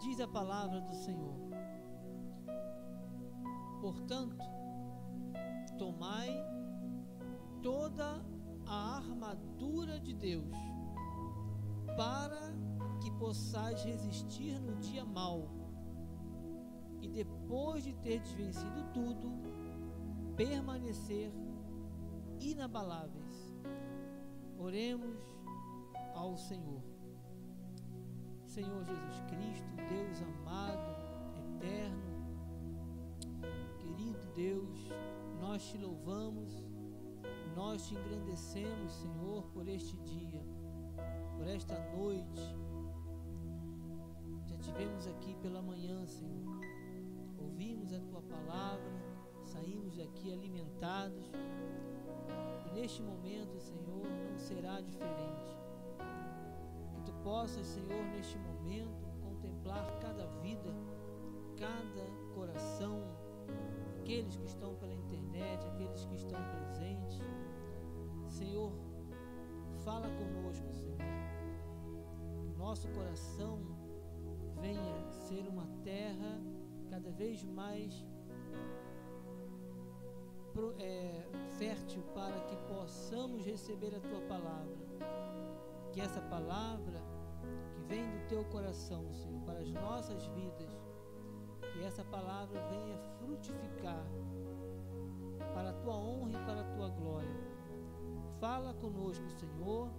Diz 0.00 0.18
a 0.18 0.26
palavra 0.26 0.80
do 0.80 0.94
Senhor. 0.94 1.34
Portanto, 3.82 4.38
tomai 5.78 6.30
toda 7.62 8.24
a 8.66 8.96
armadura 8.96 10.00
de 10.00 10.14
Deus, 10.14 10.56
para 11.98 12.54
que 13.02 13.10
possais 13.12 13.82
resistir 13.82 14.58
no 14.58 14.76
dia 14.76 15.04
mau, 15.04 15.50
e 17.02 17.08
depois 17.08 17.84
de 17.84 17.92
ter 17.94 18.22
vencido 18.22 18.82
tudo, 18.94 19.30
permanecer 20.34 21.30
inabaláveis. 22.40 23.54
Oremos 24.58 25.18
ao 26.14 26.38
Senhor. 26.38 26.89
Senhor 28.50 28.84
Jesus 28.84 29.22
Cristo, 29.28 29.70
Deus 29.88 30.22
amado, 30.22 30.96
eterno, 31.38 32.02
querido 33.78 34.26
Deus, 34.34 34.90
nós 35.40 35.62
te 35.70 35.78
louvamos, 35.78 36.50
nós 37.54 37.86
te 37.86 37.94
engrandecemos, 37.94 38.92
Senhor, 38.92 39.44
por 39.52 39.68
este 39.68 39.96
dia, 39.98 40.44
por 41.36 41.46
esta 41.46 41.78
noite. 41.94 42.40
Já 44.46 44.56
tivemos 44.56 45.06
aqui 45.06 45.36
pela 45.36 45.62
manhã, 45.62 46.04
Senhor, 46.04 46.60
ouvimos 47.38 47.92
a 47.92 48.00
tua 48.00 48.20
palavra, 48.20 48.92
saímos 49.44 49.96
daqui 49.96 50.32
alimentados, 50.32 51.30
e 52.66 52.72
neste 52.72 53.00
momento, 53.00 53.60
Senhor, 53.60 54.08
não 54.28 54.36
será 54.40 54.80
diferente 54.80 55.59
possas, 57.22 57.66
Senhor, 57.66 58.02
neste 58.14 58.38
momento, 58.38 59.06
contemplar 59.22 59.98
cada 60.00 60.26
vida, 60.42 60.74
cada 61.56 62.06
coração, 62.34 63.02
aqueles 63.98 64.36
que 64.36 64.46
estão 64.46 64.74
pela 64.76 64.94
internet, 64.94 65.66
aqueles 65.68 66.04
que 66.04 66.14
estão 66.14 66.40
presentes. 66.50 67.20
Senhor, 68.28 68.72
fala 69.84 70.08
conosco, 70.08 70.72
Senhor. 70.72 70.98
Que 72.40 72.58
nosso 72.58 72.88
coração 72.88 73.60
venha 74.60 75.10
ser 75.10 75.46
uma 75.48 75.66
terra 75.82 76.40
cada 76.90 77.10
vez 77.10 77.44
mais 77.44 78.04
é, 80.78 81.24
fértil 81.58 82.02
para 82.14 82.38
que 82.40 82.56
possamos 82.68 83.44
receber 83.44 83.94
a 83.94 84.00
tua 84.00 84.20
palavra 84.22 84.90
que 85.92 86.00
essa 86.00 86.20
palavra 86.20 87.02
vem 87.90 88.08
do 88.08 88.28
teu 88.28 88.44
coração, 88.44 89.12
Senhor, 89.12 89.40
para 89.42 89.58
as 89.58 89.72
nossas 89.72 90.24
vidas, 90.28 90.70
que 91.72 91.82
essa 91.82 92.04
palavra 92.04 92.60
venha 92.70 92.96
frutificar 93.18 94.06
para 95.52 95.70
a 95.70 95.72
tua 95.72 95.96
honra 95.96 96.30
e 96.30 96.44
para 96.46 96.60
a 96.60 96.64
tua 96.76 96.88
glória. 96.90 97.50
Fala 98.38 98.72
conosco, 98.74 99.28
Senhor, 99.32 99.90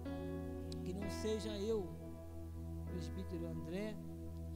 que 0.82 0.94
não 0.94 1.10
seja 1.10 1.50
eu, 1.58 1.86
presbítero 2.86 3.46
André, 3.46 3.94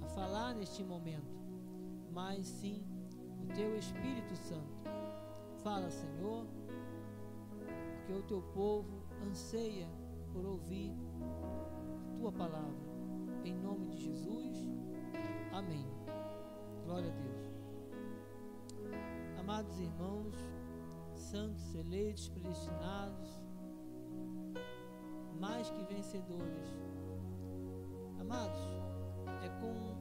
a 0.00 0.06
falar 0.08 0.54
neste 0.54 0.82
momento, 0.82 1.36
mas 2.10 2.46
sim 2.46 2.82
o 3.42 3.54
teu 3.54 3.76
Espírito 3.76 4.34
Santo. 4.34 4.80
Fala, 5.62 5.90
Senhor, 5.90 6.46
porque 7.98 8.12
o 8.14 8.22
teu 8.22 8.40
povo 8.54 9.02
anseia 9.28 9.86
por 10.32 10.44
ouvir 10.46 10.96
tua 12.18 12.32
palavra. 12.32 12.85
Em 13.46 13.54
nome 13.54 13.86
de 13.86 13.98
Jesus. 13.98 14.56
Amém. 15.52 15.86
Glória 16.84 17.08
a 17.08 17.14
Deus. 17.14 17.54
Amados 19.38 19.78
irmãos, 19.78 20.34
santos, 21.14 21.72
eleitos, 21.76 22.28
predestinados, 22.28 23.40
mais 25.38 25.70
que 25.70 25.84
vencedores. 25.84 26.76
Amados, 28.18 28.60
é 29.44 29.48
com 29.60 29.94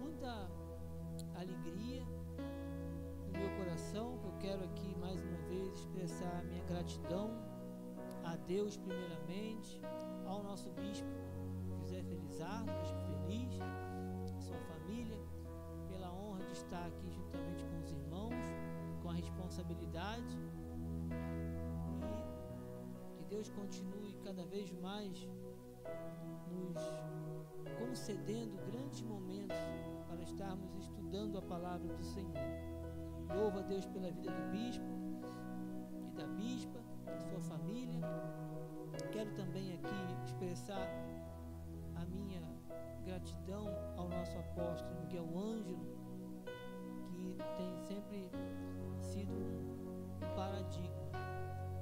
muita 0.00 0.50
alegria 1.36 2.04
no 3.26 3.38
meu 3.38 3.58
coração 3.58 4.18
que 4.18 4.26
eu 4.26 4.34
quero 4.40 4.64
aqui 4.64 4.96
mais 4.96 5.22
uma 5.22 5.38
vez 5.48 5.72
expressar 5.78 6.42
minha 6.46 6.64
gratidão 6.64 7.30
a 8.24 8.34
Deus 8.34 8.76
primeiramente, 8.76 9.80
ao 10.26 10.42
nosso 10.42 10.68
bispo 10.72 11.21
Felizardo, 12.32 12.72
bispo 12.80 12.98
feliz, 13.08 13.58
sua 14.42 14.58
família, 14.60 15.18
pela 15.86 16.10
honra 16.14 16.42
de 16.44 16.52
estar 16.52 16.86
aqui 16.86 17.10
juntamente 17.10 17.62
com 17.62 17.78
os 17.78 17.90
irmãos, 17.92 18.32
com 19.02 19.10
a 19.10 19.12
responsabilidade 19.12 20.38
e 23.10 23.14
que 23.18 23.24
Deus 23.24 23.50
continue 23.50 24.14
cada 24.24 24.46
vez 24.46 24.72
mais 24.80 25.28
nos 26.48 26.78
concedendo 27.78 28.56
grandes 28.70 29.02
momentos 29.02 29.58
para 30.08 30.22
estarmos 30.22 30.74
estudando 30.78 31.36
a 31.36 31.42
palavra 31.42 31.92
do 31.94 32.02
Senhor. 32.02 32.32
Louvo 33.36 33.58
a 33.58 33.62
Deus 33.62 33.84
pela 33.84 34.10
vida 34.10 34.32
do 34.32 34.50
bispo 34.50 34.84
e 36.00 36.10
da 36.16 36.26
bispa, 36.28 36.80
da 37.04 37.20
sua 37.20 37.40
família. 37.40 38.00
Quero 39.12 39.30
também 39.34 39.74
aqui 39.74 40.24
expressar 40.24 41.11
gratidão 43.04 43.68
ao 43.96 44.08
nosso 44.08 44.38
apóstolo 44.38 44.94
Miguel 45.00 45.26
Ângelo, 45.36 45.86
que 47.10 47.36
tem 47.56 47.78
sempre 47.78 48.30
sido 49.00 49.32
um 49.32 50.34
paradigma, 50.36 51.10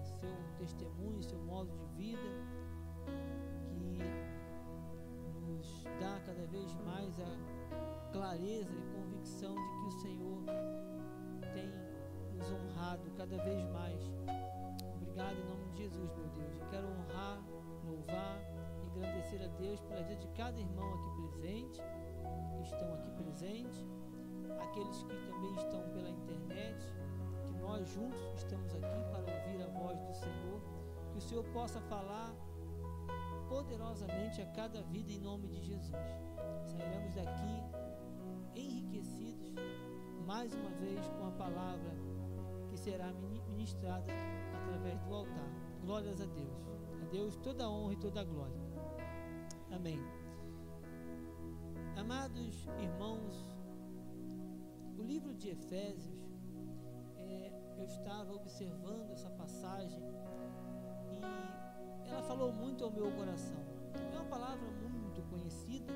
seu 0.02 0.34
testemunho, 0.58 1.22
seu 1.22 1.38
modo 1.40 1.70
de 1.76 1.86
vida, 1.96 2.28
que 3.68 3.98
nos 5.46 5.84
dá 6.00 6.20
cada 6.24 6.46
vez 6.46 6.74
mais 6.86 7.20
a 7.20 8.10
clareza 8.12 8.72
e 8.72 8.82
convicção 8.94 9.54
de 9.54 9.78
que 9.78 9.86
o 9.86 10.00
Senhor 10.00 10.42
tem 11.54 11.70
nos 12.34 12.50
honrado 12.50 13.10
cada 13.16 13.36
vez 13.38 13.62
mais. 13.70 14.00
Obrigado 14.94 15.36
em 15.38 15.44
nome 15.44 15.64
de 15.72 15.78
Jesus, 15.78 16.10
meu 16.16 16.28
Deus. 16.28 16.56
Eu 16.60 16.66
quero 16.70 16.86
honrar, 16.88 17.42
louvar 17.84 18.59
agradecer 19.00 19.42
a 19.42 19.48
Deus 19.58 19.80
pela 19.80 20.02
vida 20.02 20.20
de 20.20 20.28
cada 20.28 20.60
irmão 20.60 20.94
aqui 20.94 21.10
presente, 21.28 21.80
que 22.56 22.62
estão 22.62 22.94
aqui 22.94 23.10
presentes, 23.12 23.86
aqueles 24.60 25.02
que 25.02 25.16
também 25.26 25.54
estão 25.56 25.82
pela 25.90 26.10
internet, 26.10 26.94
que 27.46 27.54
nós 27.54 27.88
juntos 27.88 28.20
estamos 28.36 28.72
aqui 28.74 29.02
para 29.10 29.20
ouvir 29.20 29.62
a 29.62 29.68
voz 29.78 29.98
do 30.00 30.14
Senhor, 30.14 30.60
que 31.12 31.18
o 31.18 31.20
Senhor 31.20 31.44
possa 31.52 31.80
falar 31.82 32.34
poderosamente 33.48 34.42
a 34.42 34.46
cada 34.46 34.82
vida 34.82 35.10
em 35.10 35.18
nome 35.18 35.48
de 35.48 35.60
Jesus. 35.62 35.96
Sairemos 36.66 37.14
daqui 37.14 37.62
enriquecidos 38.54 39.54
mais 40.26 40.54
uma 40.54 40.70
vez 40.70 41.08
com 41.08 41.26
a 41.26 41.32
palavra 41.32 41.90
que 42.68 42.76
será 42.76 43.12
ministrada 43.48 44.12
através 44.54 45.00
do 45.00 45.14
altar. 45.14 45.50
Glórias 45.82 46.20
a 46.20 46.26
Deus. 46.26 46.68
A 47.02 47.06
Deus 47.10 47.36
toda 47.38 47.64
a 47.64 47.70
honra 47.70 47.94
e 47.94 47.96
toda 47.96 48.20
a 48.20 48.24
glória. 48.24 48.69
Amém. 49.72 50.00
Amados 51.96 52.66
irmãos, 52.80 53.46
o 54.98 55.02
livro 55.02 55.32
de 55.32 55.50
Efésios, 55.50 56.18
é, 57.16 57.52
eu 57.78 57.84
estava 57.84 58.32
observando 58.34 59.10
essa 59.12 59.30
passagem 59.30 60.02
e 62.04 62.10
ela 62.10 62.22
falou 62.22 62.52
muito 62.52 62.82
ao 62.82 62.90
meu 62.90 63.12
coração. 63.12 63.64
É 64.12 64.16
uma 64.16 64.24
palavra 64.24 64.68
muito 64.82 65.22
conhecida 65.30 65.92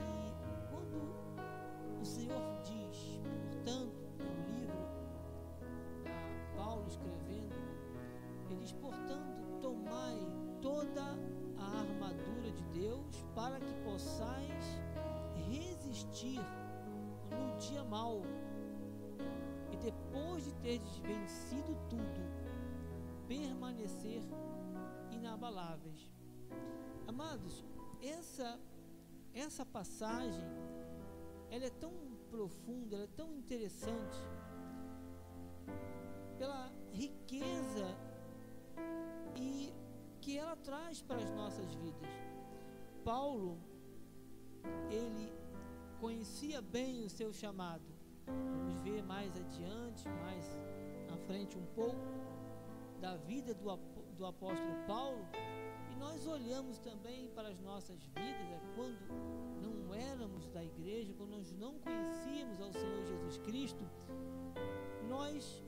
e 0.00 0.68
quando 0.68 2.00
o 2.00 2.04
Senhor 2.04 2.60
diz, 2.64 3.20
portanto, 3.50 3.94
no 4.18 4.58
livro, 4.58 4.76
Paulo 6.56 6.88
escrevendo, 6.88 7.54
ele 8.50 8.60
diz, 8.60 8.72
portanto, 8.72 9.60
tomai 9.60 10.18
toda 10.60 11.02
a 11.02 11.41
Deus 12.72 13.24
para 13.34 13.58
que 13.60 13.74
possais 13.84 14.80
resistir 15.48 16.40
no 17.30 17.58
dia 17.58 17.84
mau 17.84 18.22
e 19.70 19.76
depois 19.76 20.44
de 20.44 20.52
ter 20.54 20.78
vencido 21.02 21.76
tudo, 21.88 22.20
permanecer 23.26 24.22
inabaláveis. 25.10 26.10
Amados, 27.06 27.64
essa 28.02 28.58
essa 29.34 29.64
passagem 29.64 30.44
ela 31.50 31.64
é 31.64 31.70
tão 31.70 31.92
profunda, 32.30 32.96
ela 32.96 33.04
é 33.04 33.16
tão 33.16 33.34
interessante 33.34 34.18
pela 36.38 36.72
riqueza 36.92 37.96
e 39.36 39.72
que 40.20 40.38
ela 40.38 40.56
traz 40.56 41.02
para 41.02 41.22
as 41.22 41.30
nossas 41.30 41.74
vidas. 41.74 42.31
Paulo, 43.04 43.58
ele 44.90 45.32
conhecia 46.00 46.60
bem 46.60 47.04
o 47.04 47.10
seu 47.10 47.32
chamado. 47.32 47.84
Vamos 48.26 48.82
ver 48.82 49.02
mais 49.02 49.36
adiante, 49.36 50.08
mais 50.08 50.44
à 51.12 51.16
frente 51.26 51.58
um 51.58 51.66
pouco, 51.74 51.96
da 53.00 53.16
vida 53.16 53.52
do, 53.54 53.76
do 54.16 54.26
apóstolo 54.26 54.74
Paulo. 54.86 55.26
E 55.90 55.96
nós 55.96 56.26
olhamos 56.26 56.78
também 56.78 57.28
para 57.30 57.48
as 57.48 57.60
nossas 57.60 58.02
vidas, 58.04 58.50
é, 58.50 58.60
quando 58.76 58.98
não 59.60 59.94
éramos 59.94 60.48
da 60.48 60.64
igreja, 60.64 61.12
quando 61.14 61.30
nós 61.30 61.52
não 61.52 61.78
conhecíamos 61.80 62.60
ao 62.60 62.72
Senhor 62.72 63.04
Jesus 63.04 63.38
Cristo, 63.38 63.84
nós, 65.08 65.62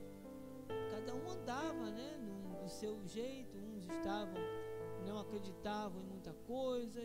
cada 0.89 1.13
um 1.13 1.29
andava 1.29 1.91
né, 1.91 2.17
do 2.63 2.69
seu 2.69 3.05
jeito, 3.05 3.57
uns 3.57 3.85
estavam, 3.85 4.41
não 5.05 5.19
acreditavam 5.19 6.01
em 6.09 6.14
muita 6.25 6.33
coisa, 6.47 7.01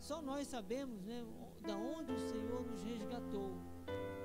só 0.00 0.22
nós 0.22 0.46
sabemos 0.46 1.04
né, 1.04 1.24
da 1.60 1.76
onde 1.76 2.12
o 2.12 2.18
Senhor 2.18 2.64
nos 2.64 2.82
resgatou, 2.82 3.52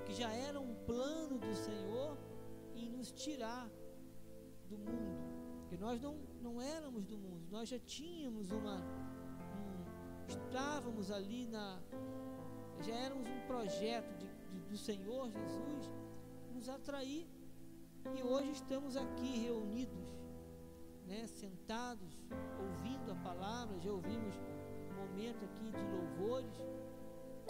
que 0.06 0.14
já 0.14 0.32
era 0.32 0.60
um 0.60 0.74
plano 0.86 1.38
do 1.38 1.54
Senhor 1.54 2.18
em 2.74 2.90
nos 2.90 3.12
tirar 3.12 3.70
do 4.70 4.78
mundo, 4.78 5.68
que 5.68 5.78
nós 5.78 6.02
não, 6.02 6.18
não 6.42 6.62
éramos 6.62 7.06
do 7.06 7.18
mundo, 7.18 7.48
nós 7.52 7.68
já 7.68 7.80
tínhamos 7.80 8.50
uma, 8.52 8.78
um, 8.78 10.28
estávamos 10.28 11.12
ali 11.12 11.48
na, 11.48 11.82
já 12.80 12.94
éramos 12.94 13.28
um 13.28 13.48
projeto 13.48 14.18
de, 14.18 14.28
de, 14.28 14.70
do 14.70 14.78
Senhor 14.78 15.30
Jesus 15.30 15.92
nos 16.54 16.70
atrair 16.70 17.28
e 18.16 18.24
hoje 18.24 18.52
estamos 18.52 18.96
aqui 18.96 19.38
reunidos, 19.40 20.17
né, 21.08 21.26
sentados, 21.26 22.22
ouvindo 22.60 23.12
a 23.12 23.16
palavra, 23.16 23.80
já 23.80 23.92
ouvimos 23.92 24.36
um 24.92 24.96
momento 24.96 25.46
aqui 25.46 25.72
de 25.72 25.84
louvores, 25.96 26.62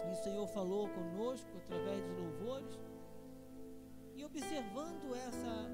e 0.06 0.12
o 0.12 0.16
Senhor 0.22 0.46
falou 0.48 0.88
conosco 0.88 1.50
através 1.58 2.04
de 2.04 2.12
louvores, 2.12 2.78
e 4.14 4.24
observando 4.24 5.14
essa, 5.14 5.70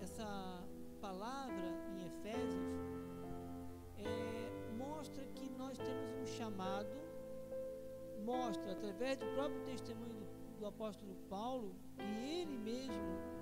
essa 0.00 0.64
palavra 1.00 1.68
em 1.90 2.06
Efésios, 2.06 2.64
é, 3.98 4.74
mostra 4.76 5.24
que 5.34 5.50
nós 5.50 5.76
temos 5.78 6.14
um 6.22 6.26
chamado, 6.26 6.88
mostra 8.24 8.72
através 8.72 9.18
do 9.18 9.26
próprio 9.34 9.60
testemunho 9.64 10.14
do, 10.14 10.58
do 10.60 10.66
apóstolo 10.66 11.14
Paulo, 11.28 11.74
que 11.94 12.02
ele 12.02 12.56
mesmo, 12.56 13.35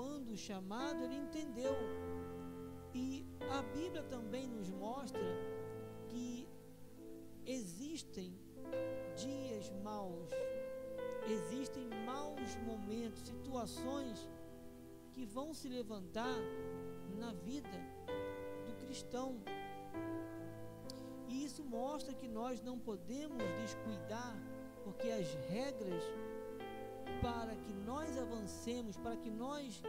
quando 0.00 0.34
chamado, 0.34 1.04
ele 1.04 1.16
entendeu. 1.16 1.76
E 2.94 3.26
a 3.50 3.60
Bíblia 3.60 4.02
também 4.04 4.46
nos 4.46 4.70
mostra 4.70 5.20
que 6.08 6.48
existem 7.44 8.34
dias 9.14 9.70
maus, 9.84 10.30
existem 11.28 11.86
maus 12.06 12.56
momentos, 12.66 13.20
situações 13.20 14.26
que 15.12 15.26
vão 15.26 15.52
se 15.52 15.68
levantar 15.68 16.38
na 17.18 17.34
vida 17.34 17.78
do 18.64 18.72
cristão. 18.82 19.38
E 21.28 21.44
isso 21.44 21.62
mostra 21.62 22.14
que 22.14 22.26
nós 22.26 22.62
não 22.62 22.78
podemos 22.78 23.44
descuidar, 23.60 24.34
porque 24.82 25.10
as 25.10 25.28
regras 25.50 26.02
para 27.20 27.54
que 27.54 27.72
nós 27.72 28.16
avancemos, 28.16 28.96
para 28.96 29.16
que 29.16 29.30
nós 29.30 29.82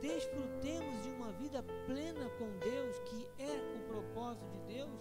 desfrutemos 0.00 1.02
de 1.02 1.10
uma 1.10 1.32
vida 1.32 1.62
plena 1.86 2.28
com 2.38 2.58
Deus, 2.58 2.98
que 3.00 3.26
é 3.38 3.76
o 3.76 3.88
propósito 3.88 4.46
de 4.50 4.74
Deus, 4.74 5.00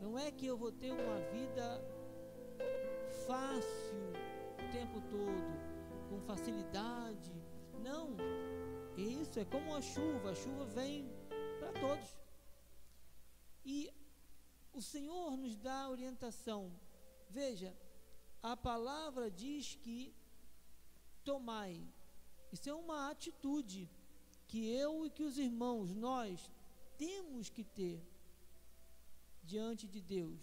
não 0.00 0.18
é 0.18 0.30
que 0.30 0.46
eu 0.46 0.56
vou 0.56 0.70
ter 0.70 0.92
uma 0.92 1.20
vida 1.32 1.82
fácil 3.26 4.12
o 4.54 4.72
tempo 4.72 5.00
todo, 5.10 6.08
com 6.08 6.20
facilidade. 6.20 7.32
Não. 7.82 8.16
Isso 8.96 9.38
é 9.38 9.44
como 9.44 9.74
a 9.74 9.80
chuva, 9.80 10.30
a 10.30 10.34
chuva 10.34 10.64
vem 10.66 11.10
para 11.58 11.72
todos. 11.72 12.18
E 13.64 13.90
o 14.72 14.80
Senhor 14.80 15.36
nos 15.36 15.56
dá 15.56 15.88
orientação. 15.88 16.72
Veja, 17.28 17.76
a 18.42 18.56
palavra 18.56 19.30
diz 19.30 19.74
que 19.74 20.14
tomai. 21.28 21.86
Isso 22.50 22.70
é 22.70 22.74
uma 22.74 23.10
atitude 23.10 23.80
que 24.46 24.60
eu 24.84 25.04
e 25.04 25.10
que 25.10 25.22
os 25.22 25.36
irmãos, 25.36 25.94
nós 25.94 26.50
temos 26.96 27.50
que 27.50 27.62
ter 27.62 27.98
diante 29.42 29.86
de 29.86 30.00
Deus. 30.00 30.40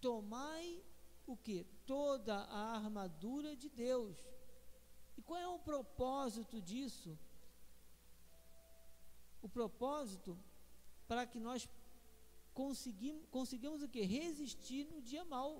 Tomai 0.00 0.84
o 1.26 1.36
que? 1.36 1.64
Toda 1.84 2.36
a 2.60 2.76
armadura 2.76 3.56
de 3.56 3.68
Deus. 3.68 4.16
E 5.18 5.22
qual 5.22 5.40
é 5.40 5.48
o 5.48 5.58
propósito 5.58 6.62
disso? 6.62 7.18
O 9.42 9.48
propósito 9.48 10.38
para 11.08 11.26
que 11.26 11.40
nós 11.40 11.68
conseguimos, 12.54 13.26
consigamos 13.30 13.82
o 13.82 13.88
que? 13.88 14.02
Resistir 14.02 14.84
no 14.84 15.02
dia 15.02 15.24
mau. 15.24 15.52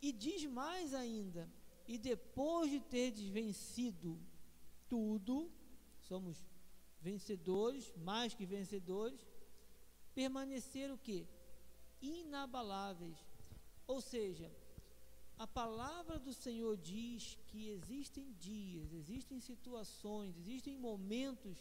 E 0.00 0.12
diz 0.12 0.44
mais 0.44 0.94
ainda, 0.94 1.50
e 1.86 1.98
depois 1.98 2.70
de 2.70 2.80
ter 2.80 3.10
vencido 3.30 4.18
tudo, 4.88 5.50
somos 6.00 6.36
vencedores, 7.00 7.92
mais 7.96 8.34
que 8.34 8.46
vencedores, 8.46 9.26
permanecer 10.14 10.90
o 10.92 10.98
que? 10.98 11.26
Inabaláveis. 12.00 13.18
Ou 13.86 14.00
seja, 14.00 14.50
a 15.38 15.46
palavra 15.46 16.18
do 16.18 16.32
Senhor 16.32 16.76
diz 16.76 17.38
que 17.46 17.68
existem 17.68 18.32
dias, 18.34 18.92
existem 18.92 19.40
situações, 19.40 20.36
existem 20.36 20.76
momentos 20.76 21.56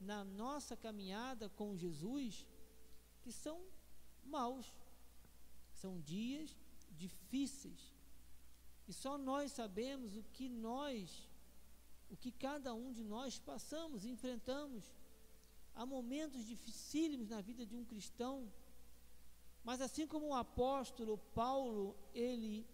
na 0.00 0.24
nossa 0.24 0.76
caminhada 0.76 1.48
com 1.50 1.76
Jesus 1.76 2.46
que 3.20 3.32
são 3.32 3.60
maus, 4.24 4.72
são 5.74 6.00
dias 6.00 6.56
difíceis. 7.04 7.82
E 8.88 8.92
só 9.02 9.12
nós 9.30 9.52
sabemos 9.60 10.16
o 10.20 10.22
que 10.34 10.46
nós 10.48 11.30
o 12.10 12.16
que 12.16 12.32
cada 12.32 12.74
um 12.74 12.90
de 12.92 13.04
nós 13.04 13.38
passamos, 13.38 14.04
enfrentamos. 14.04 14.92
Há 15.74 15.86
momentos 15.86 16.44
dificílimos 16.44 17.28
na 17.28 17.40
vida 17.40 17.64
de 17.64 17.76
um 17.76 17.84
cristão, 17.84 18.52
mas 19.62 19.80
assim 19.80 20.06
como 20.06 20.26
o 20.26 20.34
apóstolo 20.34 21.16
Paulo, 21.42 21.96
ele 22.12 22.66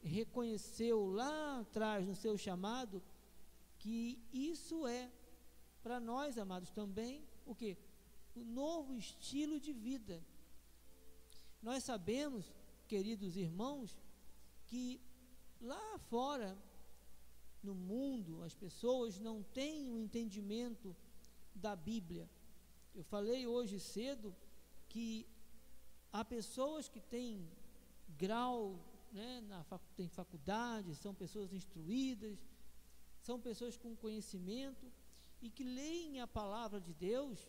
reconheceu 0.00 1.04
lá 1.04 1.60
atrás 1.60 2.06
no 2.06 2.14
seu 2.14 2.38
chamado 2.38 3.02
que 3.80 4.00
isso 4.32 4.86
é 4.86 5.10
para 5.82 5.98
nós, 5.98 6.38
amados, 6.38 6.70
também 6.70 7.26
o 7.44 7.54
que? 7.54 7.76
O 8.36 8.44
novo 8.44 8.96
estilo 8.96 9.58
de 9.58 9.72
vida. 9.72 10.22
Nós 11.60 11.82
sabemos, 11.82 12.52
queridos 12.86 13.36
irmãos, 13.36 13.98
que 14.66 15.00
lá 15.60 15.98
fora 16.10 16.56
no 17.62 17.74
mundo, 17.74 18.42
as 18.42 18.54
pessoas 18.54 19.18
não 19.18 19.42
têm 19.42 19.90
o 19.90 19.94
um 19.94 19.98
entendimento 19.98 20.94
da 21.54 21.74
Bíblia. 21.74 22.28
Eu 22.94 23.02
falei 23.02 23.46
hoje 23.46 23.80
cedo 23.80 24.34
que 24.88 25.26
há 26.12 26.24
pessoas 26.24 26.88
que 26.88 27.00
têm 27.00 27.48
grau, 28.16 28.78
né, 29.12 29.40
na 29.42 29.64
tem 29.96 30.08
faculdade, 30.08 30.94
são 30.94 31.14
pessoas 31.14 31.52
instruídas, 31.52 32.38
são 33.20 33.40
pessoas 33.40 33.76
com 33.76 33.96
conhecimento 33.96 34.86
e 35.42 35.50
que 35.50 35.64
leem 35.64 36.20
a 36.20 36.26
palavra 36.26 36.80
de 36.80 36.94
Deus 36.94 37.48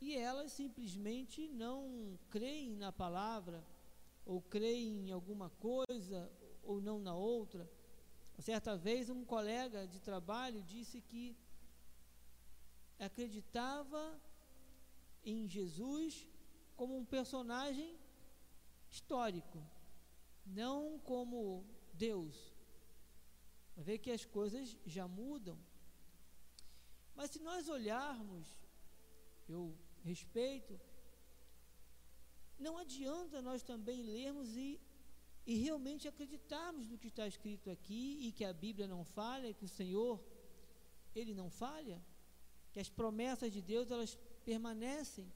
e 0.00 0.14
elas 0.16 0.52
simplesmente 0.52 1.48
não 1.48 2.18
creem 2.28 2.76
na 2.76 2.92
palavra 2.92 3.64
ou 4.24 4.40
creem 4.42 5.08
em 5.08 5.12
alguma 5.12 5.50
coisa 5.50 6.30
ou 6.62 6.80
não 6.80 6.98
na 6.98 7.14
outra 7.14 7.68
Certa 8.38 8.76
vez, 8.76 9.08
um 9.08 9.24
colega 9.24 9.86
de 9.86 10.00
trabalho 10.00 10.62
disse 10.62 11.00
que 11.00 11.36
acreditava 12.98 14.20
em 15.24 15.48
Jesus 15.48 16.26
como 16.76 16.96
um 16.96 17.04
personagem 17.04 17.96
histórico, 18.90 19.64
não 20.44 20.98
como 20.98 21.64
Deus. 21.92 22.52
Ver 23.76 23.98
que 23.98 24.10
as 24.10 24.24
coisas 24.24 24.76
já 24.84 25.06
mudam. 25.06 25.58
Mas 27.14 27.30
se 27.30 27.38
nós 27.40 27.68
olharmos, 27.68 28.58
eu 29.48 29.76
respeito, 30.02 30.78
não 32.58 32.78
adianta 32.78 33.42
nós 33.42 33.62
também 33.62 34.02
lermos 34.02 34.56
e 34.56 34.80
e 35.46 35.56
realmente 35.56 36.08
acreditarmos 36.08 36.88
no 36.88 36.98
que 36.98 37.08
está 37.08 37.26
escrito 37.26 37.70
aqui 37.70 38.18
e 38.26 38.32
que 38.32 38.44
a 38.44 38.52
Bíblia 38.52 38.86
não 38.86 39.04
falha, 39.04 39.52
que 39.52 39.64
o 39.64 39.68
Senhor, 39.68 40.18
Ele 41.14 41.34
não 41.34 41.50
falha, 41.50 42.02
que 42.72 42.80
as 42.80 42.88
promessas 42.88 43.52
de 43.52 43.60
Deus, 43.60 43.90
elas 43.90 44.18
permanecem. 44.44 45.30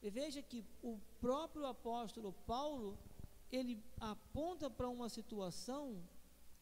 E 0.00 0.10
veja 0.10 0.40
que 0.40 0.64
o 0.82 0.98
próprio 1.20 1.66
apóstolo 1.66 2.32
Paulo, 2.46 2.98
ele 3.50 3.82
aponta 4.00 4.70
para 4.70 4.88
uma 4.88 5.08
situação, 5.08 6.02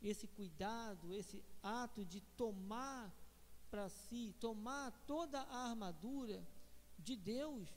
esse 0.03 0.27
cuidado, 0.27 1.13
esse 1.13 1.45
ato 1.63 2.05
de 2.05 2.21
tomar 2.37 3.15
para 3.71 3.89
si, 3.89 4.35
tomar 4.41 4.91
toda 5.07 5.41
a 5.43 5.69
armadura 5.71 6.43
de 6.99 7.15
Deus, 7.17 7.69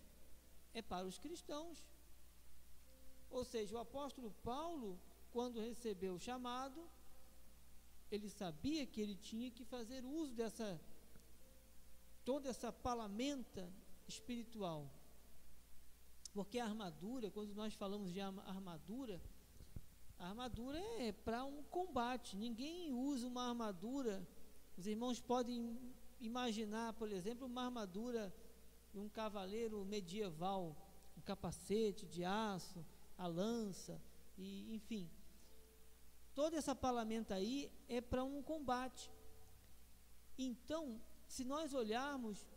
é 0.74 0.82
para 0.82 1.06
os 1.06 1.18
cristãos. 1.18 1.84
Ou 3.30 3.44
seja, 3.44 3.76
o 3.76 3.80
apóstolo 3.80 4.32
Paulo, 4.44 5.00
quando 5.32 5.60
recebeu 5.60 6.16
o 6.16 6.20
chamado, 6.20 6.88
ele 8.12 8.30
sabia 8.30 8.86
que 8.86 9.02
ele 9.02 9.16
tinha 9.16 9.50
que 9.50 9.66
fazer 9.66 10.06
uso 10.06 10.34
dessa 10.34 10.80
toda 12.24 12.50
essa 12.50 12.72
palamenta 12.72 13.72
espiritual. 14.08 14.90
Porque 16.34 16.58
a 16.58 16.66
armadura, 16.66 17.30
quando 17.30 17.54
nós 17.54 17.74
falamos 17.74 18.12
de 18.12 18.20
armadura, 18.20 19.22
a 20.18 20.30
armadura 20.30 20.80
é 21.00 21.12
para 21.12 21.44
um 21.44 21.64
combate. 21.64 22.36
Ninguém 22.36 22.94
usa 22.94 23.28
uma 23.28 23.50
armadura. 23.50 24.26
Os 24.78 24.88
irmãos 24.88 25.20
podem 25.20 25.78
imaginar, 26.20 26.94
por 26.94 27.12
exemplo, 27.12 27.46
uma 27.46 27.66
armadura 27.66 28.34
de 28.94 29.00
um 29.00 29.10
cavaleiro 29.10 29.84
medieval, 29.84 30.78
um 31.18 31.22
capacete 31.22 32.06
de 32.06 32.24
aço, 32.24 32.86
a 33.18 33.26
lança, 33.26 34.00
e 34.38 34.74
enfim. 34.76 35.10
Toda 36.36 36.58
essa 36.58 36.76
palamenta 36.76 37.34
aí 37.34 37.72
é 37.88 38.00
para 38.00 38.24
um 38.24 38.42
combate. 38.44 39.12
Então, 40.38 41.02
se 41.28 41.44
nós 41.44 41.74
olharmos, 41.74 42.48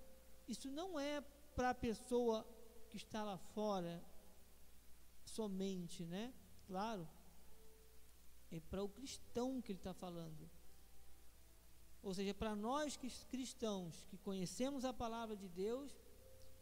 isso 0.47 0.71
não 0.71 1.01
é 1.01 1.23
para 1.55 1.71
a 1.71 1.75
pessoa 1.75 2.47
que 2.91 2.99
está 2.99 3.25
lá 3.25 3.39
fora 3.39 4.05
somente, 5.25 6.05
né? 6.05 6.35
Claro, 6.67 7.09
é 8.51 8.61
para 8.61 8.83
o 8.83 8.89
cristão 8.89 9.61
que 9.63 9.73
ele 9.73 9.79
está 9.79 9.95
falando. 9.95 10.51
Ou 12.03 12.15
seja, 12.15 12.33
para 12.33 12.55
nós 12.55 12.97
cristãos 13.29 14.05
que 14.05 14.17
conhecemos 14.19 14.85
a 14.85 14.93
palavra 14.93 15.37
de 15.37 15.49
Deus, 15.49 15.97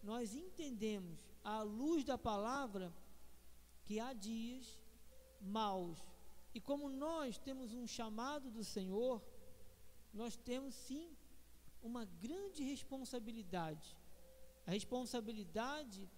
nós 0.04 0.34
entendemos 0.34 1.18
à 1.42 1.62
luz 1.62 2.04
da 2.04 2.18
palavra 2.18 2.94
que 3.86 3.98
há 3.98 4.12
dias 4.12 4.78
maus. 5.40 5.98
E 6.54 6.60
como 6.60 6.88
nós 6.90 7.38
temos 7.38 7.72
um 7.72 7.86
chamado 7.86 8.50
do 8.50 8.62
Senhor, 8.62 9.22
nós 10.12 10.36
temos 10.36 10.74
sim 10.74 11.16
uma 11.82 12.04
grande 12.04 12.62
responsabilidade. 12.62 13.96
A 14.66 14.70
responsabilidade 14.70 16.08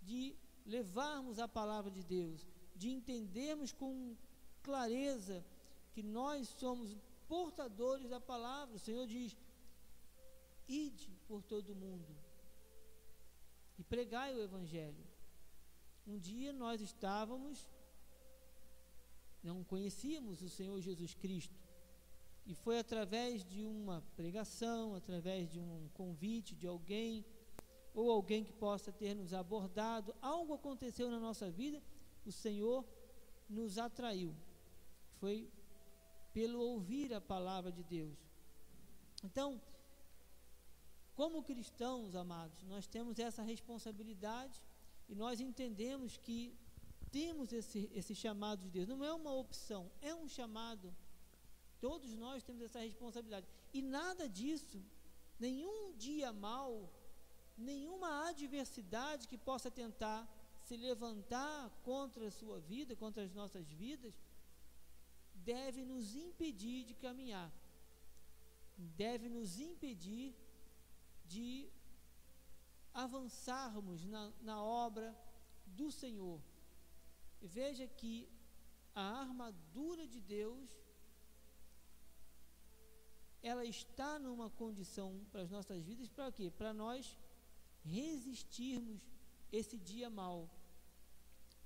de 0.00 0.36
levarmos 0.64 1.38
a 1.40 1.48
palavra 1.48 1.90
de 1.90 2.02
Deus, 2.02 2.46
de 2.76 2.90
entendermos 2.90 3.72
com 3.72 4.16
clareza 4.62 5.44
que 5.92 6.02
nós 6.02 6.48
somos 6.48 6.96
portadores 7.28 8.08
da 8.08 8.20
palavra. 8.20 8.76
O 8.76 8.78
Senhor 8.78 9.06
diz: 9.06 9.36
ide 10.68 11.10
por 11.26 11.42
todo 11.42 11.72
o 11.72 11.76
mundo 11.76 12.21
e 13.78 13.84
pregai 13.84 14.34
o 14.34 14.42
Evangelho. 14.42 15.04
Um 16.06 16.18
dia 16.18 16.52
nós 16.52 16.80
estávamos, 16.80 17.68
não 19.42 19.62
conhecíamos 19.64 20.42
o 20.42 20.48
Senhor 20.48 20.80
Jesus 20.80 21.14
Cristo, 21.14 21.54
e 22.44 22.54
foi 22.54 22.78
através 22.78 23.44
de 23.44 23.64
uma 23.64 24.02
pregação, 24.16 24.94
através 24.94 25.48
de 25.48 25.60
um 25.60 25.88
convite 25.94 26.56
de 26.56 26.66
alguém, 26.66 27.24
ou 27.94 28.10
alguém 28.10 28.42
que 28.42 28.52
possa 28.52 28.90
ter 28.90 29.14
nos 29.14 29.32
abordado, 29.32 30.14
algo 30.20 30.54
aconteceu 30.54 31.10
na 31.10 31.20
nossa 31.20 31.50
vida, 31.50 31.80
o 32.26 32.32
Senhor 32.32 32.84
nos 33.48 33.78
atraiu. 33.78 34.34
Foi 35.20 35.48
pelo 36.32 36.58
ouvir 36.60 37.12
a 37.14 37.20
palavra 37.20 37.70
de 37.70 37.82
Deus. 37.84 38.18
Então, 39.22 39.60
como 41.14 41.42
cristãos, 41.42 42.14
amados, 42.14 42.62
nós 42.64 42.86
temos 42.86 43.18
essa 43.18 43.42
responsabilidade 43.42 44.62
e 45.08 45.14
nós 45.14 45.40
entendemos 45.40 46.16
que 46.16 46.56
temos 47.10 47.52
esse, 47.52 47.90
esse 47.92 48.14
chamado 48.14 48.62
de 48.62 48.70
Deus. 48.70 48.88
Não 48.88 49.04
é 49.04 49.12
uma 49.12 49.32
opção, 49.34 49.90
é 50.00 50.14
um 50.14 50.28
chamado. 50.28 50.94
Todos 51.80 52.14
nós 52.16 52.42
temos 52.42 52.62
essa 52.62 52.80
responsabilidade. 52.80 53.46
E 53.74 53.82
nada 53.82 54.28
disso, 54.28 54.82
nenhum 55.38 55.92
dia 55.96 56.32
mal, 56.32 56.90
nenhuma 57.56 58.28
adversidade 58.28 59.28
que 59.28 59.36
possa 59.36 59.70
tentar 59.70 60.26
se 60.64 60.76
levantar 60.76 61.70
contra 61.82 62.28
a 62.28 62.30
sua 62.30 62.58
vida, 62.60 62.96
contra 62.96 63.22
as 63.22 63.32
nossas 63.34 63.68
vidas, 63.68 64.14
deve 65.34 65.84
nos 65.84 66.14
impedir 66.14 66.84
de 66.84 66.94
caminhar, 66.94 67.52
deve 68.78 69.28
nos 69.28 69.58
impedir 69.58 70.34
de 71.34 71.48
avançarmos 73.04 74.04
na, 74.12 74.24
na 74.48 74.58
obra 74.62 75.06
do 75.78 75.90
Senhor. 75.90 76.40
E 77.40 77.46
veja 77.58 77.86
que 78.00 78.14
a 78.94 79.06
armadura 79.24 80.06
de 80.14 80.20
Deus 80.20 80.70
ela 83.50 83.64
está 83.64 84.10
numa 84.24 84.48
condição 84.62 85.08
para 85.30 85.42
as 85.42 85.50
nossas 85.50 85.82
vidas 85.82 86.08
para 86.16 86.30
quê? 86.36 86.46
Para 86.60 86.72
nós 86.72 87.16
resistirmos 87.84 89.00
esse 89.50 89.76
dia 89.90 90.08
mal. 90.08 90.38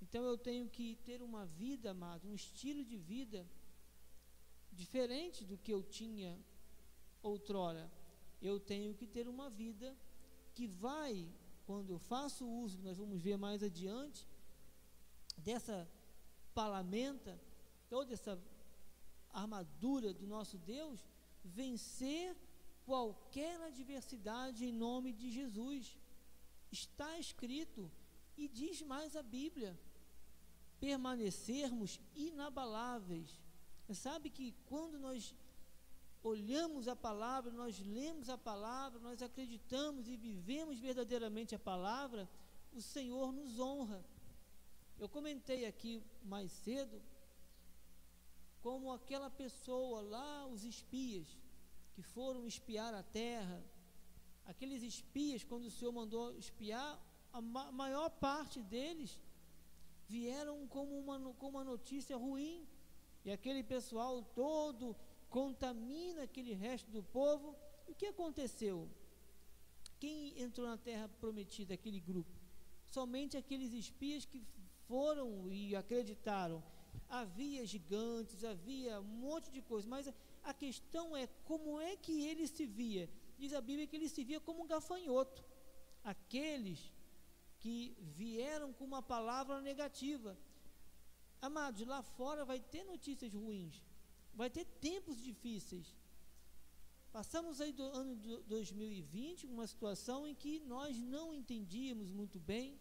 Então 0.01 0.23
eu 0.25 0.39
tenho 0.39 0.67
que 0.77 0.97
ter 1.09 1.21
uma 1.23 1.45
vida, 1.45 1.91
amado, 1.91 2.29
um 2.29 2.35
estilo 2.35 2.83
de 2.85 2.97
vida 2.97 3.47
diferente 4.73 5.45
do 5.45 5.59
que 5.59 5.73
eu 5.73 5.83
tinha 5.83 6.33
outrora. 7.23 7.91
Eu 8.41 8.59
tenho 8.61 8.95
que 8.95 9.07
ter 9.07 9.29
uma 9.29 9.49
vida 9.49 9.97
que 10.55 10.67
vai, 10.67 11.29
quando 11.67 11.91
eu 11.91 11.99
faço 11.99 12.47
uso, 12.47 12.79
nós 12.81 12.99
vamos 12.99 13.21
ver 13.21 13.37
mais 13.37 13.63
adiante, 13.63 14.27
dessa 15.37 15.89
palamenta, 16.55 17.41
toda 17.89 18.15
essa 18.15 18.41
armadura 19.31 20.13
do 20.15 20.27
nosso 20.27 20.57
Deus, 20.59 21.05
vencer 21.45 22.37
qualquer 22.85 23.61
adversidade 23.63 24.65
em 24.65 24.73
nome 24.73 25.13
de 25.13 25.31
Jesus. 25.31 25.99
Está 26.71 27.19
escrito, 27.19 27.91
e 28.37 28.49
diz 28.49 28.83
mais 28.83 29.17
a 29.17 29.23
Bíblia, 29.23 29.79
permanecermos 30.79 32.01
inabaláveis. 32.15 33.41
Sabe 33.93 34.31
que 34.31 34.53
quando 34.67 34.99
nós 34.99 35.35
olhamos 36.23 36.89
a 36.89 36.97
palavra, 36.97 37.53
nós 37.53 37.79
lemos 37.81 38.29
a 38.29 38.39
palavra, 38.39 38.99
nós 39.01 39.23
acreditamos 39.23 40.09
e 40.09 40.17
vivemos 40.17 40.79
verdadeiramente 40.79 41.55
a 41.55 41.59
palavra, 41.59 42.29
o 42.73 42.83
Senhor 42.83 43.33
nos 43.33 43.59
honra. 43.59 44.05
Eu 44.99 45.09
comentei 45.09 45.67
aqui 45.67 46.03
mais 46.23 46.51
cedo 46.51 47.03
como 48.63 48.93
aquela 48.93 49.31
pessoa 49.31 50.01
lá, 50.01 50.47
os 50.47 50.65
espias, 50.65 51.29
que 51.95 52.03
foram 52.03 52.47
espiar 52.47 52.93
a 52.95 53.03
terra, 53.03 53.65
aqueles 54.45 54.83
espias, 54.83 55.45
quando 55.45 55.67
o 55.67 55.71
Senhor 55.71 55.93
mandou 55.93 56.37
espiar, 56.37 57.01
a 57.33 57.41
ma 57.41 57.71
maior 57.71 58.09
parte 58.11 58.63
deles 58.63 59.19
vieram 60.09 60.67
como 60.69 60.99
uma, 60.99 61.19
com 61.35 61.49
uma 61.49 61.65
notícia 61.65 62.17
ruim, 62.17 62.67
e 63.25 63.31
aquele 63.31 63.63
pessoal 63.63 64.23
todo 64.35 64.97
contamina 65.29 66.23
aquele 66.23 66.53
resto 66.53 66.91
do 66.91 67.03
povo. 67.03 67.57
E 67.87 67.93
o 67.93 67.95
que 67.95 68.07
aconteceu? 68.07 68.89
Quem 69.99 70.41
entrou 70.41 70.67
na 70.67 70.77
terra 70.77 71.09
prometida, 71.21 71.75
aquele 71.75 72.01
grupo? 72.01 72.31
Somente 72.87 73.37
aqueles 73.37 73.73
espias 73.73 74.25
que 74.25 74.43
foram 74.87 75.51
e 75.51 75.75
acreditaram. 75.75 76.63
Havia 77.09 77.65
gigantes, 77.67 78.45
havia 78.45 79.01
um 79.01 79.05
monte 79.05 79.51
de 79.51 79.63
coisas, 79.63 79.89
mas 79.89 80.13
a 80.43 80.55
questão 80.55 81.17
é 81.17 81.27
como 81.45 81.81
é 81.81 81.97
que 81.97 82.27
ele 82.27 82.47
se 82.47 82.67
via. 82.67 83.09
Diz 83.39 83.53
a 83.53 83.61
Bíblia 83.61 83.87
que 83.87 83.97
ele 83.97 84.09
se 84.09 84.25
via 84.25 84.41
como 84.41 84.63
um 84.63 84.67
gafanhoto. 84.67 85.45
Aqueles 86.03 86.93
que 87.59 87.97
vieram 88.01 88.73
com 88.73 88.85
uma 88.85 89.03
palavra 89.03 89.61
negativa. 89.61 90.37
Amados, 91.41 91.87
lá 91.87 92.03
fora 92.03 92.45
vai 92.45 92.61
ter 92.61 92.85
notícias 92.85 93.33
ruins 93.33 93.86
vai 94.37 94.51
ter 94.51 94.65
tempos 94.65 95.17
difíceis. 95.23 95.97
Passamos 97.11 97.61
aí 97.63 97.73
do 97.73 97.83
ano 97.83 98.15
de 98.15 98.37
2020 98.43 99.47
uma 99.47 99.67
situação 99.67 100.29
em 100.29 100.35
que 100.35 100.61
nós 100.61 100.99
não 101.01 101.33
entendíamos 101.33 102.13
muito 102.13 102.39
bem. 102.39 102.79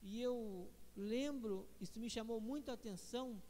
E 0.00 0.18
eu 0.20 0.72
lembro, 0.96 1.68
isso 1.78 2.00
me 2.00 2.08
chamou 2.08 2.40
muita 2.40 2.72
atenção. 2.72 3.40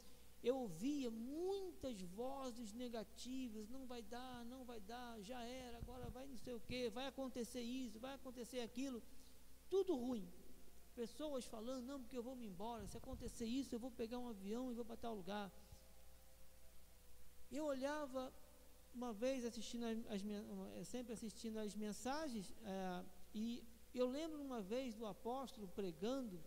Eu 0.43 0.57
ouvia 0.57 1.11
muitas 1.11 2.01
vozes 2.03 2.73
negativas, 2.73 3.69
não 3.69 3.87
vai 3.87 4.03
dar, 4.03 4.45
não 4.47 4.65
vai 4.65 4.81
dar, 4.81 5.21
já 5.21 5.41
era, 5.45 5.79
agora 5.79 6.11
vai 6.11 6.27
não 6.27 6.39
sei 6.39 6.55
o 6.55 6.61
que, 6.61 6.91
vai 6.91 7.07
acontecer 7.07 7.61
isso, 7.61 8.01
vai 8.01 8.15
acontecer 8.15 8.61
aquilo, 8.61 9.03
tudo 9.69 9.95
ruim. 9.95 10.27
pessoas 10.97 11.45
falando, 11.45 11.85
não, 11.87 12.01
porque 12.01 12.17
eu 12.17 12.23
vou 12.23 12.35
me 12.35 12.47
embora, 12.47 12.87
se 12.87 12.97
acontecer 12.97 13.45
isso, 13.45 13.75
eu 13.75 13.79
vou 13.79 13.91
pegar 13.91 14.19
um 14.19 14.29
avião 14.29 14.71
e 14.71 14.75
vou 14.75 14.85
para 14.85 14.97
tal 14.97 15.15
lugar. 15.15 15.53
Eu 17.51 17.65
olhava 17.65 18.33
uma 18.95 19.13
vez 19.13 19.45
assistindo 19.45 19.85
as, 19.85 19.99
as 20.15 20.87
sempre 20.87 21.13
assistindo 21.13 21.59
as 21.59 21.75
mensagens 21.75 22.55
é, 22.65 23.05
e 23.35 23.65
eu 23.95 24.09
lembro 24.09 24.41
uma 24.41 24.61
vez 24.61 24.95
do 24.95 25.07
apóstolo 25.07 25.67
pregando 25.69 26.41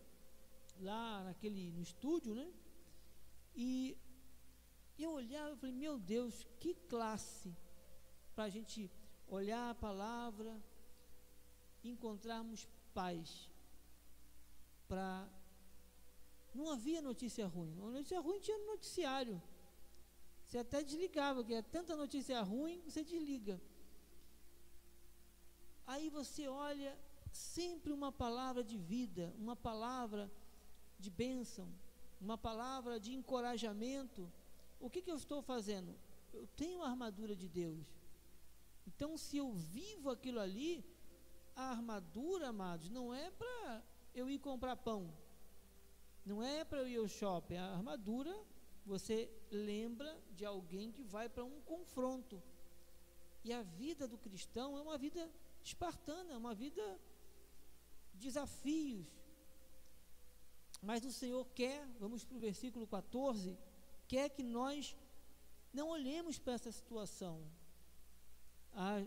lá 0.79 1.23
naquele 1.23 1.71
no 1.71 1.81
estúdio, 1.81 2.33
né? 2.33 2.51
E 3.55 3.97
eu 4.97 5.11
olhava 5.11 5.53
e 5.53 5.57
falei, 5.57 5.75
meu 5.75 5.97
Deus, 5.99 6.47
que 6.59 6.73
classe 6.73 7.55
para 8.33 8.45
a 8.45 8.49
gente 8.49 8.89
olhar 9.27 9.69
a 9.69 9.75
palavra, 9.75 10.61
encontrarmos 11.83 12.67
paz. 12.93 13.49
Para 14.87 15.27
não 16.53 16.69
havia 16.69 17.01
notícia 17.01 17.45
ruim. 17.47 17.73
A 17.81 17.91
notícia 17.91 18.19
ruim 18.19 18.39
tinha 18.39 18.57
no 18.57 18.67
noticiário. 18.67 19.41
Você 20.53 20.59
até 20.59 20.83
desligava, 20.83 21.39
porque 21.39 21.55
é 21.55 21.63
tanta 21.63 21.95
notícia 21.95 22.39
ruim, 22.43 22.79
você 22.85 23.03
desliga. 23.03 23.59
Aí 25.87 26.11
você 26.11 26.47
olha 26.47 26.95
sempre 27.31 27.91
uma 27.91 28.11
palavra 28.11 28.63
de 28.63 28.77
vida, 28.77 29.33
uma 29.39 29.55
palavra 29.55 30.31
de 30.99 31.09
bênção, 31.09 31.67
uma 32.21 32.37
palavra 32.37 32.99
de 32.99 33.15
encorajamento. 33.15 34.31
O 34.79 34.91
que, 34.91 35.01
que 35.01 35.09
eu 35.09 35.15
estou 35.15 35.41
fazendo? 35.41 35.95
Eu 36.31 36.45
tenho 36.55 36.83
a 36.83 36.89
armadura 36.91 37.35
de 37.35 37.49
Deus. 37.49 37.87
Então, 38.85 39.17
se 39.17 39.37
eu 39.37 39.51
vivo 39.53 40.11
aquilo 40.11 40.39
ali, 40.39 40.85
a 41.55 41.71
armadura, 41.71 42.49
amados, 42.49 42.91
não 42.91 43.11
é 43.11 43.31
para 43.31 43.83
eu 44.13 44.29
ir 44.29 44.37
comprar 44.37 44.75
pão, 44.75 45.11
não 46.23 46.43
é 46.43 46.63
para 46.63 46.77
eu 46.77 46.87
ir 46.87 46.97
ao 46.97 47.07
shopping. 47.07 47.57
A 47.57 47.73
armadura, 47.73 48.39
você 48.85 49.29
lembra 49.49 50.21
de 50.31 50.45
alguém 50.45 50.91
que 50.91 51.03
vai 51.03 51.29
para 51.29 51.43
um 51.43 51.61
confronto. 51.61 52.41
E 53.43 53.51
a 53.53 53.61
vida 53.61 54.07
do 54.07 54.17
cristão 54.17 54.77
é 54.77 54.81
uma 54.81 54.97
vida 54.97 55.31
espartana, 55.63 56.33
é 56.33 56.37
uma 56.37 56.53
vida 56.53 56.99
desafios. 58.13 59.07
Mas 60.81 61.05
o 61.05 61.11
Senhor 61.11 61.45
quer, 61.53 61.85
vamos 61.99 62.25
para 62.25 62.37
o 62.37 62.39
versículo 62.39 62.85
14, 62.85 63.57
quer 64.07 64.29
que 64.29 64.43
nós 64.43 64.97
não 65.73 65.89
olhemos 65.89 66.37
para 66.37 66.53
essa 66.53 66.71
situação. 66.71 67.43
A 68.73 69.03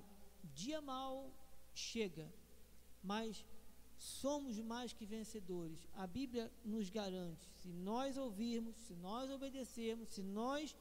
dia 0.54 0.80
mal 0.80 1.30
chega, 1.75 2.33
mas 3.02 3.45
somos 3.98 4.58
mais 4.58 4.92
que 4.92 5.06
vencedores. 5.06 5.86
A 5.94 6.06
Bíblia 6.06 6.52
nos 6.64 6.88
garante, 6.88 7.48
se 7.62 7.68
nós 7.68 8.16
ouvirmos, 8.16 8.76
se 8.76 8.94
nós 8.94 9.30
obedecermos, 9.30 10.08
se 10.08 10.22
nós 10.22 10.76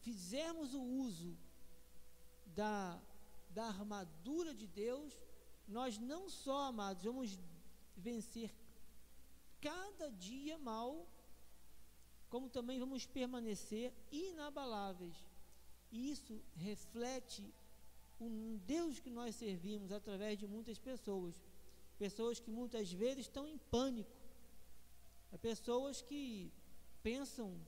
fizermos 0.00 0.74
o 0.74 0.82
uso 0.82 1.36
da, 2.46 3.00
da 3.50 3.66
armadura 3.66 4.54
de 4.54 4.66
Deus, 4.66 5.16
nós 5.66 5.98
não 5.98 6.28
só, 6.28 6.64
amados, 6.64 7.04
vamos 7.04 7.38
vencer 7.96 8.54
cada 9.60 10.10
dia 10.10 10.58
mal, 10.58 11.08
como 12.28 12.50
também 12.50 12.78
vamos 12.78 13.06
permanecer 13.06 13.92
inabaláveis. 14.12 15.16
E 15.90 16.10
isso 16.10 16.42
reflete 16.56 17.42
um 18.20 18.58
Deus 18.66 18.98
que 18.98 19.10
nós 19.10 19.34
servimos 19.36 19.90
através 19.90 20.38
de 20.38 20.46
muitas 20.46 20.78
pessoas. 20.78 21.40
Pessoas 21.98 22.40
que 22.40 22.50
muitas 22.50 22.92
vezes 22.92 23.26
estão 23.26 23.46
em 23.46 23.58
pânico. 23.58 24.10
É 25.32 25.38
pessoas 25.38 26.02
que 26.02 26.52
pensam 27.02 27.60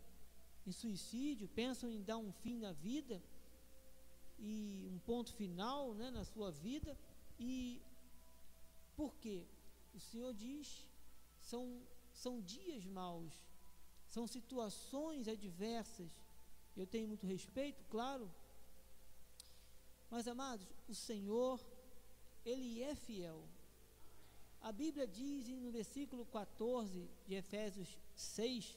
em 0.66 0.72
suicídio, 0.72 1.48
pensam 1.48 1.90
em 1.90 2.02
dar 2.02 2.18
um 2.18 2.32
fim 2.32 2.58
na 2.58 2.72
vida 2.72 3.22
e 4.38 4.88
um 4.92 4.98
ponto 4.98 5.32
final 5.32 5.94
né, 5.94 6.10
na 6.10 6.24
sua 6.24 6.50
vida. 6.50 6.96
E 7.38 7.82
por 8.96 9.14
quê? 9.16 9.46
O 9.94 10.00
Senhor 10.00 10.32
diz, 10.34 10.86
são, 11.40 11.80
são 12.12 12.40
dias 12.40 12.84
maus, 12.84 13.34
são 14.06 14.26
situações 14.26 15.28
adversas. 15.28 16.10
Eu 16.76 16.86
tenho 16.86 17.08
muito 17.08 17.26
respeito, 17.26 17.84
claro, 17.86 18.30
mas, 20.10 20.28
amados, 20.28 20.66
o 20.88 20.94
Senhor, 20.94 21.60
Ele 22.44 22.82
é 22.82 22.94
fiel. 22.94 23.42
A 24.60 24.72
Bíblia 24.72 25.06
diz 25.06 25.48
no 25.48 25.70
versículo 25.70 26.24
14 26.26 27.08
de 27.26 27.34
Efésios 27.34 27.98
6: 28.14 28.76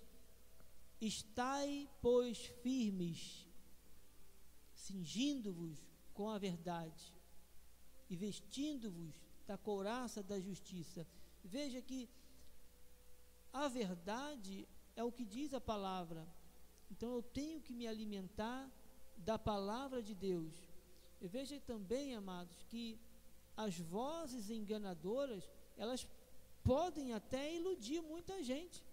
Estai, 1.01 1.89
pois, 2.01 2.37
firmes, 2.63 3.47
cingindo-vos 4.73 5.79
com 6.13 6.29
a 6.29 6.37
verdade 6.37 7.13
e 8.09 8.15
vestindo-vos 8.15 9.15
da 9.47 9.57
couraça 9.57 10.21
da 10.21 10.39
justiça. 10.39 11.07
Veja 11.43 11.81
que 11.81 12.09
a 13.53 13.67
verdade 13.67 14.67
é 14.95 15.03
o 15.03 15.11
que 15.11 15.25
diz 15.25 15.53
a 15.53 15.61
palavra. 15.61 16.27
Então 16.91 17.13
eu 17.13 17.21
tenho 17.21 17.61
que 17.61 17.73
me 17.73 17.87
alimentar 17.87 18.69
da 19.17 19.37
palavra 19.37 20.01
de 20.01 20.15
Deus. 20.15 20.53
E 21.21 21.27
veja 21.27 21.59
também, 21.61 22.15
amados, 22.15 22.63
que 22.63 22.99
as 23.55 23.77
vozes 23.77 24.49
enganadoras, 24.49 25.49
elas 25.79 26.05
podem 26.63 27.13
até 27.13 27.43
iludir 27.55 28.01
muita 28.01 28.43
gente. 28.43 28.83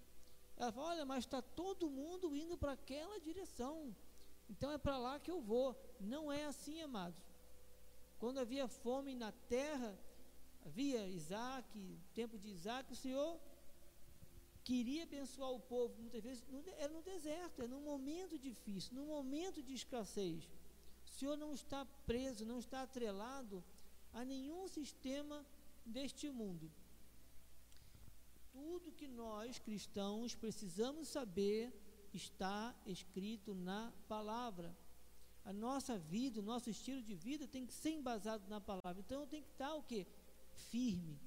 Ela 0.57 0.73
fala, 0.73 0.89
olha, 0.93 1.05
mas 1.05 1.25
está 1.25 1.43
todo 1.43 1.91
mundo 1.91 2.35
indo 2.35 2.57
para 2.57 2.73
aquela 2.73 3.19
direção. 3.21 3.95
Então 4.49 4.71
é 4.71 4.79
para 4.79 4.97
lá 4.97 5.19
que 5.19 5.31
eu 5.31 5.41
vou. 5.41 5.77
Não 6.01 6.33
é 6.33 6.45
assim, 6.47 6.81
amados. 6.81 7.23
Quando 8.19 8.39
havia 8.39 8.67
fome 8.69 9.15
na 9.15 9.33
terra, 9.57 9.99
havia 10.65 11.07
Isaac, 11.09 11.99
tempo 12.15 12.39
de 12.39 12.49
Isaac, 12.49 12.93
o 12.93 12.97
Senhor 12.97 13.39
queria 14.65 15.03
abençoar 15.03 15.51
o 15.53 15.61
povo, 15.61 15.95
muitas 16.01 16.23
vezes 16.23 16.43
era 16.79 16.93
no 16.93 17.03
deserto, 17.03 17.63
era 17.63 17.69
num 17.69 17.83
momento 17.83 18.39
difícil, 18.39 18.95
num 18.95 19.07
momento 19.07 19.63
de 19.63 19.75
escassez. 19.75 20.49
O 21.07 21.11
Senhor 21.11 21.37
não 21.37 21.53
está 21.53 21.85
preso, 22.07 22.45
não 22.45 22.59
está 22.59 22.83
atrelado 22.83 23.63
a 24.13 24.25
nenhum 24.25 24.67
sistema 24.67 25.45
deste 25.87 26.31
mundo. 26.31 26.71
Tudo 28.53 28.93
que 28.93 29.07
nós 29.07 29.59
cristãos 29.59 30.35
precisamos 30.35 31.09
saber 31.09 31.73
está 32.13 32.75
escrito 32.87 33.55
na 33.55 33.93
palavra. 34.09 34.77
A 35.45 35.53
nossa 35.53 35.99
vida, 35.99 36.41
o 36.41 36.43
nosso 36.43 36.69
estilo 36.71 37.03
de 37.03 37.15
vida 37.15 37.47
tem 37.47 37.67
que 37.67 37.73
ser 37.73 37.91
embasado 37.91 38.49
na 38.49 38.61
palavra. 38.61 39.01
Então 39.01 39.27
tem 39.27 39.43
que 39.43 39.51
estar 39.51 39.75
o 39.75 39.83
que? 39.83 40.07
Firme. 40.71 41.21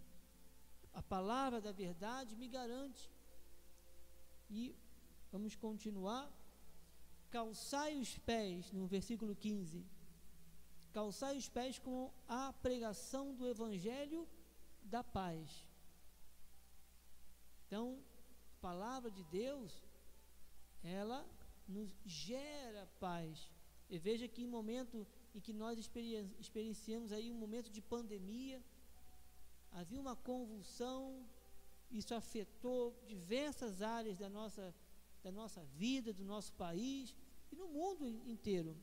A 0.94 1.02
palavra 1.02 1.62
da 1.62 1.72
verdade 1.72 2.36
me 2.36 2.48
garante. 2.48 3.10
E 4.50 4.76
vamos 5.32 5.56
continuar 5.56 6.30
calçai 7.30 7.96
os 7.96 8.18
pés, 8.20 8.72
no 8.72 8.88
versículo 8.88 9.36
15, 9.36 9.86
calçai 10.92 11.38
os 11.38 11.48
pés 11.48 11.78
com 11.78 12.12
a 12.28 12.52
pregação 12.54 13.34
do 13.36 13.48
evangelho 13.48 14.28
da 14.90 15.04
paz. 15.04 15.66
Então, 17.66 18.00
a 18.58 18.62
palavra 18.62 19.10
de 19.12 19.24
Deus, 19.26 19.72
ela 20.84 21.26
nos 21.68 21.96
gera 22.06 22.88
paz. 23.00 23.52
E 23.90 23.98
veja 23.98 24.28
que 24.28 24.44
em 24.44 24.48
momento 24.48 25.06
em 25.34 25.40
que 25.40 25.54
nós 25.54 25.78
experienciamos 26.40 27.12
aí 27.12 27.32
um 27.32 27.36
momento 27.36 27.70
de 27.70 27.82
pandemia, 27.82 28.64
havia 29.72 30.02
uma 30.02 30.16
convulsão, 30.16 31.24
isso 31.92 32.16
afetou 32.16 33.00
diversas 33.08 33.82
áreas 33.82 34.18
da 34.18 34.30
nossa 34.30 34.74
da 35.22 35.32
nossa 35.32 35.64
vida, 35.66 36.14
do 36.14 36.24
nosso 36.24 36.54
país 36.54 37.14
e 37.52 37.56
no 37.56 37.68
mundo 37.68 38.08
inteiro. 38.26 38.76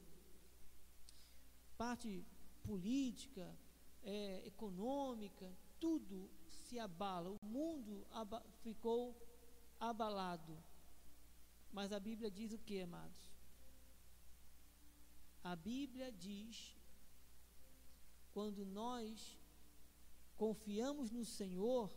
Parte 1.79 2.25
política, 2.63 3.57
é, 4.03 4.47
econômica, 4.47 5.51
tudo 5.81 6.31
se 6.49 6.79
abala, 6.79 7.31
o 7.31 7.45
mundo 7.45 8.07
aba 8.11 8.45
ficou 8.63 9.15
abalado. 9.79 10.57
Mas 11.73 11.93
a 11.93 12.01
Bíblia 12.01 12.31
diz 12.31 12.53
o 12.53 12.59
que, 12.59 12.81
amados? 12.81 13.31
A 15.43 15.55
Bíblia 15.55 16.11
diz, 16.11 16.77
quando 18.33 18.65
nós 18.65 19.39
confiamos 20.37 21.11
no 21.11 21.25
Senhor, 21.25 21.91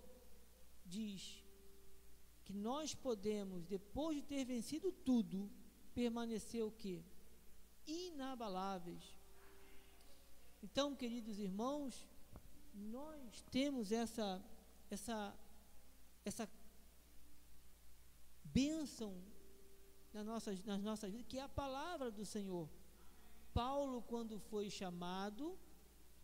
diz 0.86 1.44
que 2.46 2.54
nós 2.54 2.96
podemos, 2.96 3.66
depois 3.66 4.18
de 4.18 4.24
ter 4.24 4.46
vencido 4.46 4.92
tudo, 4.92 5.52
permanecer 5.94 6.64
o 6.64 6.72
que? 6.72 7.04
Inabaláveis. 7.86 9.16
Então, 10.62 10.96
queridos 10.96 11.38
irmãos, 11.40 12.08
nós 12.74 13.42
temos 13.52 13.92
essa, 13.92 14.44
essa 14.90 15.36
essa 16.30 16.50
bênção 18.44 19.14
nas 20.14 20.26
nossas, 20.26 20.64
nas 20.64 20.82
nossas 20.82 21.12
vidas, 21.12 21.28
que 21.28 21.38
é 21.38 21.42
a 21.42 21.50
palavra 21.50 22.10
do 22.12 22.26
Senhor. 22.26 22.70
Paulo, 23.54 24.02
quando 24.02 24.40
foi 24.40 24.70
chamado, 24.70 25.58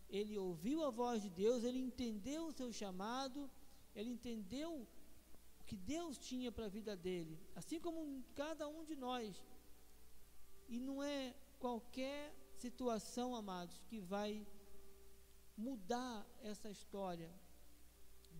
ele 0.08 0.38
ouviu 0.38 0.84
a 0.84 0.90
voz 0.90 1.22
de 1.22 1.30
Deus, 1.30 1.64
ele 1.64 1.78
entendeu 1.78 2.46
o 2.46 2.52
seu 2.52 2.72
chamado, 2.72 3.50
ele 3.94 4.10
entendeu 4.10 4.70
o 5.60 5.64
que 5.64 5.76
Deus 5.76 6.16
tinha 6.18 6.50
para 6.52 6.66
a 6.66 6.68
vida 6.68 6.96
dele, 6.96 7.38
assim 7.54 7.80
como 7.80 8.24
cada 8.34 8.68
um 8.68 8.84
de 8.84 8.96
nós. 8.96 9.44
E 10.68 10.78
não 10.78 11.02
é 11.02 11.34
qualquer 11.58 12.34
situação, 12.56 13.34
amados, 13.34 13.80
que 13.88 13.98
vai 14.00 14.46
mudar 15.56 16.26
essa 16.42 16.70
história. 16.70 17.30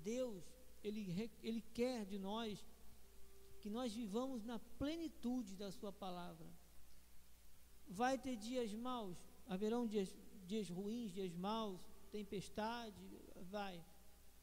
Deus, 0.02 0.44
ele, 0.82 1.30
ele 1.42 1.62
quer 1.74 2.04
de 2.04 2.18
nós 2.18 2.64
que 3.60 3.70
nós 3.70 3.92
vivamos 3.92 4.44
na 4.44 4.58
plenitude 4.78 5.56
da 5.56 5.70
Sua 5.72 5.92
palavra. 5.92 6.46
Vai 7.88 8.18
ter 8.18 8.36
dias 8.36 8.72
maus, 8.74 9.16
haverão 9.48 9.86
dias, 9.86 10.14
dias 10.46 10.68
ruins, 10.68 11.12
dias 11.12 11.34
maus, 11.34 11.80
tempestade, 12.10 13.00
vai, 13.50 13.82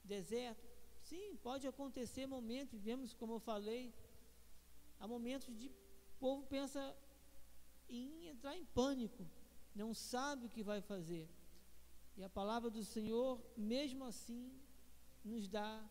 deserto. 0.03 0.67
Sim, 1.01 1.37
pode 1.41 1.67
acontecer 1.67 2.25
momentos, 2.25 2.79
vivemos, 2.79 3.13
como 3.13 3.33
eu 3.33 3.39
falei, 3.39 3.93
há 4.99 5.07
momentos 5.07 5.57
de 5.57 5.67
o 5.69 6.19
povo 6.19 6.45
pensa 6.47 6.95
em 7.89 8.27
entrar 8.27 8.55
em 8.57 8.65
pânico, 8.65 9.27
não 9.75 9.93
sabe 9.93 10.45
o 10.45 10.49
que 10.49 10.63
vai 10.63 10.81
fazer. 10.81 11.29
E 12.15 12.23
a 12.23 12.29
palavra 12.29 12.69
do 12.69 12.83
Senhor, 12.83 13.41
mesmo 13.57 14.03
assim, 14.05 14.51
nos 15.23 15.47
dá 15.47 15.83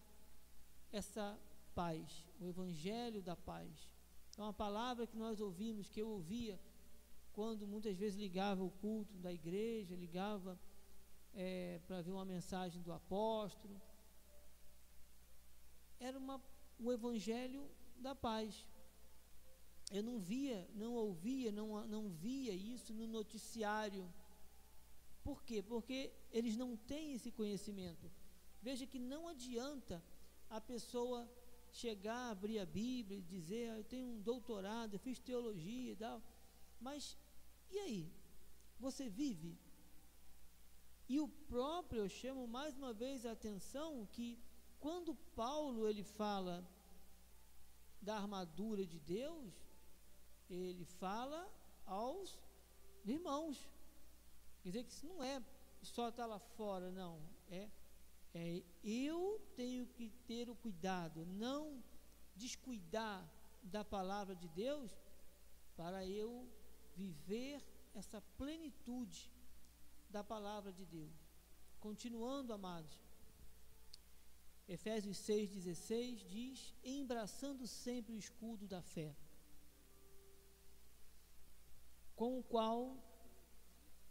essa 0.92 1.38
paz, 1.74 2.26
o 2.40 2.46
evangelho 2.46 3.22
da 3.22 3.34
paz. 3.34 3.90
É 4.36 4.40
uma 4.40 4.52
palavra 4.52 5.06
que 5.06 5.16
nós 5.16 5.40
ouvimos, 5.40 5.88
que 5.88 6.00
eu 6.00 6.08
ouvia 6.08 6.60
quando 7.32 7.66
muitas 7.66 7.96
vezes 7.96 8.18
ligava 8.18 8.62
o 8.62 8.70
culto 8.70 9.16
da 9.18 9.32
igreja, 9.32 9.96
ligava 9.96 10.60
é, 11.34 11.80
para 11.86 12.02
ver 12.02 12.12
uma 12.12 12.24
mensagem 12.24 12.80
do 12.82 12.92
apóstolo. 12.92 13.80
Era 15.98 16.18
uma, 16.18 16.42
o 16.78 16.92
evangelho 16.92 17.70
da 17.96 18.14
paz. 18.14 18.66
Eu 19.90 20.02
não 20.02 20.18
via, 20.18 20.68
não 20.74 20.94
ouvia, 20.94 21.50
não, 21.50 21.86
não 21.86 22.08
via 22.08 22.52
isso 22.52 22.92
no 22.92 23.06
noticiário. 23.06 24.12
Por 25.22 25.42
quê? 25.42 25.62
Porque 25.62 26.12
eles 26.30 26.56
não 26.56 26.76
têm 26.76 27.14
esse 27.14 27.30
conhecimento. 27.30 28.10
Veja 28.60 28.86
que 28.86 28.98
não 28.98 29.28
adianta 29.28 30.02
a 30.50 30.60
pessoa 30.60 31.28
chegar, 31.70 32.30
abrir 32.30 32.58
a 32.58 32.66
Bíblia 32.66 33.18
e 33.18 33.22
dizer, 33.22 33.70
ah, 33.70 33.78
eu 33.78 33.84
tenho 33.84 34.06
um 34.06 34.20
doutorado, 34.20 34.94
eu 34.94 34.98
fiz 34.98 35.18
teologia 35.18 35.92
e 35.92 35.96
tal. 35.96 36.22
Mas 36.80 37.16
e 37.70 37.78
aí? 37.78 38.12
Você 38.78 39.08
vive? 39.08 39.58
E 41.08 41.18
o 41.18 41.28
próprio, 41.28 42.02
eu 42.02 42.08
chamo 42.08 42.46
mais 42.46 42.76
uma 42.76 42.92
vez 42.92 43.24
a 43.24 43.32
atenção 43.32 44.06
que 44.12 44.38
quando 44.78 45.14
Paulo 45.34 45.88
ele 45.88 46.02
fala 46.02 46.66
da 48.00 48.16
armadura 48.16 48.84
de 48.84 48.98
Deus, 49.00 49.54
ele 50.50 50.84
fala 50.84 51.50
aos 51.86 52.38
irmãos. 53.04 53.70
Quer 54.62 54.68
dizer 54.70 54.84
que 54.84 54.92
isso 54.92 55.06
não 55.06 55.22
é 55.22 55.42
só 55.82 56.08
estar 56.08 56.22
tá 56.22 56.26
lá 56.26 56.38
fora, 56.38 56.90
não. 56.90 57.20
É, 57.50 57.68
é 58.32 58.62
eu 58.84 59.40
tenho 59.56 59.86
que 59.86 60.08
ter 60.26 60.48
o 60.48 60.54
cuidado, 60.54 61.26
não 61.26 61.82
descuidar 62.36 63.28
da 63.62 63.84
palavra 63.84 64.34
de 64.34 64.48
Deus 64.48 64.90
para 65.76 66.06
eu 66.06 66.48
viver 66.94 67.62
essa 67.94 68.20
plenitude 68.38 69.30
da 70.08 70.22
palavra 70.22 70.72
de 70.72 70.84
Deus. 70.86 71.12
Continuando, 71.80 72.52
amados, 72.52 73.00
Efésios 74.68 75.18
6,16 75.18 76.24
diz: 76.28 76.74
embraçando 76.84 77.66
sempre 77.66 78.12
o 78.14 78.18
escudo 78.18 78.66
da 78.68 78.80
fé, 78.80 79.16
com 82.14 82.38
o 82.38 82.42
qual 82.42 82.96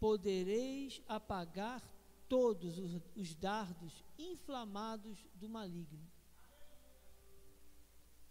podereis 0.02 1.00
apagar 1.06 1.80
todos 2.28 2.76
os, 2.76 3.00
os 3.14 3.36
dardos 3.36 4.04
inflamados 4.18 5.24
do 5.32 5.48
maligno. 5.48 6.04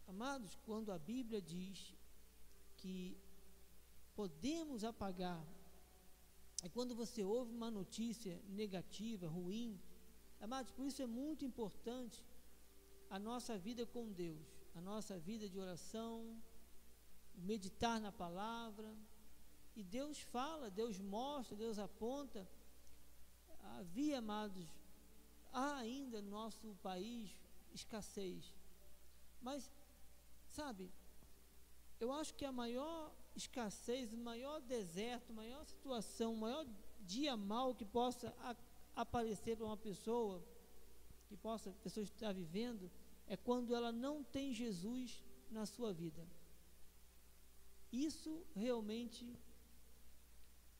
Amados, 0.05 0.57
quando 0.65 0.91
a 0.91 0.99
Bíblia 0.99 1.41
diz 1.41 1.95
que 2.75 3.17
podemos 4.13 4.83
apagar. 4.83 5.41
É 6.61 6.67
quando 6.67 6.93
você 6.93 7.23
ouve 7.23 7.53
uma 7.53 7.71
notícia 7.71 8.41
negativa, 8.49 9.25
ruim. 9.25 9.79
Amados, 10.41 10.73
por 10.73 10.85
isso 10.85 11.01
é 11.01 11.07
muito 11.07 11.45
importante 11.45 12.21
a 13.09 13.17
nossa 13.17 13.57
vida 13.57 13.85
com 13.85 14.11
Deus, 14.11 14.45
a 14.75 14.81
nossa 14.81 15.17
vida 15.17 15.47
de 15.47 15.57
oração, 15.57 16.37
meditar 17.33 17.97
na 18.01 18.11
palavra. 18.11 18.93
E 19.81 19.83
Deus 19.83 20.19
fala, 20.19 20.69
Deus 20.69 20.99
mostra, 20.99 21.57
Deus 21.57 21.79
aponta. 21.79 22.47
Havia, 23.77 24.19
amados, 24.19 24.67
há 25.51 25.77
ainda 25.77 26.21
no 26.21 26.29
nosso 26.29 26.75
país 26.83 27.35
escassez. 27.73 28.53
Mas, 29.41 29.71
sabe, 30.45 30.91
eu 31.99 32.13
acho 32.13 32.35
que 32.35 32.45
a 32.45 32.51
maior 32.51 33.11
escassez, 33.35 34.13
o 34.13 34.17
maior 34.17 34.61
deserto, 34.61 35.31
a 35.31 35.33
maior 35.33 35.65
situação, 35.65 36.35
o 36.35 36.37
maior 36.37 36.63
dia 36.99 37.35
mal 37.35 37.73
que 37.73 37.83
possa 37.83 38.31
aparecer 38.95 39.57
para 39.57 39.65
uma 39.65 39.77
pessoa, 39.77 40.45
que 41.27 41.35
possa 41.35 41.71
a 41.71 41.73
pessoa 41.73 42.03
estar 42.03 42.31
vivendo, 42.33 42.91
é 43.27 43.35
quando 43.35 43.73
ela 43.73 43.91
não 43.91 44.23
tem 44.23 44.53
Jesus 44.53 45.23
na 45.49 45.65
sua 45.65 45.91
vida. 45.91 46.23
Isso 47.91 48.45
realmente 48.55 49.35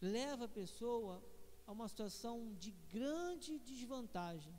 leva 0.02 0.46
a 0.46 0.50
pessoa 0.50 1.24
a 1.66 1.72
uma 1.72 1.88
situação 1.88 2.54
de 2.56 2.72
grande 2.92 3.60
desvantagem. 3.60 4.54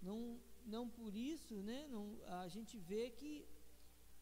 Não, 0.00 0.38
não 0.66 0.88
por 0.88 1.14
isso, 1.14 1.54
né, 1.62 1.86
não, 1.88 2.18
a 2.42 2.48
gente 2.48 2.78
vê 2.78 3.10
que 3.10 3.46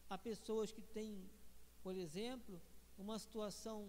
há 0.09 0.17
pessoas 0.17 0.71
que 0.71 0.81
têm 0.81 1.29
por 1.83 1.95
exemplo, 1.95 2.61
uma 2.97 3.17
situação 3.17 3.87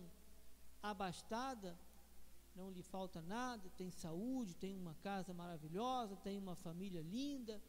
abastada, 0.83 1.79
não 2.55 2.71
lhe 2.71 2.83
falta 2.83 3.21
nada, 3.23 3.71
tem 3.77 3.91
saúde, 3.91 4.57
tem 4.57 4.77
uma 4.77 4.95
casa 4.95 5.33
maravilhosa, 5.33 6.17
tem 6.17 6.39
uma 6.39 6.55
família 6.55 7.03
linda, 7.03 7.63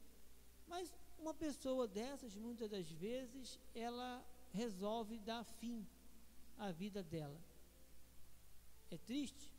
mas 0.67 0.93
uma 1.19 1.33
pessoa 1.33 1.87
dessas, 1.87 2.35
muitas 2.35 2.69
das 2.69 2.89
vezes, 2.89 3.59
ela 3.73 4.25
resolve 4.51 5.19
dar 5.19 5.43
fim 5.43 5.85
à 6.57 6.71
vida 6.71 7.03
dela. 7.03 7.39
É 8.93 8.97
triste, 8.97 9.51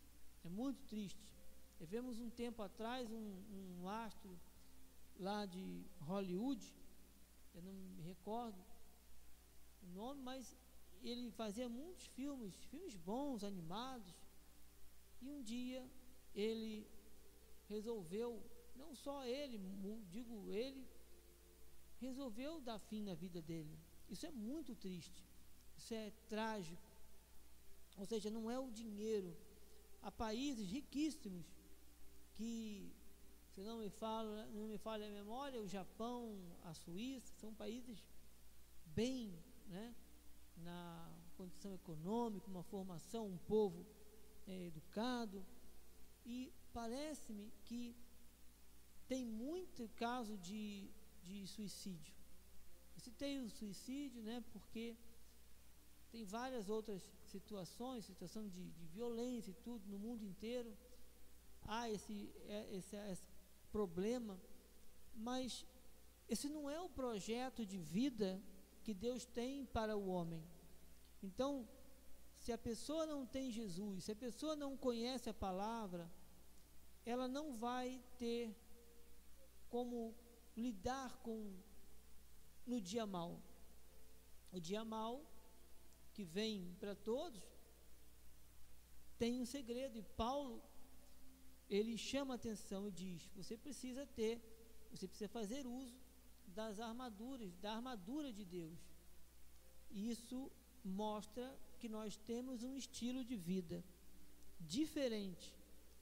é 0.45 0.49
muito 0.49 0.81
triste. 0.85 1.29
Tivemos 1.77 2.21
um 2.21 2.31
tempo 2.31 2.63
atrás 2.63 3.11
um, 3.11 3.33
um 3.81 3.89
astro 3.89 4.39
lá 5.19 5.45
de 5.45 5.85
Hollywood, 6.03 6.65
eu 7.53 7.63
não 7.63 7.73
me 7.73 8.03
recordo, 8.03 8.61
o 9.83 9.87
nome, 9.89 10.23
mas 10.23 10.57
ele 11.03 11.33
fazia 11.33 11.69
muitos 11.69 12.07
filmes, 12.19 12.55
filmes 12.71 12.95
bons, 12.95 13.43
animados. 13.43 14.15
E 15.21 15.29
um 15.29 15.43
dia 15.43 15.85
ele 16.33 16.87
resolveu, 17.69 18.41
não 18.77 18.95
só 18.95 19.27
ele, 19.27 19.59
digo 20.11 20.49
ele, 20.53 20.87
resolveu 21.99 22.61
dar 22.61 22.79
fim 22.79 23.03
na 23.03 23.15
vida 23.15 23.43
dele. 23.43 23.77
Isso 24.09 24.27
é 24.27 24.31
muito 24.31 24.77
triste. 24.77 25.27
Isso 25.77 25.93
é 25.93 26.13
trágico. 26.29 26.84
Ou 27.97 28.07
seja, 28.07 28.31
não 28.31 28.51
é 28.51 28.59
o 28.59 28.71
dinheiro. 28.71 29.37
Há 30.03 30.11
países 30.11 30.69
riquíssimos 30.71 31.47
que, 32.35 32.93
se 33.53 33.63
não 33.63 33.79
me 33.79 33.91
fala, 33.91 34.47
não 34.47 34.67
me 34.67 34.79
falha 34.79 35.07
a 35.07 35.11
memória, 35.11 35.61
o 35.61 35.69
Japão, 35.69 36.37
a 36.65 36.75
Suíça, 36.75 37.33
são 37.41 37.55
países 37.55 38.03
bem 38.87 39.39
né, 39.69 39.95
na 40.57 41.11
condição 41.37 41.75
econômica, 41.75 42.49
uma 42.49 42.63
formação, 42.63 43.27
um 43.27 43.39
povo 43.39 43.87
é, 44.47 44.67
educado. 44.67 45.45
E 46.27 46.53
parece-me 46.73 47.53
que 47.65 47.97
tem 49.07 49.25
muito 49.25 49.89
caso 49.97 50.37
de, 50.39 50.91
de 51.23 51.47
suicídio. 51.47 52.15
Eu 52.95 53.01
citei 53.01 53.39
o 53.39 53.51
suicídio, 53.51 54.23
né, 54.23 54.43
porque 54.53 54.97
tem 56.11 56.25
várias 56.25 56.69
outras 56.69 57.03
situações, 57.37 58.05
situação 58.05 58.43
de, 58.55 58.63
de 58.79 58.87
violência 58.97 59.51
e 59.51 59.61
tudo 59.67 59.85
no 59.93 59.99
mundo 60.07 60.23
inteiro. 60.33 60.71
Há 61.67 61.83
esse, 61.91 62.17
é, 62.57 62.77
esse, 62.77 62.95
esse 63.13 63.29
problema, 63.77 64.35
mas 65.29 65.67
esse 66.29 66.49
não 66.49 66.65
é 66.71 66.81
o 66.81 66.95
projeto 67.01 67.61
de 67.73 67.79
vida 67.79 68.29
que 68.85 68.95
Deus 69.07 69.25
tem 69.25 69.65
para 69.77 69.97
o 69.97 70.07
homem. 70.15 70.43
Então, 71.23 71.51
se 72.43 72.53
a 72.53 72.59
pessoa 72.59 73.05
não 73.07 73.23
tem 73.27 73.51
Jesus, 73.51 74.05
se 74.05 74.13
a 74.13 74.17
pessoa 74.27 74.55
não 74.55 74.77
conhece 74.77 75.29
a 75.31 75.35
palavra, 75.47 76.05
ela 77.13 77.27
não 77.27 77.47
vai 77.67 77.87
ter 78.19 78.55
como 79.69 80.15
lidar 80.57 81.11
com 81.25 81.39
no 82.67 82.81
dia 82.81 83.07
mal. 83.07 83.33
O 84.53 84.61
dia 84.61 84.85
mal 84.85 85.15
que 86.15 86.25
vem 86.37 86.75
para 86.81 86.95
todos 86.95 87.43
tem 89.19 89.41
um 89.41 89.47
segredo 89.47 89.99
e 89.99 90.03
Paulo 90.03 90.63
ele 91.69 91.97
chama 91.97 92.35
atenção 92.35 92.81
e 92.89 92.93
diz: 92.93 93.29
você 93.35 93.57
precisa 93.57 94.07
ter, 94.07 94.35
você 94.91 95.07
precisa 95.09 95.29
fazer 95.29 95.67
uso 95.67 95.99
das 96.47 96.79
armaduras, 96.79 97.57
da 97.57 97.75
armadura 97.77 98.33
de 98.33 98.45
Deus. 98.45 98.79
E 99.91 100.11
isso 100.11 100.51
mostra 100.85 101.47
que 101.79 101.89
nós 101.89 102.17
temos 102.17 102.63
um 102.63 102.77
estilo 102.77 103.25
de 103.25 103.37
vida 103.37 103.83
diferente, 104.61 105.55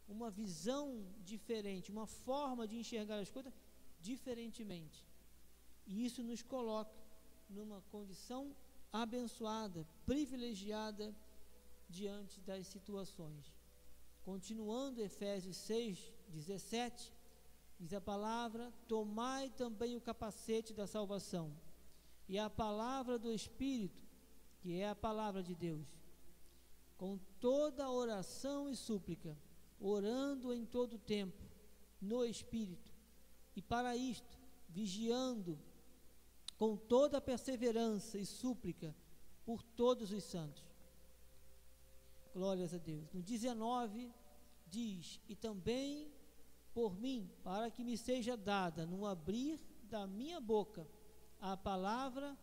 uma 0.08 0.30
visão 0.30 1.06
diferente, 1.32 1.90
uma 1.90 2.06
forma 2.06 2.66
de 2.66 2.76
enxergar 2.76 3.18
as 3.18 3.30
coisas 3.30 3.52
diferentemente. 4.00 5.06
E 5.86 6.04
isso 6.04 6.22
nos 6.22 6.42
coloca 6.42 6.96
numa 7.48 7.80
condição 7.82 8.54
abençoada, 8.92 9.86
privilegiada 10.04 11.14
diante 11.88 12.40
das 12.40 12.66
situações. 12.66 13.52
Continuando 14.22 15.02
Efésios 15.02 15.56
6, 15.56 16.12
17, 16.28 17.12
diz 17.80 17.92
a 17.94 18.00
palavra: 18.00 18.72
Tomai 18.86 19.50
também 19.50 19.96
o 19.96 20.00
capacete 20.00 20.74
da 20.74 20.86
salvação, 20.86 21.56
e 22.28 22.38
a 22.38 22.50
palavra 22.50 23.18
do 23.18 23.32
Espírito, 23.32 24.02
que 24.60 24.78
é 24.78 24.88
a 24.88 24.94
palavra 24.94 25.42
de 25.42 25.54
Deus, 25.54 25.86
com 26.96 27.18
toda 27.40 27.90
oração 27.90 28.68
e 28.68 28.76
súplica, 28.76 29.36
orando 29.80 30.52
em 30.52 30.64
todo 30.64 30.98
tempo, 30.98 31.42
no 32.00 32.24
Espírito, 32.24 32.92
e 33.56 33.62
para 33.62 33.96
isto, 33.96 34.38
vigiando 34.68 35.58
com 36.62 36.76
toda 36.76 37.20
perseverança 37.20 38.16
e 38.16 38.24
súplica 38.24 38.94
por 39.44 39.64
todos 39.64 40.12
os 40.12 40.22
santos. 40.22 40.62
Glórias 42.32 42.72
a 42.72 42.78
Deus. 42.78 43.12
No 43.12 43.20
19 43.20 44.14
diz: 44.68 45.20
E 45.28 45.34
também 45.34 46.14
por 46.72 46.94
mim, 46.94 47.28
para 47.42 47.68
que 47.68 47.82
me 47.82 47.98
seja 47.98 48.36
dada 48.36 48.86
no 48.86 49.04
abrir 49.04 49.58
da 49.90 50.06
minha 50.06 50.40
boca 50.40 50.86
a 51.40 51.56
palavra, 51.56 52.38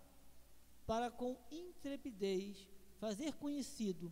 para 0.86 1.10
com 1.10 1.38
intrepidez 1.50 2.68
fazer 2.98 3.36
conhecido 3.36 4.12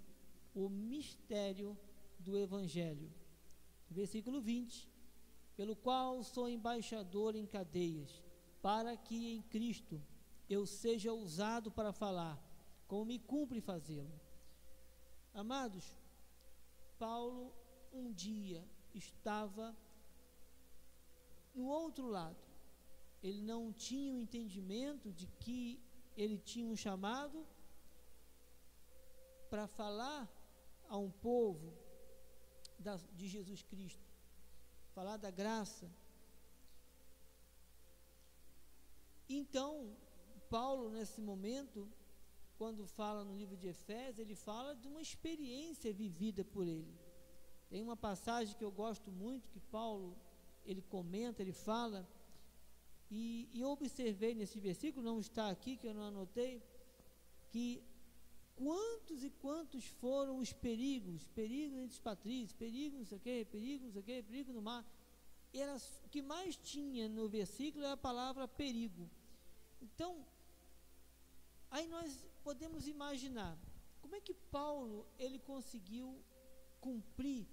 o 0.56 0.70
mistério 0.70 1.78
do 2.17 2.38
Evangelho. 2.38 3.12
Versículo 3.91 4.39
20: 4.39 4.88
Pelo 5.58 5.76
qual 5.76 6.24
sou 6.24 6.48
embaixador 6.48 7.36
em 7.36 7.46
cadeias 7.46 8.26
para 8.62 8.96
que 8.98 9.34
em 9.34 9.41
Cristo 9.41 10.02
eu 10.50 10.65
seja 10.65 11.13
usado 11.13 11.72
para 11.72 11.91
falar, 11.91 12.41
como 12.88 13.06
me 13.06 13.20
cumpre 13.20 13.60
fazê-lo. 13.62 14.20
Amados, 15.34 15.96
Paulo 16.98 17.54
um 17.91 18.12
dia 18.12 18.63
estava 18.93 19.76
no 21.54 21.67
outro 21.67 22.08
lado. 22.08 22.38
Ele 23.22 23.41
não 23.41 23.74
tinha 23.74 24.13
o 24.13 24.20
entendimento 24.20 25.12
de 25.12 25.28
que 25.28 25.82
ele 26.15 26.38
tinha 26.38 26.65
um 26.65 26.76
chamado 26.76 27.46
para 29.50 29.67
falar 29.67 30.30
a 30.88 30.98
um 30.98 31.10
povo 31.10 31.74
da, 32.80 32.96
de 33.13 33.28
Jesus 33.28 33.62
Cristo, 33.63 34.08
falar 34.93 35.17
da 35.17 35.32
graça, 35.32 35.89
Então, 39.30 39.96
Paulo, 40.50 40.90
nesse 40.90 41.22
momento, 41.22 41.88
quando 42.58 42.86
fala 42.86 43.24
no 43.24 43.36
livro 43.36 43.58
de 43.58 43.68
Efésios, 43.68 44.20
ele 44.20 44.36
fala 44.36 44.76
de 44.76 44.88
uma 44.88 45.02
experiência 45.02 45.94
vivida 45.94 46.44
por 46.44 46.66
ele. 46.66 46.94
Tem 47.70 47.82
uma 47.82 47.98
passagem 47.98 48.56
que 48.56 48.63
eu 48.63 48.72
gosto 48.72 49.12
muito, 49.12 49.50
que 49.50 49.60
Paulo, 49.60 50.18
ele 50.66 50.82
comenta, 50.82 51.42
ele 51.42 51.52
fala, 51.52 52.08
e, 53.12 53.50
e 53.54 53.62
eu 53.62 53.70
observei 53.70 54.34
nesse 54.34 54.60
versículo, 54.60 55.06
não 55.06 55.20
está 55.20 55.50
aqui, 55.50 55.76
que 55.78 55.88
eu 55.88 55.94
não 55.94 56.04
anotei, 56.04 56.63
que 57.50 57.84
quantos 58.56 59.24
e 59.24 59.30
quantos 59.30 59.86
foram 59.86 60.40
os 60.40 60.52
perigos, 60.52 61.28
perigos 61.28 61.78
entre 61.78 61.94
os 61.94 62.00
patrícios, 62.00 62.54
perigos 62.54 63.00
não 63.00 63.06
sei 63.06 63.18
o 63.18 63.22
quê, 63.22 63.48
perigos 63.50 63.86
não 63.86 63.92
sei 63.92 64.02
o 64.02 64.04
quê, 64.04 64.24
perigo 64.24 64.52
no 64.52 64.62
mar. 64.62 64.86
Era, 65.54 65.76
o 66.06 66.10
que 66.10 66.22
mais 66.22 66.56
tinha 66.58 67.08
no 67.08 67.30
versículo 67.30 67.86
é 67.86 67.92
a 67.92 67.98
palavra 67.98 68.48
perigo. 68.48 69.10
Então, 69.82 70.26
aí 71.70 71.88
nós 71.88 72.26
podemos 72.44 72.88
imaginar 72.88 73.58
como 74.02 74.16
é 74.16 74.22
que 74.22 74.34
Paulo 74.34 75.06
ele 75.20 75.40
conseguiu 75.40 76.24
cumprir 76.80 77.48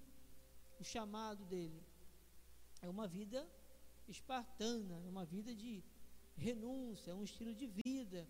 o 0.79 0.85
chamado 0.85 1.45
dele. 1.45 1.83
É 2.81 2.89
uma 2.89 3.07
vida 3.09 3.49
espartana, 4.09 5.03
é 5.05 5.09
uma 5.09 5.25
vida 5.25 5.55
de 5.55 5.83
renúncia, 6.37 7.11
é 7.11 7.15
um 7.15 7.25
estilo 7.25 7.55
de 7.55 7.67
vida. 7.67 8.29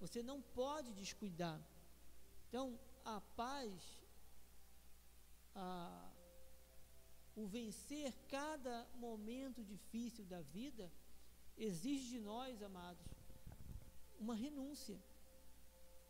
Você 0.00 0.22
não 0.22 0.40
pode 0.42 0.92
descuidar. 0.92 1.60
Então, 2.48 2.78
a 3.04 3.20
paz, 3.20 4.02
a, 5.54 6.12
o 7.36 7.46
vencer 7.46 8.12
cada 8.28 8.86
momento 8.96 9.64
difícil 9.64 10.24
da 10.24 10.40
vida, 10.40 10.90
exige 11.58 12.08
de 12.10 12.20
nós, 12.20 12.62
amados, 12.62 13.04
uma 14.18 14.34
renúncia. 14.34 14.98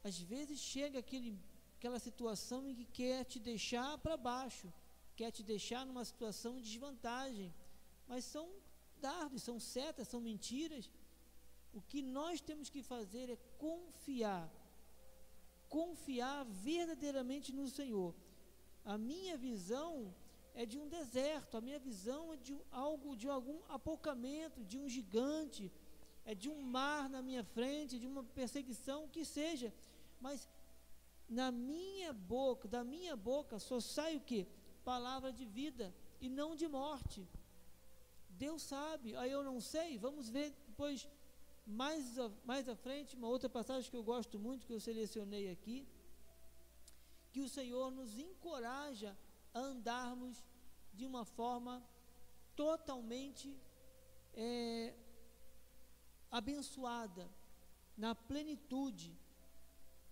Às 0.04 0.18
vezes 0.18 0.58
chega 0.60 0.98
aquele, 0.98 1.38
aquela 1.76 1.98
situação 1.98 2.68
em 2.68 2.74
que 2.74 2.84
quer 2.84 3.24
te 3.24 3.38
deixar 3.38 3.98
para 3.98 4.16
baixo, 4.16 4.72
quer 5.16 5.30
te 5.30 5.42
deixar 5.42 5.84
numa 5.84 6.04
situação 6.04 6.56
de 6.56 6.62
desvantagem, 6.62 7.52
mas 8.06 8.24
são 8.24 8.48
dardos, 9.00 9.42
são 9.42 9.58
setas, 9.58 10.08
são 10.08 10.20
mentiras. 10.20 10.90
O 11.72 11.80
que 11.80 12.00
nós 12.02 12.40
temos 12.40 12.70
que 12.70 12.82
fazer 12.82 13.30
é 13.30 13.36
confiar, 13.58 14.50
confiar 15.68 16.44
verdadeiramente 16.44 17.52
no 17.52 17.68
Senhor. 17.68 18.14
A 18.84 18.96
minha 18.96 19.36
visão 19.36 20.14
é 20.60 20.66
de 20.66 20.76
um 20.76 20.88
deserto, 20.88 21.56
a 21.56 21.60
minha 21.60 21.78
visão 21.78 22.32
é 22.32 22.36
de 22.36 22.54
algo, 22.72 23.16
de 23.22 23.28
algum 23.28 23.58
apocamento, 23.68 24.64
de 24.64 24.76
um 24.76 24.88
gigante, 24.88 25.70
é 26.24 26.34
de 26.34 26.48
um 26.54 26.60
mar 26.60 27.08
na 27.08 27.22
minha 27.22 27.44
frente, 27.44 28.00
de 28.02 28.08
uma 28.12 28.24
perseguição, 28.24 29.06
que 29.14 29.24
seja, 29.24 29.72
mas 30.20 30.48
na 31.28 31.52
minha 31.52 32.12
boca, 32.12 32.66
da 32.66 32.82
minha 32.82 33.14
boca 33.14 33.60
só 33.60 33.78
sai 33.78 34.16
o 34.16 34.20
que? 34.20 34.48
Palavra 34.84 35.32
de 35.32 35.44
vida 35.44 35.94
e 36.20 36.28
não 36.28 36.56
de 36.56 36.66
morte. 36.66 37.20
Deus 38.30 38.62
sabe, 38.62 39.14
aí 39.14 39.30
eu 39.30 39.44
não 39.44 39.60
sei, 39.60 39.96
vamos 39.96 40.28
ver 40.28 40.50
depois 40.66 41.08
mais, 41.64 42.18
a, 42.18 42.28
mais 42.44 42.68
à 42.68 42.74
frente, 42.74 43.14
uma 43.14 43.28
outra 43.28 43.48
passagem 43.48 43.88
que 43.88 43.96
eu 43.96 44.02
gosto 44.02 44.40
muito, 44.40 44.66
que 44.66 44.72
eu 44.72 44.80
selecionei 44.80 45.48
aqui, 45.52 45.86
que 47.30 47.40
o 47.40 47.48
Senhor 47.48 47.92
nos 47.92 48.18
encoraja 48.18 49.16
a 49.54 49.60
andarmos 49.60 50.47
de 50.98 51.06
uma 51.10 51.24
forma 51.38 51.74
totalmente 52.62 53.48
é, 54.34 54.94
abençoada, 56.38 57.24
na 58.04 58.12
plenitude. 58.30 59.10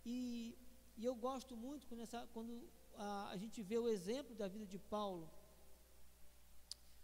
E, 0.05 0.57
e, 0.96 1.05
eu 1.05 1.14
gosto 1.14 1.57
muito 1.57 1.87
quando, 1.88 2.03
essa, 2.07 2.20
quando 2.35 2.53
a, 2.96 3.31
a 3.31 3.37
gente 3.37 3.59
vê 3.62 3.79
o 3.79 3.88
exemplo 3.88 4.35
da 4.40 4.49
vida 4.55 4.66
de 4.75 4.79
Paulo. 4.79 5.29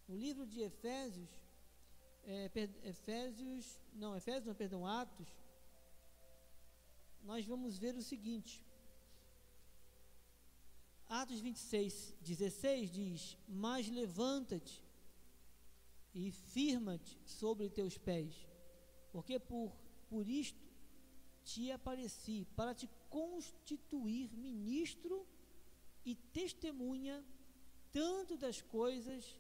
No 0.09 0.17
livro 0.17 0.47
de 0.47 0.61
Efésios, 0.61 1.31
é, 2.25 2.51
Efésios, 2.95 3.81
não, 3.93 4.17
Efésios, 4.17 4.47
não, 4.47 4.55
perdão, 4.55 4.87
Atos, 4.87 5.31
nós 7.31 7.45
vamos 7.53 7.79
ver 7.79 7.95
o 7.97 8.03
seguinte: 8.13 8.65
Atos 11.13 11.41
26, 11.41 12.15
16 12.23 12.91
diz: 12.91 13.39
Mas 13.47 13.87
levanta-te 13.87 14.83
e 16.15 16.31
firma-te 16.31 17.21
sobre 17.27 17.69
teus 17.69 17.99
pés, 17.99 18.35
porque 19.13 19.39
por, 19.39 19.77
por 20.09 20.27
isto 20.27 20.59
te 21.45 21.71
apareci, 21.71 22.47
para 22.57 22.75
te 22.75 22.89
constituir 23.11 24.35
ministro 24.35 25.27
e 26.03 26.15
testemunha, 26.15 27.23
tanto 27.93 28.39
das 28.39 28.63
coisas 28.63 29.39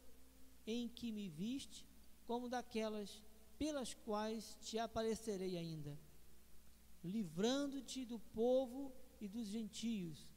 em 0.66 0.90
que 0.90 1.10
me 1.10 1.30
viste, 1.30 1.86
como 2.26 2.50
daquelas 2.50 3.22
pelas 3.58 3.94
quais 3.94 4.58
te 4.60 4.78
aparecerei 4.78 5.56
ainda, 5.56 5.98
livrando-te 7.02 8.04
do 8.04 8.18
povo 8.18 8.92
e 9.18 9.26
dos 9.26 9.46
gentios, 9.46 10.28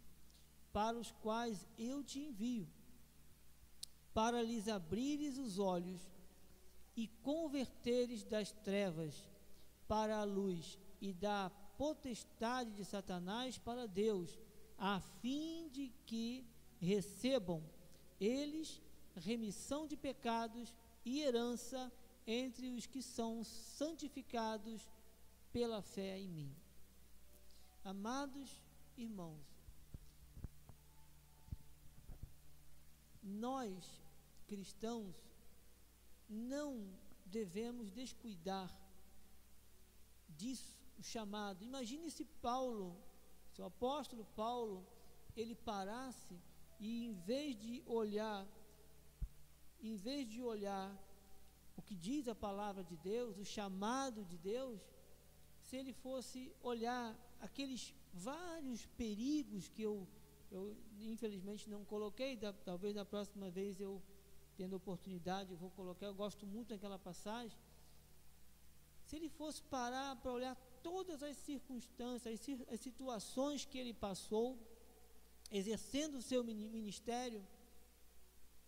para 0.76 0.98
os 0.98 1.10
quais 1.10 1.66
eu 1.78 2.04
te 2.04 2.20
envio, 2.20 2.68
para 4.14 4.44
lhes 4.44 4.68
abrires 4.68 5.38
os 5.38 5.58
olhos 5.58 6.02
e 6.98 7.08
converteres 7.24 8.26
das 8.26 8.52
trevas 8.52 9.16
para 9.88 10.18
a 10.18 10.26
luz 10.26 10.78
e 11.00 11.14
da 11.14 11.50
potestade 11.78 12.72
de 12.74 12.84
Satanás 12.84 13.58
para 13.58 13.88
Deus, 13.88 14.38
a 14.78 15.00
fim 15.22 15.70
de 15.70 15.94
que 16.06 16.46
recebam 16.78 17.64
eles 18.20 18.82
remissão 19.16 19.88
de 19.88 19.96
pecados 19.96 20.76
e 21.06 21.22
herança 21.22 21.90
entre 22.28 22.68
os 22.68 22.86
que 22.86 23.02
são 23.02 23.46
santificados 23.46 24.92
pela 25.54 25.82
fé 25.82 26.20
em 26.20 26.28
mim. 26.28 26.54
Amados 27.82 28.62
irmãos, 28.98 29.55
nós 33.48 33.74
cristãos 34.52 35.16
não 36.30 36.70
devemos 37.38 37.92
descuidar 38.02 38.70
disso, 40.40 40.74
o 41.00 41.04
chamado. 41.04 41.64
Imagine 41.64 42.10
se 42.18 42.26
Paulo, 42.50 42.88
se 43.52 43.62
o 43.62 43.66
apóstolo 43.66 44.26
Paulo, 44.44 44.78
ele 45.36 45.56
parasse 45.72 46.36
e 46.80 47.06
em 47.06 47.14
vez 47.30 47.56
de 47.64 47.74
olhar, 47.86 48.42
em 49.90 49.96
vez 50.08 50.22
de 50.34 50.42
olhar 50.54 50.90
o 51.78 51.82
que 51.82 51.96
diz 52.08 52.28
a 52.28 52.36
palavra 52.48 52.84
de 52.84 52.98
Deus, 52.98 53.38
o 53.38 53.46
chamado 53.46 54.24
de 54.32 54.38
Deus, 54.38 54.80
se 55.66 55.76
ele 55.80 55.94
fosse 56.06 56.40
olhar 56.62 57.08
aqueles 57.48 57.94
vários 58.14 58.86
perigos 59.02 59.68
que 59.68 59.84
eu, 59.90 60.08
eu 60.52 60.76
infelizmente 61.00 61.70
não 61.70 61.84
coloquei, 61.86 62.36
da, 62.36 62.54
talvez 62.54 62.94
na 62.96 63.06
próxima 63.06 63.50
vez 63.50 63.80
eu, 63.80 64.02
tendo 64.56 64.76
oportunidade, 64.76 65.52
eu 65.52 65.58
vou 65.58 65.72
colocar, 65.72 66.06
eu 66.06 66.14
gosto 66.14 66.46
muito 66.46 66.70
daquela 66.70 67.00
passagem. 67.00 67.58
Se 69.04 69.16
ele 69.16 69.30
fosse 69.30 69.62
parar 69.64 70.16
para 70.16 70.32
olhar 70.32 70.56
todas 70.82 71.22
as 71.22 71.38
circunstâncias, 71.38 72.40
as, 72.40 72.74
as 72.74 72.80
situações 72.80 73.66
que 73.66 73.78
ele 73.78 73.94
passou, 73.94 74.58
exercendo 75.52 76.16
o 76.18 76.22
seu 76.22 76.44
ministério, 76.44 77.46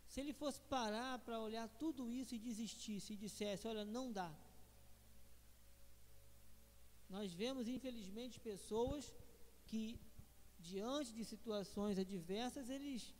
se 0.07 0.21
ele 0.21 0.33
fosse 0.33 0.59
parar 0.61 1.19
para 1.19 1.39
olhar 1.39 1.67
tudo 1.83 2.09
isso 2.09 2.33
e 2.33 2.39
desistisse 2.39 3.13
e 3.13 3.17
dissesse: 3.17 3.67
Olha, 3.67 3.83
não 3.83 4.11
dá. 4.11 4.31
Nós 7.09 7.33
vemos, 7.33 7.67
infelizmente, 7.67 8.39
pessoas 8.39 9.13
que, 9.65 9.99
diante 10.59 11.13
de 11.13 11.23
situações 11.23 11.97
adversas, 11.97 12.69
eles 12.69 13.13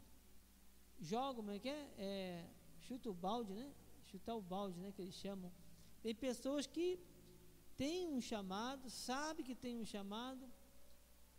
jogam, 1.00 1.36
como 1.36 1.52
é 1.52 1.60
que 1.60 1.70
é? 1.70 1.90
é 1.98 2.46
chuta 2.82 3.10
o 3.10 3.14
balde, 3.14 3.54
né? 3.54 3.72
Chutar 4.06 4.36
o 4.36 4.42
balde, 4.42 4.80
né? 4.80 4.92
Que 4.92 5.02
eles 5.02 5.16
chamam. 5.16 5.52
Tem 6.02 6.16
pessoas 6.16 6.66
que 6.66 7.00
têm 7.76 8.08
um 8.08 8.22
chamado, 8.22 8.90
sabe 8.90 9.44
que 9.44 9.54
tem 9.54 9.78
um 9.78 9.86
chamado, 9.86 10.44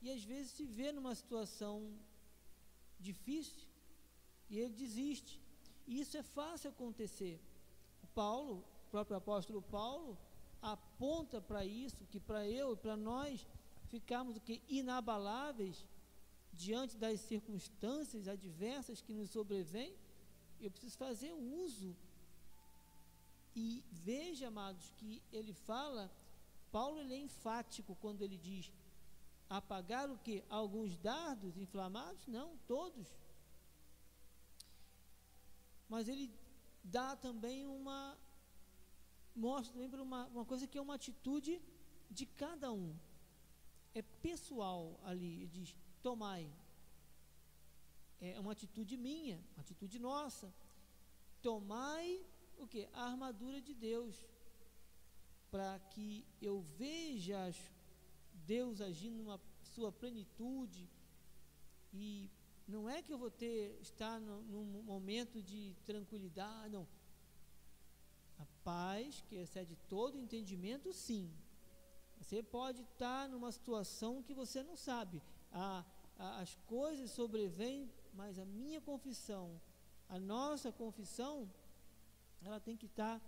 e 0.00 0.10
às 0.10 0.22
vezes 0.22 0.52
se 0.52 0.64
vê 0.64 0.92
numa 0.92 1.14
situação 1.14 1.92
difícil 3.00 3.66
e 4.48 4.58
ele 4.58 4.74
desiste. 4.74 5.40
E 5.86 6.00
isso 6.00 6.16
é 6.16 6.22
fácil 6.22 6.70
acontecer. 6.70 7.40
O 8.02 8.06
Paulo, 8.08 8.64
o 8.86 8.90
próprio 8.90 9.16
apóstolo 9.16 9.62
Paulo, 9.62 10.18
aponta 10.60 11.40
para 11.40 11.64
isso, 11.64 12.06
que 12.06 12.20
para 12.20 12.46
eu 12.46 12.74
e 12.74 12.76
para 12.76 12.96
nós 12.96 13.46
ficarmos 13.88 14.36
o 14.36 14.40
que 14.40 14.62
inabaláveis 14.68 15.86
diante 16.52 16.96
das 16.96 17.20
circunstâncias 17.20 18.26
adversas 18.26 19.00
que 19.00 19.12
nos 19.12 19.30
sobrevêm, 19.30 19.94
eu 20.60 20.70
preciso 20.70 20.96
fazer 20.96 21.32
uso. 21.32 21.96
E 23.54 23.84
veja, 23.90 24.48
amados, 24.48 24.92
que 24.96 25.22
ele 25.32 25.52
fala, 25.52 26.10
Paulo 26.70 27.00
ele 27.00 27.14
é 27.14 27.18
enfático 27.18 27.96
quando 28.00 28.22
ele 28.22 28.36
diz 28.36 28.72
apagar 29.48 30.10
o 30.10 30.18
que? 30.18 30.44
Alguns 30.48 30.96
dardos 30.98 31.56
inflamados? 31.56 32.26
Não, 32.26 32.56
todos. 32.66 33.08
Mas 35.88 36.06
ele 36.08 36.30
dá 36.84 37.16
também 37.16 37.66
uma 37.66 38.16
mostra 39.34 39.72
também 39.72 39.88
para 39.88 40.02
uma, 40.02 40.26
uma 40.26 40.44
coisa 40.44 40.66
que 40.66 40.76
é 40.76 40.80
uma 40.80 40.96
atitude 40.96 41.60
de 42.10 42.26
cada 42.26 42.72
um. 42.72 42.94
É 43.98 44.02
pessoal 44.28 44.80
ali, 45.10 45.30
ele 45.42 45.46
diz: 45.58 45.74
tomai. 46.02 46.44
É 48.20 48.38
uma 48.38 48.52
atitude 48.52 48.96
minha, 48.96 49.38
uma 49.54 49.62
atitude 49.62 49.98
nossa. 49.98 50.52
Tomai 51.42 52.24
o 52.58 52.66
que? 52.66 52.88
A 52.92 53.02
armadura 53.10 53.60
de 53.60 53.74
Deus. 53.74 54.14
Para 55.50 55.78
que 55.92 56.24
eu 56.40 56.60
veja 56.76 57.38
Deus 58.54 58.80
agindo 58.80 59.16
numa 59.16 59.40
sua 59.74 59.90
plenitude 59.90 60.88
e 61.92 62.30
não 62.66 62.88
é 62.88 63.02
que 63.02 63.12
eu 63.12 63.18
vou 63.18 63.30
ter 63.30 63.78
estar 63.80 64.20
no, 64.20 64.42
num 64.42 64.82
momento 64.82 65.42
de 65.42 65.74
tranquilidade, 65.86 66.74
não. 66.74 66.86
A 68.38 68.46
paz 68.62 69.24
que 69.26 69.36
excede 69.36 69.74
todo 69.88 70.18
entendimento, 70.18 70.92
sim. 70.92 71.32
Você 72.20 72.42
pode 72.42 72.82
estar 72.82 73.28
numa 73.28 73.50
situação 73.52 74.22
que 74.22 74.34
você 74.34 74.62
não 74.62 74.76
sabe. 74.76 75.22
A, 75.52 75.84
a, 76.18 76.40
as 76.40 76.54
coisas 76.66 77.10
sobrevêm, 77.10 77.90
mas 78.12 78.38
a 78.38 78.44
minha 78.44 78.80
confissão, 78.80 79.60
a 80.08 80.18
nossa 80.18 80.72
confissão, 80.72 81.50
ela 82.42 82.60
tem 82.60 82.76
que 82.76 82.86
estar 82.86 83.20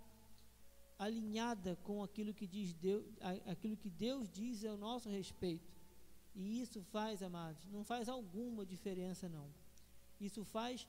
alinhada 0.99 1.75
com 1.83 2.03
aquilo 2.03 2.33
que 2.33 2.45
diz 2.45 2.73
Deus, 2.73 3.03
aquilo 3.47 3.75
que 3.75 3.89
Deus 3.89 4.29
diz 4.29 4.63
ao 4.63 4.77
nosso 4.77 5.09
respeito. 5.09 5.71
E 6.35 6.61
isso 6.61 6.81
faz, 6.83 7.23
amados, 7.23 7.65
não 7.67 7.83
faz 7.83 8.07
alguma 8.07 8.65
diferença 8.65 9.27
não. 9.27 9.49
Isso 10.19 10.43
faz 10.45 10.87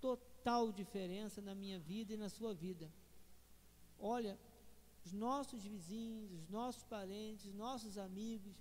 total 0.00 0.72
diferença 0.72 1.40
na 1.40 1.54
minha 1.54 1.78
vida 1.78 2.12
e 2.12 2.16
na 2.16 2.28
sua 2.28 2.52
vida. 2.52 2.92
Olha, 3.98 4.38
os 5.04 5.12
nossos 5.12 5.64
vizinhos, 5.64 6.32
os 6.32 6.48
nossos 6.48 6.82
parentes, 6.84 7.46
os 7.46 7.54
nossos 7.54 7.98
amigos, 7.98 8.54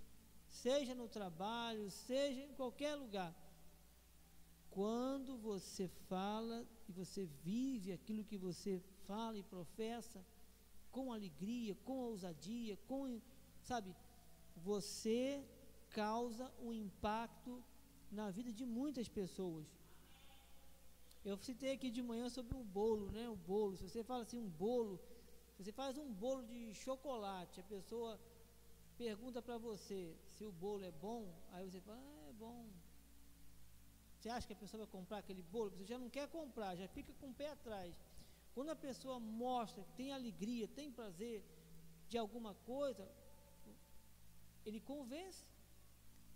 seja 0.50 0.94
no 0.94 1.08
trabalho, 1.08 1.90
seja 1.90 2.42
em 2.42 2.54
qualquer 2.54 2.96
lugar. 2.96 3.34
Quando 4.70 5.38
você 5.38 5.88
fala 6.10 6.66
e 6.88 6.92
você 6.92 7.26
vive 7.44 7.92
aquilo 7.92 8.26
que 8.26 8.38
você 8.38 8.82
fala 9.08 9.38
e 9.38 9.44
professa, 9.44 10.24
com 10.92 11.12
alegria, 11.12 11.76
com 11.86 11.98
ousadia, 11.98 12.78
com, 12.88 13.22
sabe, 13.62 13.96
você 14.58 15.44
causa 15.90 16.52
um 16.62 16.74
impacto 16.74 17.64
na 18.12 18.30
vida 18.30 18.52
de 18.52 18.66
muitas 18.66 19.08
pessoas. 19.08 19.66
Eu 21.26 21.38
citei 21.38 21.72
aqui 21.74 21.90
de 21.90 22.02
manhã 22.02 22.30
sobre 22.30 22.56
o 22.58 22.64
bolo, 22.64 23.10
né? 23.12 23.30
O 23.30 23.36
bolo. 23.36 23.78
Se 23.78 23.88
você 23.88 24.04
fala 24.04 24.24
assim, 24.24 24.38
um 24.38 24.50
bolo, 24.50 25.00
você 25.64 25.72
faz 25.72 25.98
um 25.98 26.12
bolo 26.12 26.44
de 26.44 26.74
chocolate, 26.74 27.62
a 27.62 27.64
pessoa 27.64 28.20
pergunta 28.98 29.42
para 29.42 29.58
você 29.58 30.14
se 30.34 30.44
o 30.46 30.52
bolo 30.52 30.84
é 30.84 30.92
bom, 30.92 31.34
aí 31.54 31.70
você 31.70 31.80
fala, 31.80 31.98
ah, 31.98 32.30
é 32.30 32.34
bom. 32.34 32.68
Você 34.20 34.30
acha 34.30 34.46
que 34.46 34.54
a 34.54 34.58
pessoa 34.58 34.84
vai 34.84 34.92
comprar 34.92 35.20
aquele 35.20 35.42
bolo? 35.42 35.72
Você 35.72 35.86
já 35.86 35.98
não 35.98 36.10
quer 36.10 36.28
comprar, 36.28 36.76
já 36.76 36.88
fica 36.90 37.14
com 37.14 37.30
o 37.30 37.34
pé 37.34 37.50
atrás. 37.52 37.96
Quando 38.54 38.72
a 38.72 38.76
pessoa 38.76 39.22
mostra 39.22 39.84
que 39.84 39.94
tem 39.94 40.12
alegria, 40.12 40.68
tem 40.68 40.92
prazer 40.92 41.42
de 42.10 42.18
alguma 42.18 42.54
coisa, 42.66 43.10
ele 44.66 44.82
convence. 44.82 45.46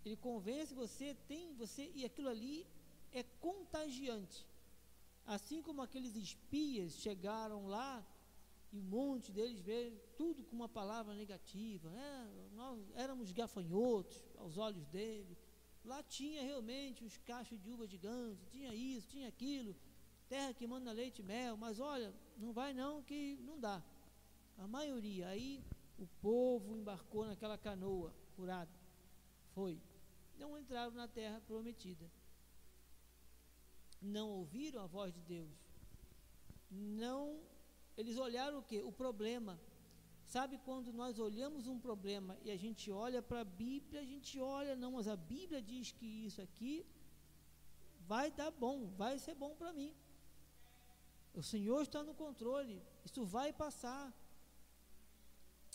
Ele 0.04 0.16
convence 0.16 0.74
você, 0.74 1.14
tem 1.26 1.54
você, 1.54 1.92
e 1.94 2.04
aquilo 2.04 2.30
ali 2.30 2.66
é 3.12 3.22
contagiante. 3.40 4.46
Assim 5.26 5.60
como 5.60 5.82
aqueles 5.82 6.16
espias 6.16 6.92
chegaram 6.94 7.66
lá 7.66 8.02
e 8.72 8.78
um 8.78 8.82
monte 8.82 9.32
deles 9.32 9.60
veio 9.60 9.98
tudo 10.16 10.44
com 10.44 10.54
uma 10.54 10.68
palavra 10.68 11.14
negativa. 11.14 11.90
É, 11.90 12.48
nós 12.54 12.78
éramos 12.94 13.32
gafanhotos 13.32 14.22
aos 14.36 14.58
olhos 14.58 14.86
dele. 14.88 15.36
Lá 15.84 16.02
tinha 16.02 16.42
realmente 16.42 17.04
os 17.04 17.16
cachos 17.18 17.60
de 17.60 17.70
uva 17.70 17.86
gigante, 17.86 18.44
tinha 18.50 18.74
isso, 18.74 19.08
tinha 19.08 19.28
aquilo 19.28 19.74
terra 20.28 20.52
que 20.52 20.66
manda 20.66 20.92
leite 20.92 21.20
e 21.20 21.24
mel, 21.24 21.56
mas 21.56 21.80
olha, 21.80 22.14
não 22.36 22.52
vai 22.52 22.74
não 22.74 23.02
que 23.02 23.38
não 23.40 23.58
dá. 23.58 23.82
A 24.58 24.68
maioria, 24.68 25.28
aí 25.28 25.64
o 25.98 26.06
povo 26.20 26.76
embarcou 26.76 27.26
naquela 27.26 27.56
canoa 27.56 28.12
furada. 28.36 28.70
Foi. 29.54 29.80
Não 30.38 30.58
entraram 30.58 30.92
na 30.92 31.08
terra 31.08 31.40
prometida. 31.46 32.10
Não 34.00 34.28
ouviram 34.30 34.82
a 34.82 34.86
voz 34.86 35.12
de 35.12 35.20
Deus. 35.22 35.50
Não, 36.70 37.40
eles 37.98 38.16
olharam 38.26 38.58
o 38.58 38.62
que? 38.62 38.78
O 38.90 38.92
problema. 39.02 39.54
Sabe 40.34 40.54
quando 40.66 40.92
nós 40.92 41.18
olhamos 41.18 41.66
um 41.72 41.78
problema 41.86 42.32
e 42.44 42.50
a 42.50 42.56
gente 42.64 42.90
olha 42.90 43.20
para 43.28 43.40
a 43.40 43.50
Bíblia, 43.64 44.00
a 44.00 44.08
gente 44.12 44.38
olha, 44.38 44.76
não, 44.82 44.92
mas 44.92 45.08
a 45.08 45.16
Bíblia 45.16 45.60
diz 45.70 45.90
que 45.98 46.06
isso 46.26 46.40
aqui 46.46 46.74
vai 48.12 48.30
dar 48.30 48.50
bom, 48.64 48.76
vai 49.02 49.18
ser 49.18 49.34
bom 49.34 49.54
para 49.60 49.72
mim. 49.72 49.92
O 51.34 51.42
Senhor 51.42 51.80
está 51.82 52.02
no 52.02 52.14
controle, 52.14 52.76
isso 53.04 53.24
vai 53.24 53.52
passar. 53.52 54.04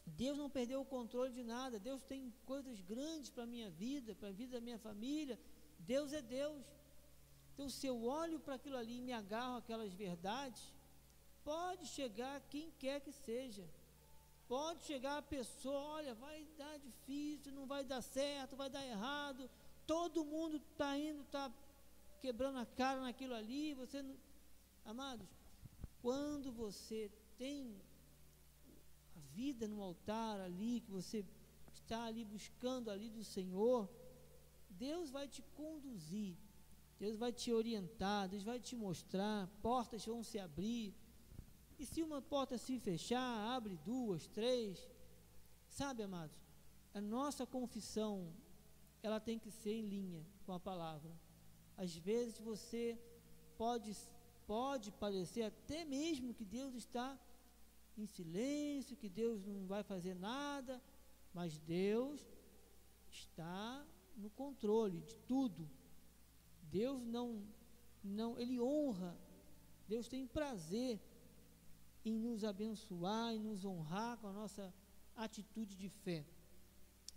Deus 0.05 0.37
não 0.37 0.49
perdeu 0.49 0.79
o 0.81 0.85
controle 0.85 1.33
de 1.33 1.43
nada, 1.43 1.79
Deus 1.89 2.01
tem 2.03 2.33
coisas 2.45 2.79
grandes 2.81 3.29
para 3.29 3.43
a 3.43 3.51
minha 3.55 3.69
vida, 3.69 4.15
para 4.15 4.29
a 4.29 4.37
vida 4.39 4.53
da 4.57 4.61
minha 4.61 4.79
família. 4.87 5.37
Deus 5.79 6.13
é 6.13 6.21
Deus. 6.21 6.63
Então, 7.53 7.67
se 7.69 7.85
eu 7.87 7.97
olho 8.03 8.39
para 8.39 8.55
aquilo 8.55 8.77
ali 8.77 8.97
e 8.97 9.01
me 9.01 9.13
agarro 9.13 9.57
aquelas 9.57 9.93
verdades, 9.93 10.73
pode 11.43 11.85
chegar 11.87 12.41
quem 12.49 12.71
quer 12.79 12.99
que 13.01 13.11
seja. 13.11 13.65
Pode 14.47 14.83
chegar 14.83 15.17
a 15.17 15.21
pessoa, 15.21 15.79
olha, 15.97 16.13
vai 16.13 16.45
dar 16.57 16.77
difícil, 16.77 17.51
não 17.53 17.65
vai 17.65 17.83
dar 17.83 18.01
certo, 18.01 18.55
vai 18.55 18.69
dar 18.69 18.85
errado. 18.85 19.49
Todo 19.87 20.25
mundo 20.25 20.57
está 20.57 20.97
indo, 20.97 21.21
está 21.21 21.51
quebrando 22.21 22.59
a 22.59 22.65
cara 22.65 23.01
naquilo 23.01 23.33
ali. 23.33 23.73
Você 23.73 24.01
não... 24.01 24.15
Amados, 24.85 25.27
quando 26.01 26.51
você 26.51 27.09
tem 27.37 27.81
a 29.15 29.19
vida 29.33 29.67
no 29.67 29.81
altar 29.81 30.39
ali, 30.41 30.81
que 30.81 30.91
você 30.91 31.25
está 31.73 32.03
ali 32.05 32.23
buscando 32.25 32.91
ali 32.91 33.09
do 33.09 33.23
Senhor, 33.23 33.89
Deus 34.69 35.09
vai 35.09 35.27
te 35.27 35.41
conduzir, 35.55 36.35
Deus 36.99 37.17
vai 37.17 37.31
te 37.31 37.51
orientar, 37.51 38.27
Deus 38.27 38.43
vai 38.43 38.59
te 38.59 38.75
mostrar, 38.75 39.47
portas 39.61 40.05
vão 40.05 40.23
se 40.23 40.37
abrir, 40.37 40.93
e 41.83 41.85
se 41.85 42.01
uma 42.01 42.21
porta 42.21 42.57
se 42.57 42.79
fechar, 42.79 43.29
abre 43.55 43.75
duas, 43.85 44.25
três. 44.27 44.89
Sabe, 45.67 46.01
amados, 46.01 46.37
a 46.93 47.01
nossa 47.01 47.45
confissão, 47.45 48.33
ela 49.01 49.19
tem 49.19 49.37
que 49.37 49.51
ser 49.51 49.73
em 49.73 49.81
linha 49.81 50.25
com 50.45 50.53
a 50.53 50.59
palavra. 50.59 51.11
Às 51.75 51.93
vezes 51.97 52.39
você 52.39 52.97
pode, 53.57 53.91
pode 54.47 54.91
parecer 54.93 55.43
até 55.43 55.83
mesmo 55.83 56.33
que 56.33 56.45
Deus 56.45 56.73
está 56.73 57.19
em 57.97 58.05
silêncio, 58.05 58.95
que 58.95 59.09
Deus 59.09 59.45
não 59.45 59.67
vai 59.67 59.83
fazer 59.83 60.15
nada, 60.15 60.81
mas 61.33 61.57
Deus 61.57 62.25
está 63.11 63.85
no 64.15 64.29
controle 64.29 65.01
de 65.01 65.17
tudo. 65.27 65.69
Deus 66.71 67.05
não, 67.05 67.43
não, 68.01 68.39
Ele 68.39 68.57
honra, 68.61 69.17
Deus 69.85 70.07
tem 70.07 70.25
prazer 70.25 70.97
em 72.05 72.17
nos 72.17 72.43
abençoar, 72.43 73.33
em 73.33 73.39
nos 73.39 73.63
honrar 73.63 74.17
com 74.17 74.27
a 74.27 74.33
nossa 74.33 74.73
atitude 75.15 75.75
de 75.75 75.89
fé. 75.89 76.25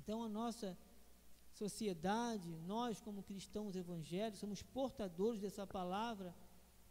Então, 0.01 0.22
a 0.22 0.28
nossa 0.28 0.78
sociedade, 1.53 2.57
nós 2.66 3.01
como 3.01 3.22
cristãos 3.22 3.74
evangélicos, 3.76 4.41
somos 4.41 4.62
portadores 4.62 5.41
dessa 5.41 5.66
palavra. 5.66 6.34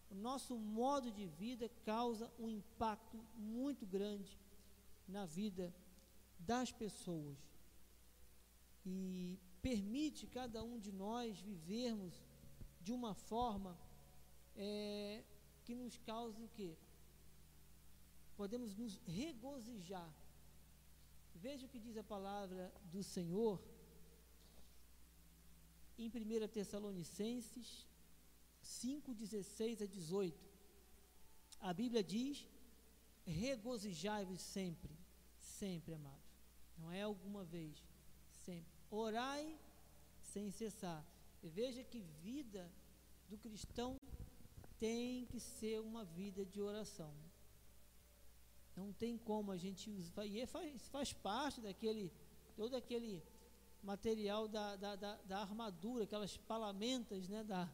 O 0.09 0.15
nosso 0.15 0.57
modo 0.57 1.11
de 1.11 1.25
vida 1.25 1.69
causa 1.83 2.31
um 2.39 2.49
impacto 2.49 3.17
muito 3.35 3.85
grande 3.85 4.37
na 5.07 5.25
vida 5.25 5.73
das 6.39 6.71
pessoas 6.71 7.37
e 8.85 9.39
permite 9.61 10.27
cada 10.27 10.63
um 10.63 10.77
de 10.79 10.91
nós 10.91 11.39
vivermos 11.39 12.13
de 12.79 12.91
uma 12.91 13.15
forma 13.15 13.77
é, 14.55 15.23
que 15.63 15.73
nos 15.73 15.97
cause 15.97 16.41
o 16.41 16.49
quê? 16.49 16.77
Podemos 18.35 18.75
nos 18.75 18.99
regozijar. 19.05 20.11
Veja 21.33 21.65
o 21.65 21.69
que 21.69 21.79
diz 21.79 21.97
a 21.97 22.03
palavra 22.03 22.73
do 22.85 23.03
Senhor 23.03 23.61
em 25.97 26.07
1 26.09 26.47
Tessalonicenses 26.47 27.87
5, 28.61 29.13
16 29.13 29.81
a 29.81 29.85
18. 29.85 30.45
A 31.59 31.73
Bíblia 31.73 32.03
diz: 32.03 32.47
regozijai-vos 33.25 34.41
sempre, 34.41 34.97
sempre, 35.39 35.93
amados. 35.93 36.25
Não 36.77 36.91
é 36.91 37.03
alguma 37.03 37.43
vez, 37.43 37.77
sempre. 38.45 38.73
Orai 38.89 39.57
sem 40.21 40.51
cessar. 40.51 41.05
E 41.41 41.47
veja 41.47 41.83
que 41.83 42.01
vida 42.23 42.71
do 43.29 43.37
cristão 43.37 43.97
tem 44.77 45.25
que 45.25 45.39
ser 45.39 45.79
uma 45.79 46.03
vida 46.03 46.45
de 46.45 46.61
oração. 46.61 47.13
Não 48.75 48.91
tem 48.91 49.17
como 49.17 49.51
a 49.51 49.57
gente 49.57 49.89
usar. 49.89 50.25
E 50.25 50.41
é 50.41 50.45
faz, 50.45 50.87
faz 50.89 51.13
parte 51.13 51.61
daquele, 51.61 52.11
todo 52.55 52.75
aquele 52.75 53.23
material 53.81 54.47
da, 54.47 54.75
da, 54.75 54.95
da, 54.95 55.15
da 55.23 55.39
armadura, 55.39 56.03
aquelas 56.03 56.35
palamentas, 56.37 57.29
né, 57.29 57.43
da, 57.43 57.69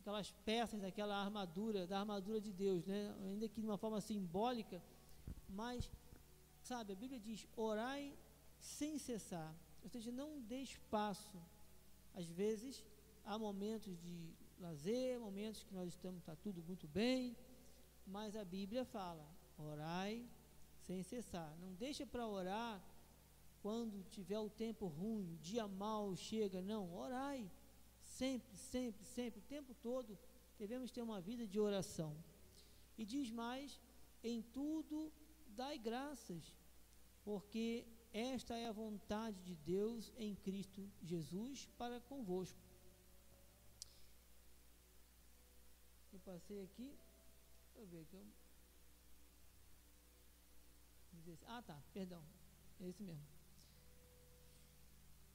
aquelas 0.00 0.30
peças 0.44 0.80
daquela 0.80 1.16
armadura, 1.16 1.86
da 1.86 1.98
armadura 2.00 2.40
de 2.40 2.52
Deus, 2.52 2.86
né, 2.86 3.14
ainda 3.24 3.48
que 3.48 3.60
de 3.60 3.66
uma 3.66 3.76
forma 3.76 4.00
simbólica, 4.00 4.82
mas, 5.48 5.90
sabe, 6.62 6.92
a 6.92 6.96
Bíblia 6.96 7.18
diz: 7.18 7.46
orai 7.56 8.16
sem 8.58 8.96
cessar, 8.98 9.54
ou 9.82 9.88
seja, 9.88 10.10
não 10.12 10.40
dê 10.40 10.60
espaço. 10.60 11.38
Às 12.14 12.28
vezes, 12.28 12.84
há 13.24 13.38
momentos 13.38 13.98
de 14.00 14.32
lazer, 14.58 15.18
momentos 15.18 15.62
que 15.64 15.74
nós 15.74 15.88
estamos, 15.88 16.20
está 16.20 16.36
tudo 16.36 16.62
muito 16.62 16.86
bem, 16.88 17.36
mas 18.06 18.36
a 18.36 18.44
Bíblia 18.44 18.84
fala: 18.84 19.26
Orai 19.60 20.28
sem 20.86 21.02
cessar. 21.02 21.56
Não 21.60 21.72
deixa 21.74 22.06
para 22.06 22.26
orar 22.26 22.82
quando 23.62 24.02
tiver 24.08 24.38
o 24.38 24.48
tempo 24.48 24.86
ruim, 24.86 25.38
dia 25.40 25.68
mal 25.68 26.16
chega. 26.16 26.60
Não, 26.62 26.94
orai. 26.94 27.50
Sempre, 28.00 28.56
sempre, 28.56 29.04
sempre, 29.04 29.40
o 29.40 29.44
tempo 29.44 29.74
todo 29.74 30.18
devemos 30.58 30.90
ter 30.90 31.02
uma 31.02 31.20
vida 31.20 31.46
de 31.46 31.60
oração. 31.60 32.16
E 32.96 33.04
diz 33.04 33.30
mais: 33.30 33.80
em 34.22 34.42
tudo 34.42 35.12
dai 35.48 35.78
graças, 35.78 36.56
porque 37.24 37.86
esta 38.12 38.56
é 38.56 38.66
a 38.66 38.72
vontade 38.72 39.40
de 39.42 39.54
Deus 39.54 40.12
em 40.16 40.34
Cristo 40.34 40.90
Jesus 41.02 41.68
para 41.78 42.00
convosco. 42.00 42.58
Eu 46.12 46.18
passei 46.20 46.62
aqui, 46.64 46.98
deixa 47.64 47.78
eu 47.78 47.86
ver 47.86 48.00
aqui. 48.00 48.39
Ah, 51.46 51.62
tá, 51.62 51.78
perdão. 51.92 52.22
É 52.80 52.88
esse 52.88 53.02
mesmo. 53.02 53.26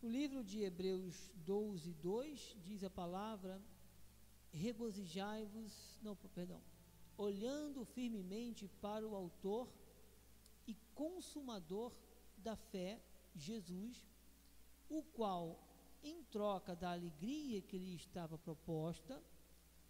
O 0.02 0.08
livro 0.08 0.44
de 0.44 0.62
Hebreus 0.62 1.32
12, 1.46 1.94
2 1.94 2.58
diz 2.64 2.84
a 2.84 2.90
palavra: 2.90 3.62
regozijai-vos, 4.52 6.00
não, 6.02 6.16
perdão, 6.16 6.62
olhando 7.18 7.86
firmemente 7.86 8.68
para 8.82 9.08
o 9.08 9.16
Autor 9.16 9.68
e 10.68 10.76
Consumador 10.94 11.92
da 12.38 12.56
fé, 12.56 13.02
Jesus, 13.36 14.06
o 14.90 15.02
qual, 15.04 15.60
em 16.04 16.24
troca 16.24 16.76
da 16.76 16.92
alegria 16.92 17.62
que 17.62 17.78
lhe 17.78 17.96
estava 17.96 18.38
proposta, 18.38 19.22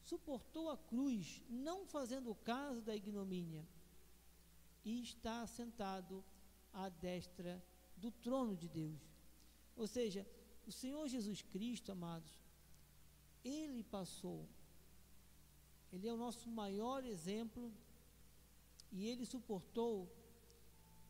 suportou 0.01 0.69
a 0.69 0.77
cruz, 0.77 1.41
não 1.49 1.85
fazendo 1.85 2.33
caso 2.35 2.81
da 2.81 2.95
ignomínia 2.95 3.65
e 4.85 5.01
está 5.01 5.45
sentado 5.47 6.23
à 6.71 6.87
destra 6.87 7.61
do 7.97 8.11
trono 8.11 8.55
de 8.55 8.69
Deus. 8.69 9.01
Ou 9.75 9.87
seja, 9.87 10.25
o 10.65 10.71
Senhor 10.71 11.07
Jesus 11.07 11.41
Cristo, 11.41 11.91
amados, 11.91 12.31
ele 13.43 13.83
passou, 13.83 14.47
ele 15.91 16.07
é 16.07 16.13
o 16.13 16.17
nosso 16.17 16.49
maior 16.49 17.03
exemplo 17.05 17.71
e 18.91 19.05
ele 19.07 19.25
suportou, 19.25 20.09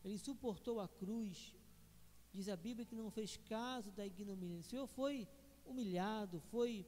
ele 0.04 0.18
suportou 0.18 0.80
a 0.80 0.88
cruz. 0.88 1.54
Diz 2.32 2.48
a 2.48 2.56
Bíblia 2.56 2.86
que 2.86 2.94
não 2.94 3.10
fez 3.10 3.36
caso 3.36 3.90
da 3.92 4.06
ignomínia. 4.06 4.60
O 4.60 4.64
Senhor 4.64 4.86
foi 4.86 5.28
humilhado, 5.64 6.40
foi 6.50 6.86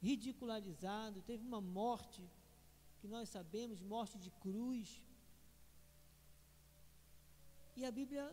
ridicularizado, 0.00 1.22
teve 1.22 1.44
uma 1.44 1.60
morte 1.60 2.22
que 3.00 3.08
nós 3.08 3.28
sabemos, 3.28 3.80
morte 3.80 4.18
de 4.18 4.30
cruz. 4.30 5.02
E 7.76 7.84
a 7.84 7.90
Bíblia 7.90 8.24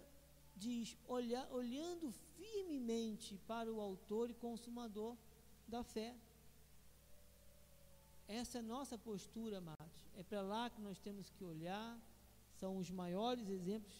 diz: 0.55 0.97
olha, 1.07 1.47
olhando 1.51 2.11
firmemente 2.37 3.37
para 3.47 3.71
o 3.71 3.79
Autor 3.79 4.29
e 4.29 4.33
Consumador 4.33 5.15
da 5.67 5.83
fé. 5.83 6.15
Essa 8.27 8.59
é 8.59 8.61
nossa 8.61 8.97
postura, 8.97 9.57
amados. 9.57 9.99
É 10.15 10.23
para 10.23 10.41
lá 10.41 10.69
que 10.69 10.81
nós 10.81 10.99
temos 10.99 11.29
que 11.29 11.43
olhar. 11.43 11.99
São 12.59 12.77
os 12.77 12.89
maiores 12.91 13.47
exemplos 13.49 13.93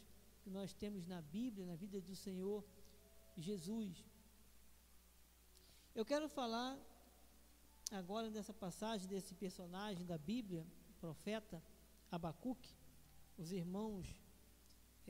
que 0.44 0.50
nós 0.50 0.74
temos 0.74 1.08
na 1.08 1.22
Bíblia, 1.22 1.66
na 1.66 1.76
vida 1.76 2.00
do 2.02 2.16
Senhor 2.16 2.64
Jesus. 3.38 4.06
Eu 5.96 6.06
quero 6.06 6.28
falar 6.30 6.78
agora 7.92 8.30
dessa 8.30 8.54
passagem 8.54 9.08
desse 9.08 9.34
personagem 9.34 10.06
da 10.06 10.18
Bíblia, 10.18 10.66
o 10.90 10.94
profeta 11.00 11.62
Abacuque. 12.12 12.76
Os 13.38 13.52
irmãos 13.52 14.06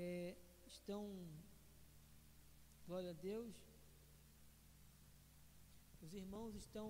é, 0.01 0.33
estão, 0.65 1.01
glória 2.87 3.09
a 3.09 3.13
Deus, 3.13 3.53
os 6.01 6.13
irmãos 6.13 6.55
estão, 6.55 6.87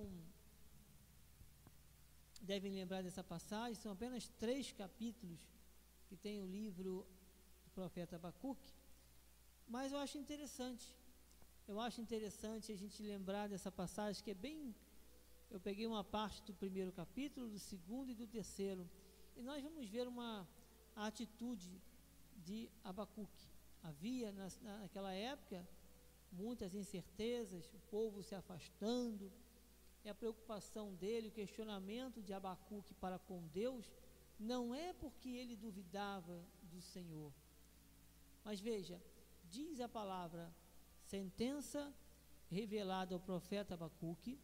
devem 2.39 2.71
lembrar 2.71 3.01
dessa 3.01 3.23
passagem, 3.23 3.73
são 3.73 3.91
apenas 3.91 4.29
três 4.43 4.71
capítulos 4.71 5.39
que 6.07 6.15
tem 6.15 6.39
o 6.39 6.45
livro 6.45 7.07
do 7.63 7.71
profeta 7.71 8.15
Abacuque, 8.15 8.71
mas 9.67 9.91
eu 9.91 9.97
acho 9.97 10.19
interessante, 10.19 10.85
eu 11.67 11.79
acho 11.79 11.99
interessante 12.01 12.71
a 12.71 12.75
gente 12.75 13.01
lembrar 13.01 13.49
dessa 13.49 13.71
passagem 13.71 14.23
que 14.23 14.31
é 14.31 14.35
bem. 14.35 14.75
Eu 15.49 15.59
peguei 15.59 15.85
uma 15.87 16.03
parte 16.03 16.43
do 16.43 16.53
primeiro 16.53 16.91
capítulo, 16.91 17.49
do 17.49 17.57
segundo 17.57 18.11
e 18.11 18.15
do 18.15 18.27
terceiro, 18.27 18.87
e 19.35 19.41
nós 19.41 19.63
vamos 19.63 19.87
ver 19.87 20.07
uma 20.07 20.47
atitude 20.95 21.81
de 22.49 22.67
Abacuque. 22.83 23.47
Havia 23.83 24.31
na, 24.31 24.49
naquela 24.81 25.13
época 25.13 25.67
muitas 26.31 26.73
incertezas, 26.73 27.71
o 27.73 27.79
povo 27.91 28.23
se 28.23 28.33
afastando, 28.33 29.31
e 30.03 30.09
a 30.09 30.15
preocupação 30.15 30.95
dele, 30.95 31.27
o 31.27 31.31
questionamento 31.31 32.23
de 32.23 32.33
Abacuque 32.33 32.93
para 32.95 33.19
com 33.19 33.45
Deus, 33.47 33.91
não 34.39 34.73
é 34.73 34.93
porque 34.93 35.29
ele 35.29 35.55
duvidava 35.55 36.41
do 36.63 36.81
Senhor. 36.81 37.31
Mas 38.43 38.59
veja, 38.59 38.99
diz 39.51 39.79
a 39.79 39.87
palavra 39.87 40.51
sentença 41.03 41.93
revelada 42.49 43.13
ao 43.13 43.19
profeta 43.19 43.75
Abacuque, 43.75 44.39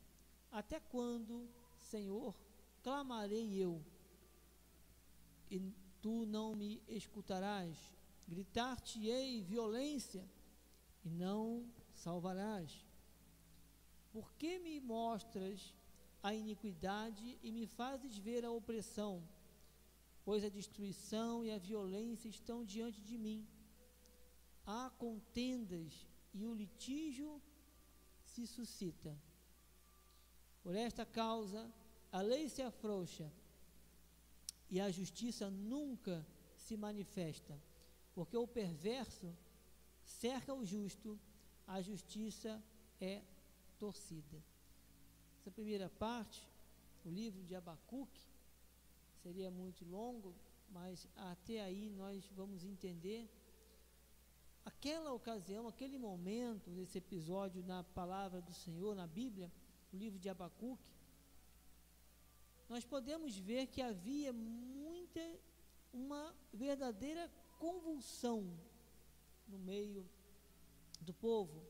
até 0.51 0.79
quando, 0.79 1.49
Senhor, 1.79 2.35
clamarei 2.83 3.55
eu, 3.55 3.81
e 5.49 5.73
tu 6.05 6.23
não 6.27 6.53
me 6.53 6.83
escutarás, 6.87 7.75
gritar-te-ei 8.27 9.41
violência, 9.41 10.23
e 11.03 11.09
não 11.09 11.67
salvarás. 11.95 12.85
Por 14.13 14.31
que 14.35 14.59
me 14.59 14.79
mostras 14.79 15.73
a 16.21 16.31
iniquidade 16.31 17.39
e 17.41 17.51
me 17.51 17.65
fazes 17.65 18.15
ver 18.19 18.45
a 18.45 18.51
opressão? 18.51 19.27
Pois 20.23 20.43
a 20.43 20.49
destruição 20.49 21.43
e 21.43 21.49
a 21.49 21.57
violência 21.57 22.29
estão 22.29 22.63
diante 22.63 23.01
de 23.01 23.17
mim. 23.17 23.47
Há 24.63 24.91
contendas 24.99 26.07
e 26.35 26.45
o 26.45 26.53
litígio 26.53 27.41
se 28.23 28.45
suscita. 28.45 29.19
Por 30.61 30.75
esta 30.75 31.03
causa, 31.03 31.73
a 32.11 32.21
lei 32.21 32.47
se 32.47 32.61
afrouxa 32.61 33.27
e 34.69 34.79
a 34.79 34.89
justiça 34.89 35.49
nunca 35.49 36.25
se 36.55 36.75
manifesta, 36.75 37.59
porque 38.13 38.35
o 38.35 38.47
perverso 38.47 39.35
cerca 40.03 40.53
o 40.53 40.65
justo, 40.65 41.19
a 41.67 41.81
justiça 41.81 42.63
é 42.99 43.21
torcida. 43.77 44.41
Essa 45.39 45.51
primeira 45.51 45.89
parte, 45.89 46.47
o 47.03 47.09
livro 47.09 47.43
de 47.43 47.55
Abacuque, 47.55 48.21
seria 49.21 49.51
muito 49.51 49.85
longo, 49.85 50.33
mas 50.71 51.07
até 51.15 51.61
aí 51.61 51.89
nós 51.89 52.27
vamos 52.35 52.63
entender 52.63 53.29
aquela 54.65 55.13
ocasião, 55.13 55.67
aquele 55.67 55.97
momento, 55.97 56.71
nesse 56.71 56.97
episódio 56.97 57.63
na 57.63 57.83
palavra 57.83 58.41
do 58.41 58.53
Senhor, 58.53 58.95
na 58.95 59.05
Bíblia, 59.05 59.51
o 59.93 59.97
livro 59.97 60.19
de 60.19 60.27
Abacuque, 60.27 60.94
nós 62.67 62.83
podemos 62.83 63.37
ver 63.37 63.67
que 63.67 63.81
havia 63.81 64.33
muita, 64.33 65.21
uma 65.93 66.35
verdadeira 66.53 67.31
convulsão 67.59 68.39
no 69.47 69.59
meio 69.59 70.07
do 71.01 71.13
povo. 71.13 71.61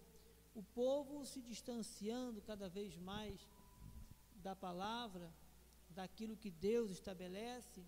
O 0.54 0.64
povo 0.64 1.26
se 1.26 1.41
distanciando 1.41 2.41
cada 2.41 2.70
vez 2.70 2.98
mais 2.98 3.48
da 4.36 4.56
palavra, 4.56 5.34
daquilo 5.89 6.38
que 6.38 6.50
Deus 6.50 6.91
estabelece. 6.91 7.84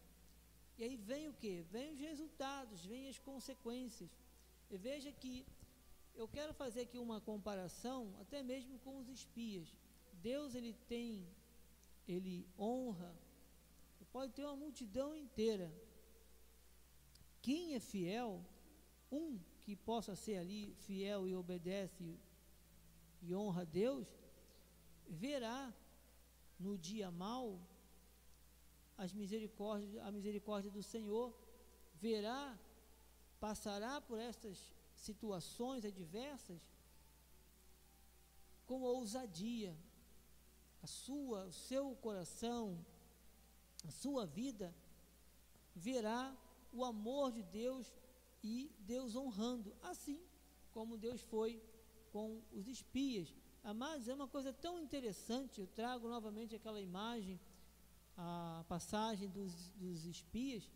E 0.78 0.84
aí 0.84 0.96
vem 0.96 1.28
o 1.30 1.34
que? 1.34 1.62
Vem 1.64 1.94
os 1.94 2.00
resultados, 2.00 2.86
vem 2.86 3.08
as 3.08 3.20
consequências. 3.20 4.10
E 4.70 4.78
veja 4.78 5.12
que 5.12 5.46
eu 6.16 6.28
quero 6.28 6.54
fazer 6.54 6.82
aqui 6.82 6.98
uma 6.98 7.22
comparação, 7.22 8.14
até 8.20 8.42
mesmo 8.44 8.80
com 8.80 8.98
os 8.98 9.08
espias. 9.08 9.74
Deus 10.14 10.56
ele 10.56 10.74
tem, 10.88 11.26
ele 12.08 12.48
honra, 12.58 13.16
pode 14.12 14.34
ter 14.34 14.44
uma 14.44 14.56
multidão 14.56 15.16
inteira. 15.16 15.72
Quem 17.42 17.76
é 17.76 17.80
fiel, 17.80 18.44
um 19.12 19.40
que 19.64 19.76
possa 19.76 20.16
ser 20.16 20.38
ali 20.38 20.74
fiel 20.86 21.28
e 21.28 21.36
obedece 21.36 22.18
e 23.22 23.36
honra 23.36 23.62
a 23.62 23.66
Deus, 23.66 24.08
verá 25.08 25.74
no 26.60 26.78
dia 26.78 27.12
mau 27.12 27.60
as 28.98 29.14
misericórdias, 29.14 30.04
a 30.04 30.12
misericórdia 30.12 30.72
do 30.72 30.82
Senhor, 30.82 31.32
verá 31.96 32.58
passará 33.40 34.02
por 34.02 34.18
estas 34.18 34.58
situações 34.96 35.86
adversas 35.86 36.62
com 38.66 38.82
ousadia. 38.82 39.78
Sua, 40.88 41.46
o 41.46 41.52
seu 41.52 41.96
coração, 41.96 42.84
a 43.86 43.92
sua 43.92 44.26
vida 44.26 44.74
verá 45.76 46.36
o 46.72 46.84
amor 46.84 47.32
de 47.32 47.44
Deus 47.44 47.94
e 48.44 48.72
Deus 48.80 49.16
honrando, 49.16 49.76
assim 49.82 50.20
como 50.72 50.98
Deus 50.98 51.22
foi 51.22 51.62
com 52.12 52.42
os 52.52 52.68
espias. 52.68 53.34
Mas 53.76 54.08
é 54.08 54.14
uma 54.14 54.28
coisa 54.28 54.54
tão 54.54 54.80
interessante, 54.80 55.60
eu 55.60 55.68
trago 55.68 56.08
novamente 56.08 56.56
aquela 56.56 56.80
imagem, 56.80 57.40
a 58.16 58.64
passagem 58.68 59.30
dos, 59.30 59.70
dos 59.72 60.06
espias, 60.06 60.72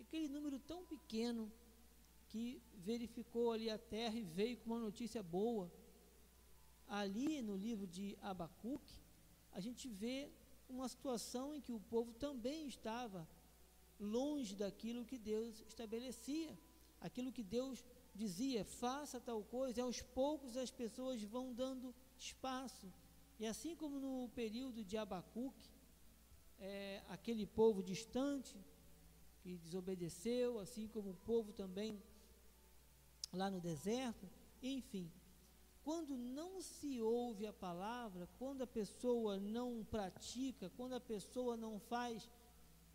aquele 0.00 0.28
número 0.28 0.58
tão 0.60 0.84
pequeno 0.84 1.50
que 2.28 2.62
verificou 2.74 3.50
ali 3.50 3.68
a 3.68 3.78
terra 3.78 4.16
e 4.16 4.22
veio 4.22 4.56
com 4.58 4.70
uma 4.70 4.78
notícia 4.78 5.22
boa. 5.22 5.70
Ali 6.86 7.42
no 7.42 7.56
livro 7.56 7.86
de 7.86 8.16
Abacuque, 8.22 8.94
a 9.52 9.60
gente 9.60 9.88
vê 9.88 10.30
uma 10.68 10.88
situação 10.88 11.54
em 11.54 11.60
que 11.60 11.72
o 11.72 11.80
povo 11.80 12.12
também 12.14 12.68
estava 12.68 13.28
longe 13.98 14.54
daquilo 14.54 15.04
que 15.04 15.18
Deus 15.18 15.62
estabelecia, 15.68 16.58
aquilo 17.00 17.32
que 17.32 17.42
Deus 17.42 17.84
dizia, 18.14 18.64
faça 18.64 19.20
tal 19.20 19.42
coisa, 19.42 19.80
e 19.80 19.82
aos 19.82 20.00
poucos 20.00 20.56
as 20.56 20.70
pessoas 20.70 21.22
vão 21.22 21.52
dando 21.52 21.94
espaço. 22.18 22.92
E 23.38 23.46
assim 23.46 23.74
como 23.74 23.98
no 23.98 24.28
período 24.30 24.84
de 24.84 24.96
Abacuque, 24.96 25.68
é, 26.58 27.02
aquele 27.08 27.46
povo 27.46 27.82
distante 27.82 28.56
que 29.42 29.56
desobedeceu, 29.56 30.58
assim 30.58 30.86
como 30.86 31.10
o 31.10 31.16
povo 31.24 31.52
também 31.52 32.00
lá 33.32 33.50
no 33.50 33.60
deserto, 33.60 34.28
enfim. 34.62 35.10
Quando 35.82 36.16
não 36.16 36.60
se 36.60 37.00
ouve 37.00 37.46
a 37.46 37.52
palavra, 37.52 38.28
quando 38.38 38.62
a 38.62 38.66
pessoa 38.66 39.38
não 39.38 39.84
pratica, 39.84 40.70
quando 40.70 40.94
a 40.94 41.00
pessoa 41.00 41.56
não 41.56 41.78
faz 41.78 42.28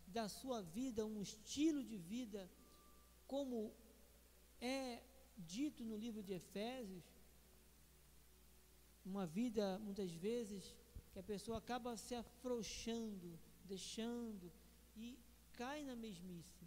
da 0.06 0.28
sua 0.28 0.62
vida 0.62 1.04
um 1.04 1.20
estilo 1.20 1.82
de 1.82 1.96
vida 1.96 2.48
como 3.26 3.74
é 4.60 5.02
dito 5.36 5.84
no 5.84 5.96
livro 5.96 6.22
de 6.22 6.34
Efésios, 6.34 7.04
uma 9.04 9.26
vida 9.26 9.78
muitas 9.80 10.12
vezes 10.12 10.74
que 11.12 11.18
a 11.18 11.22
pessoa 11.22 11.58
acaba 11.58 11.96
se 11.96 12.14
afrouxando, 12.14 13.38
deixando 13.64 14.52
e 14.96 15.18
cai 15.54 15.84
na 15.84 15.96
mesmice. 15.96 16.64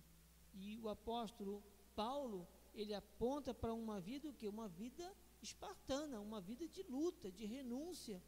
E 0.54 0.80
o 0.80 0.90
apóstolo 0.90 1.64
Paulo 1.96 2.48
ele 2.74 2.94
aponta 2.94 3.54
para 3.54 3.74
uma 3.74 4.00
vida 4.00 4.30
o 4.30 4.34
que? 4.34 4.48
Uma 4.48 4.68
vida 4.68 5.14
espartana, 5.42 6.20
uma 6.20 6.42
vida 6.42 6.68
de 6.68 6.84
luta, 6.84 7.32
de 7.32 7.46
renúncia. 7.46 8.22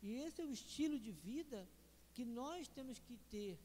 E 0.00 0.14
esse 0.14 0.40
é 0.40 0.44
o 0.44 0.52
estilo 0.52 0.98
de 0.98 1.10
vida 1.10 1.68
que 2.14 2.24
nós 2.24 2.68
temos 2.68 2.98
que 2.98 3.16
ter 3.30 3.58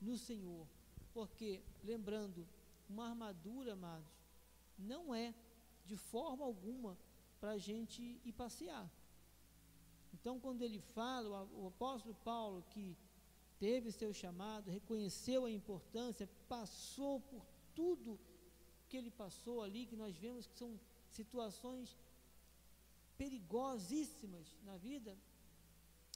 no 0.00 0.16
Senhor. 0.16 0.66
Porque, 1.12 1.62
lembrando, 1.82 2.46
uma 2.88 3.08
armadura, 3.08 3.72
amados, 3.72 4.08
não 4.78 5.14
é 5.14 5.34
de 5.86 5.96
forma 5.96 6.44
alguma 6.44 6.96
para 7.40 7.52
a 7.52 7.58
gente 7.58 8.20
ir 8.24 8.32
passear. 8.32 8.90
Então, 10.12 10.38
quando 10.38 10.62
ele 10.62 10.80
fala, 10.80 11.48
o 11.52 11.68
apóstolo 11.68 12.14
Paulo, 12.24 12.64
que 12.70 12.96
teve 13.58 13.90
seu 13.92 14.12
chamado, 14.12 14.70
reconheceu 14.70 15.44
a 15.44 15.50
importância, 15.50 16.28
passou 16.48 17.20
por 17.20 17.44
tudo 17.74 18.18
que 18.88 18.96
ele 18.96 19.10
passou 19.10 19.62
ali, 19.62 19.86
que 19.86 19.96
nós 19.96 20.16
vemos 20.16 20.46
que 20.46 20.58
são 20.58 20.78
situações 21.10 21.96
perigosíssimas 23.18 24.46
na 24.64 24.76
vida, 24.76 25.16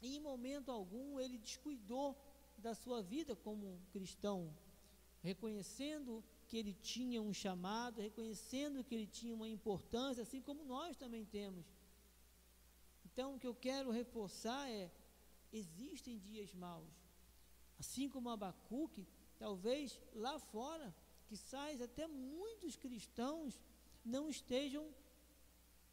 e 0.03 0.17
em 0.17 0.21
momento 0.21 0.71
algum 0.71 1.21
ele 1.21 1.39
descuidou 1.39 2.17
da 2.59 2.75
sua 2.75 3.03
vida 3.03 3.37
como 3.37 3.81
cristão, 3.93 4.55
reconhecendo 5.23 6.23
que 6.47 6.57
ele 6.57 6.75
tinha 6.75 7.21
um 7.21 7.33
chamado, 7.33 8.01
reconhecendo 8.01 8.85
que 8.85 8.95
ele 8.95 9.07
tinha 9.07 9.35
uma 9.35 9.49
importância, 9.49 10.23
assim 10.23 10.41
como 10.41 10.65
nós 10.65 10.97
também 10.97 11.25
temos. 11.25 11.67
Então, 13.05 13.35
o 13.35 13.39
que 13.39 13.47
eu 13.47 13.55
quero 13.55 13.91
reforçar 13.91 14.69
é: 14.71 14.91
existem 15.53 16.19
dias 16.19 16.53
maus. 16.55 16.95
Assim 17.79 18.09
como 18.09 18.29
Abacuque, 18.29 19.07
talvez 19.39 20.01
lá 20.15 20.39
fora, 20.39 20.95
que 21.27 21.37
sais 21.37 21.81
até 21.81 22.07
muitos 22.07 22.77
cristãos 22.77 23.61
não 24.05 24.29
estejam 24.29 24.93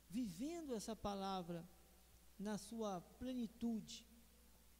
vivendo 0.09 0.74
essa 0.74 0.95
palavra 0.95 1.68
na 2.38 2.57
sua 2.57 3.01
plenitude. 3.20 4.05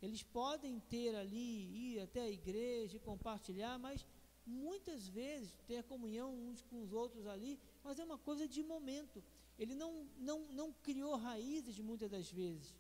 Eles 0.02 0.24
podem 0.24 0.80
ter 0.80 1.16
ali, 1.16 1.94
ir 1.94 2.00
até 2.02 2.22
a 2.22 2.30
igreja 2.30 2.98
e 2.98 3.00
compartilhar, 3.00 3.78
mas 3.78 4.06
muitas 4.46 5.08
vezes 5.08 5.54
ter 5.68 5.84
comunhão 5.84 6.34
uns 6.34 6.62
com 6.64 6.82
os 6.82 6.92
outros 6.92 7.28
ali, 7.28 7.60
mas 7.84 8.00
é 8.00 8.04
uma 8.04 8.18
coisa 8.18 8.48
de 8.48 8.64
momento. 8.64 9.24
Ele 9.58 9.76
não, 9.76 10.08
não, 10.18 10.40
não 10.52 10.74
criou 10.74 11.16
raízes 11.16 11.80
muitas 11.80 12.10
das 12.10 12.32
vezes. 12.32 12.76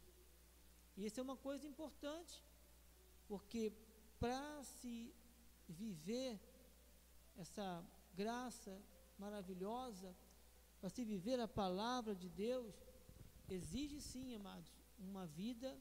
E 0.97 1.05
isso 1.05 1.19
é 1.19 1.23
uma 1.23 1.37
coisa 1.37 1.67
importante, 1.67 2.43
porque 3.27 3.71
para 4.19 4.63
se 4.63 5.13
viver 5.69 6.39
essa 7.37 7.83
graça 8.13 8.81
maravilhosa, 9.17 10.15
para 10.81 10.89
se 10.89 11.05
viver 11.05 11.39
a 11.39 11.47
palavra 11.47 12.15
de 12.15 12.27
Deus, 12.27 12.73
exige 13.47 14.01
sim, 14.01 14.35
amados, 14.35 14.73
uma 14.97 15.27
vida 15.27 15.79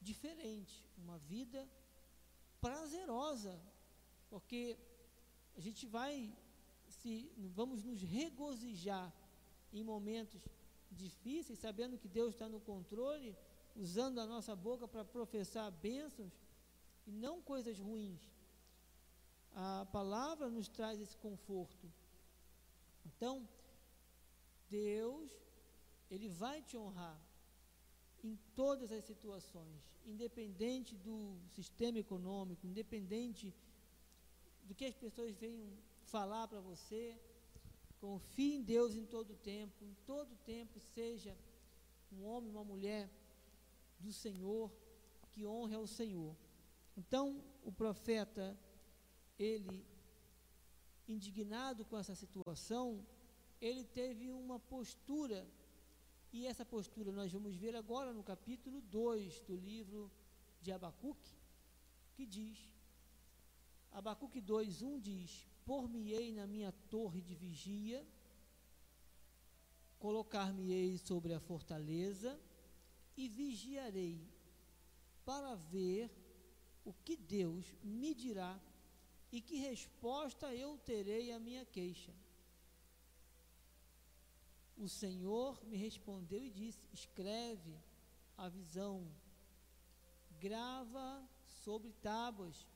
diferente, 0.00 0.84
uma 0.98 1.18
vida 1.20 1.66
prazerosa, 2.60 3.56
porque 4.28 4.76
a 5.56 5.60
gente 5.60 5.86
vai 5.86 6.36
se 6.88 7.30
vamos 7.54 7.84
nos 7.84 8.02
regozijar 8.02 9.12
em 9.72 9.84
momentos 9.84 10.40
difíceis, 10.90 11.60
sabendo 11.60 11.98
que 11.98 12.08
Deus 12.08 12.34
está 12.34 12.48
no 12.48 12.60
controle, 12.60 13.36
usando 13.76 14.18
a 14.18 14.26
nossa 14.26 14.56
boca 14.56 14.88
para 14.88 15.04
professar 15.04 15.70
bênçãos 15.70 16.32
e 17.06 17.12
não 17.12 17.40
coisas 17.40 17.78
ruins. 17.78 18.28
A 19.52 19.86
palavra 19.86 20.48
nos 20.50 20.68
traz 20.68 21.00
esse 21.00 21.16
conforto. 21.16 21.92
Então, 23.06 23.48
Deus, 24.68 25.30
Ele 26.10 26.28
vai 26.28 26.58
te 26.62 26.76
honrar 26.76 27.20
em 28.22 28.34
todas 28.54 28.90
as 28.90 29.04
situações, 29.04 29.82
independente 30.04 30.96
do 30.96 31.38
sistema 31.58 31.98
econômico, 31.98 32.66
independente 32.66 33.54
do 34.64 34.74
que 34.74 34.84
as 34.84 34.96
pessoas 35.04 35.36
venham 35.36 35.68
falar 36.14 36.48
para 36.48 36.60
você. 36.60 37.02
Confie 38.00 38.54
em 38.56 38.62
Deus 38.62 38.94
em 38.94 39.06
todo 39.06 39.34
tempo, 39.36 39.84
em 39.84 39.94
todo 40.04 40.36
tempo 40.44 40.78
seja 40.80 41.36
um 42.12 42.24
homem, 42.24 42.50
uma 42.50 42.64
mulher 42.64 43.08
do 43.98 44.12
Senhor, 44.12 44.70
que 45.30 45.46
honre 45.46 45.74
ao 45.74 45.86
Senhor. 45.86 46.34
Então, 46.96 47.42
o 47.62 47.70
profeta, 47.70 48.58
ele, 49.38 49.84
indignado 51.08 51.84
com 51.84 51.96
essa 51.96 52.14
situação, 52.14 53.04
ele 53.60 53.84
teve 53.84 54.30
uma 54.30 54.58
postura, 54.58 55.46
e 56.32 56.46
essa 56.46 56.64
postura 56.64 57.12
nós 57.12 57.32
vamos 57.32 57.56
ver 57.56 57.74
agora 57.76 58.12
no 58.12 58.22
capítulo 58.22 58.80
2 58.82 59.40
do 59.40 59.56
livro 59.56 60.10
de 60.60 60.72
Abacuque, 60.72 61.34
que 62.14 62.26
diz, 62.26 62.58
Abacuque 63.92 64.40
2:1 64.40 65.00
diz: 65.00 65.46
Por-me-ei 65.64 66.32
na 66.32 66.46
minha 66.46 66.72
torre 66.90 67.20
de 67.22 67.34
vigia, 67.34 68.06
colocar-me-ei 69.98 70.98
sobre 70.98 71.32
a 71.32 71.40
fortaleza 71.40 72.38
e 73.16 73.28
vigiarei 73.28 74.20
para 75.24 75.54
ver 75.54 76.10
o 76.84 76.92
que 76.92 77.16
Deus 77.16 77.74
me 77.82 78.14
dirá 78.14 78.60
e 79.32 79.40
que 79.40 79.56
resposta 79.56 80.54
eu 80.54 80.78
terei 80.78 81.32
à 81.32 81.38
minha 81.38 81.64
queixa. 81.64 82.12
O 84.76 84.88
Senhor 84.88 85.62
me 85.64 85.76
respondeu 85.76 86.42
e 86.42 86.50
disse: 86.50 86.86
Escreve 86.92 87.76
a 88.36 88.48
visão, 88.48 89.10
grava 90.38 91.26
sobre 91.46 91.92
tábuas 91.94 92.66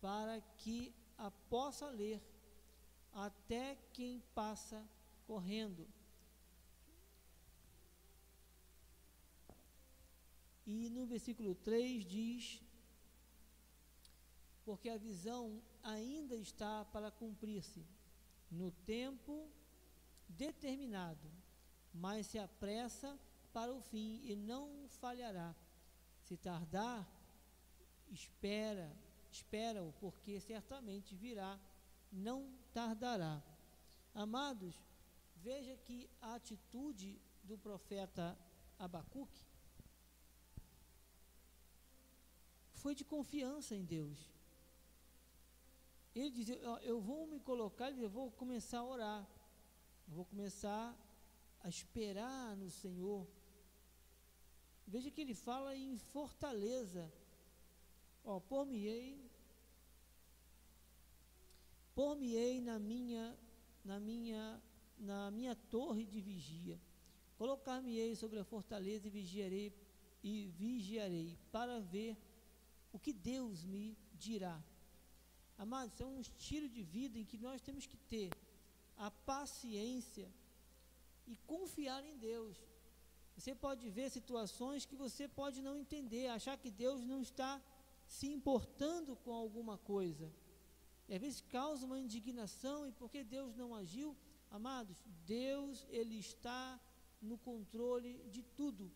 para 0.00 0.40
que 0.58 0.94
a 1.16 1.30
possa 1.30 1.88
ler 1.88 2.22
até 3.12 3.76
quem 3.92 4.20
passa 4.34 4.86
correndo. 5.26 5.88
E 10.66 10.88
no 10.90 11.06
versículo 11.06 11.54
3 11.54 12.04
diz: 12.04 12.63
Porque 14.64 14.88
a 14.88 14.96
visão 14.96 15.62
ainda 15.82 16.36
está 16.36 16.84
para 16.86 17.10
cumprir-se 17.10 17.86
no 18.50 18.70
tempo 18.70 19.48
determinado, 20.28 21.30
mas 21.92 22.26
se 22.26 22.38
apressa 22.38 23.18
para 23.52 23.72
o 23.72 23.80
fim 23.80 24.20
e 24.24 24.34
não 24.34 24.88
falhará. 24.88 25.54
Se 26.22 26.36
tardar, 26.36 27.06
espera 28.10 28.90
espera-o, 29.34 29.92
porque 29.94 30.40
certamente 30.40 31.14
virá, 31.14 31.58
não 32.12 32.56
tardará. 32.72 33.42
Amados, 34.14 34.74
veja 35.36 35.76
que 35.76 36.08
a 36.20 36.34
atitude 36.34 37.20
do 37.42 37.58
profeta 37.58 38.38
Abacuque 38.78 39.44
foi 42.74 42.94
de 42.94 43.04
confiança 43.04 43.74
em 43.74 43.84
Deus. 43.84 44.33
Ele 46.14 46.30
diz: 46.30 46.48
Eu 46.82 47.00
vou 47.00 47.26
me 47.26 47.40
colocar, 47.40 47.90
eu 47.90 48.08
vou 48.08 48.30
começar 48.30 48.78
a 48.78 48.84
orar, 48.84 49.28
eu 50.08 50.14
vou 50.14 50.24
começar 50.24 50.96
a 51.60 51.68
esperar 51.68 52.56
no 52.56 52.70
Senhor. 52.70 53.26
Veja 54.86 55.10
que 55.10 55.20
ele 55.20 55.34
fala 55.34 55.74
em 55.74 55.96
fortaleza 55.98 57.10
Ó, 58.24 58.40
por-me-ei, 58.40 59.30
por-me-ei 61.94 62.60
na 62.62 62.78
minha, 62.78 63.38
na 63.84 64.00
minha, 64.00 64.62
na 64.98 65.30
minha 65.30 65.54
torre 65.54 66.06
de 66.06 66.22
vigia. 66.22 66.80
Colocar-me-ei 67.36 68.16
sobre 68.16 68.38
a 68.38 68.44
fortaleza 68.44 69.08
e 69.08 69.10
vigiarei 69.10 69.74
e 70.22 70.46
vigiarei 70.46 71.38
para 71.52 71.80
ver 71.80 72.16
o 72.92 72.98
que 72.98 73.12
Deus 73.12 73.62
me 73.62 73.94
dirá. 74.14 74.62
Amados, 75.56 76.00
é 76.00 76.04
um 76.04 76.20
estilo 76.20 76.68
de 76.68 76.82
vida 76.82 77.18
em 77.18 77.24
que 77.24 77.38
nós 77.38 77.62
temos 77.62 77.86
que 77.86 77.96
ter 77.96 78.30
a 78.96 79.10
paciência 79.10 80.28
e 81.26 81.36
confiar 81.46 82.04
em 82.04 82.16
Deus. 82.18 82.56
Você 83.36 83.54
pode 83.54 83.88
ver 83.88 84.10
situações 84.10 84.84
que 84.84 84.96
você 84.96 85.26
pode 85.26 85.60
não 85.62 85.76
entender, 85.76 86.28
achar 86.28 86.56
que 86.56 86.70
Deus 86.70 87.04
não 87.04 87.20
está 87.20 87.60
se 88.06 88.26
importando 88.26 89.16
com 89.16 89.32
alguma 89.32 89.78
coisa. 89.78 90.30
E 91.08 91.14
às 91.14 91.20
vezes 91.20 91.40
causa 91.40 91.84
uma 91.86 91.98
indignação, 91.98 92.86
e 92.86 92.92
porque 92.92 93.22
Deus 93.22 93.54
não 93.54 93.74
agiu? 93.74 94.16
Amados, 94.50 94.96
Deus, 95.26 95.86
Ele 95.88 96.18
está 96.18 96.80
no 97.20 97.36
controle 97.38 98.22
de 98.30 98.42
tudo. 98.42 98.90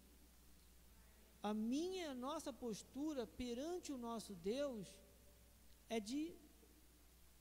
A 1.43 1.53
minha, 1.55 2.11
a 2.11 2.15
nossa 2.15 2.53
postura 2.53 3.27
perante 3.27 3.93
o 3.93 3.99
nosso 3.99 4.35
Deus 4.35 4.87
é 5.89 5.99
de 6.01 6.35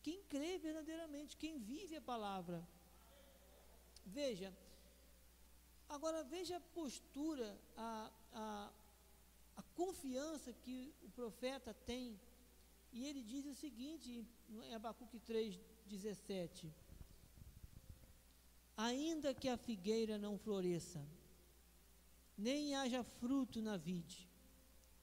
quem 0.08 0.24
crê 0.24 0.58
verdadeiramente, 0.58 1.36
quem 1.36 1.60
vive 1.60 1.98
a 1.98 2.02
palavra. 2.02 2.66
Veja, 4.06 4.54
agora 5.90 6.24
veja 6.24 6.56
a 6.56 6.62
postura, 6.80 7.60
a, 7.76 8.10
a, 8.32 8.72
a 9.58 9.64
confiança 9.76 10.54
que 10.54 10.94
o 11.04 11.10
profeta 11.10 11.74
tem. 11.74 12.18
E 12.94 13.06
ele 13.06 13.22
diz 13.22 13.46
o 13.46 13.54
seguinte, 13.54 14.26
em 14.50 14.74
Abacuque 14.74 15.20
3, 15.20 15.60
17: 15.88 16.74
Ainda 18.78 19.34
que 19.34 19.50
a 19.50 19.58
figueira 19.58 20.18
não 20.18 20.38
floresça, 20.38 21.06
nem 22.38 22.76
haja 22.76 23.04
fruto 23.04 23.62
na 23.62 23.76
vide, 23.76 24.26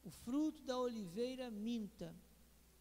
o 0.03 0.11
fruto 0.11 0.63
da 0.63 0.79
oliveira 0.79 1.51
minta, 1.51 2.17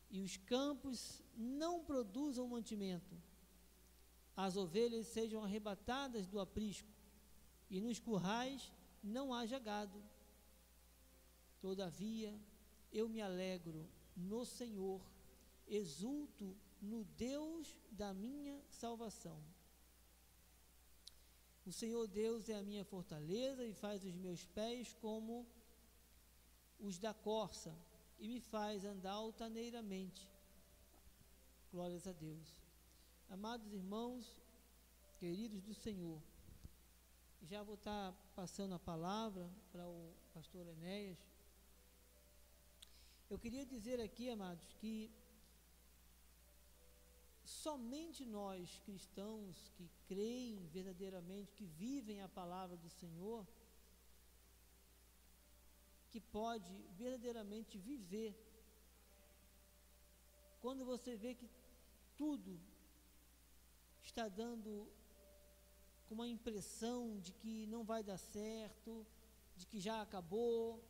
e 0.10 0.22
os 0.22 0.38
campos 0.38 1.23
não 1.36 1.84
produzam 1.84 2.48
mantimento, 2.48 3.16
as 4.36 4.56
ovelhas 4.56 5.08
sejam 5.08 5.44
arrebatadas 5.44 6.28
do 6.28 6.40
aprisco, 6.40 6.90
e 7.70 7.82
nos 7.82 8.00
currais 8.00 8.72
não 9.04 9.34
haja 9.34 9.60
gado 9.60 10.02
Todavia, 11.64 12.38
eu 12.92 13.08
me 13.08 13.22
alegro 13.22 13.90
no 14.18 14.44
Senhor, 14.46 15.02
exulto 15.66 16.58
no 16.82 17.06
Deus 17.06 17.74
da 17.90 18.14
minha 18.14 18.62
salvação. 18.70 19.42
O 21.66 21.72
Senhor 21.72 22.06
Deus 22.06 22.50
é 22.50 22.56
a 22.56 22.62
minha 22.62 22.84
fortaleza 22.84 23.64
e 23.66 23.74
faz 23.74 24.04
os 24.04 24.14
meus 24.14 24.46
pés 24.48 24.94
como 25.00 25.48
os 26.82 27.00
da 27.00 27.14
corça 27.14 27.74
e 28.20 28.28
me 28.28 28.42
faz 28.42 28.84
andar 28.84 29.14
altaneiramente. 29.14 30.28
Glórias 31.74 32.06
a 32.06 32.12
Deus. 32.12 32.50
Amados 33.32 33.74
irmãos, 33.74 34.24
queridos 35.20 35.64
do 35.64 35.74
Senhor, 35.74 36.22
já 37.42 37.64
vou 37.64 37.74
estar 37.74 38.14
passando 38.36 38.76
a 38.76 38.80
palavra 38.92 39.50
para 39.72 39.84
o 39.88 40.14
pastor 40.36 40.68
Enéas. 40.68 41.18
Eu 43.28 43.40
queria 43.40 43.66
dizer 43.66 44.00
aqui, 44.00 44.30
amados, 44.30 44.72
que 44.82 45.12
somente 47.44 48.24
nós 48.24 48.80
cristãos 48.86 49.72
que 49.76 49.90
creem 50.08 50.68
verdadeiramente, 50.68 51.56
que 51.56 51.66
vivem 51.66 52.22
a 52.22 52.30
palavra 52.30 52.78
do 52.78 52.90
Senhor, 52.92 53.48
que 56.12 56.22
pode 56.22 56.72
verdadeiramente 56.92 57.80
viver. 57.80 58.32
Quando 60.62 60.86
você 60.86 61.16
vê 61.18 61.34
que 61.34 61.50
tudo 62.18 62.60
está 64.04 64.28
dando 64.28 64.88
com 66.08 66.16
uma 66.16 66.28
impressão 66.28 67.20
de 67.20 67.32
que 67.34 67.66
não 67.68 67.84
vai 67.84 68.04
dar 68.04 68.18
certo, 68.18 69.06
de 69.56 69.66
que 69.66 69.80
já 69.80 70.02
acabou, 70.02 70.84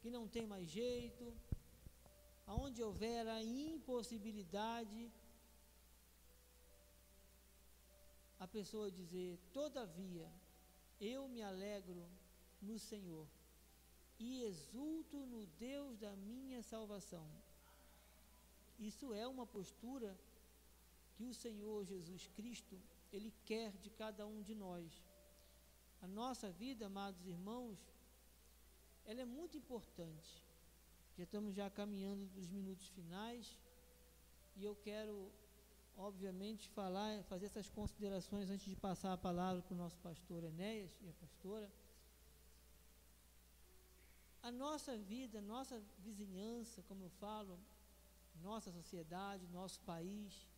que 0.00 0.10
não 0.10 0.26
tem 0.26 0.46
mais 0.46 0.68
jeito, 0.68 1.34
aonde 2.46 2.82
houver 2.82 3.26
a 3.28 3.42
impossibilidade, 3.42 5.12
a 8.38 8.46
pessoa 8.46 8.90
dizer: 8.90 9.38
Todavia, 9.52 10.28
eu 11.00 11.28
me 11.28 11.42
alegro 11.42 12.08
no 12.60 12.78
Senhor 12.78 13.26
e 14.18 14.42
exulto 14.42 15.16
no 15.26 15.46
Deus 15.46 15.98
da 15.98 16.14
minha 16.16 16.62
salvação. 16.62 17.26
Isso 18.78 19.12
é 19.12 19.26
uma 19.26 19.46
postura 19.46 20.18
que 21.20 21.26
o 21.26 21.34
Senhor 21.34 21.84
Jesus 21.84 22.26
Cristo, 22.28 22.80
Ele 23.12 23.30
quer 23.44 23.76
de 23.76 23.90
cada 23.90 24.26
um 24.26 24.40
de 24.42 24.54
nós. 24.54 24.90
A 26.00 26.08
nossa 26.08 26.50
vida, 26.50 26.86
amados 26.86 27.26
irmãos, 27.26 27.78
ela 29.04 29.20
é 29.20 29.26
muito 29.26 29.54
importante. 29.54 30.42
Já 31.18 31.24
estamos 31.24 31.54
já 31.54 31.68
caminhando 31.68 32.24
dos 32.28 32.48
minutos 32.48 32.88
finais 32.88 33.58
e 34.56 34.64
eu 34.64 34.74
quero, 34.74 35.30
obviamente, 35.94 36.70
falar, 36.70 37.22
fazer 37.24 37.46
essas 37.46 37.68
considerações 37.68 38.48
antes 38.48 38.64
de 38.64 38.76
passar 38.76 39.12
a 39.12 39.18
palavra 39.18 39.60
para 39.60 39.74
o 39.74 39.76
nosso 39.76 39.98
pastor 39.98 40.42
Enéas 40.42 40.98
e 41.02 41.08
a 41.10 41.12
pastora. 41.12 41.70
A 44.42 44.50
nossa 44.50 44.96
vida, 44.96 45.38
nossa 45.42 45.82
vizinhança, 45.98 46.82
como 46.88 47.04
eu 47.04 47.10
falo, 47.10 47.60
nossa 48.40 48.72
sociedade, 48.72 49.46
nosso 49.48 49.78
país, 49.80 50.48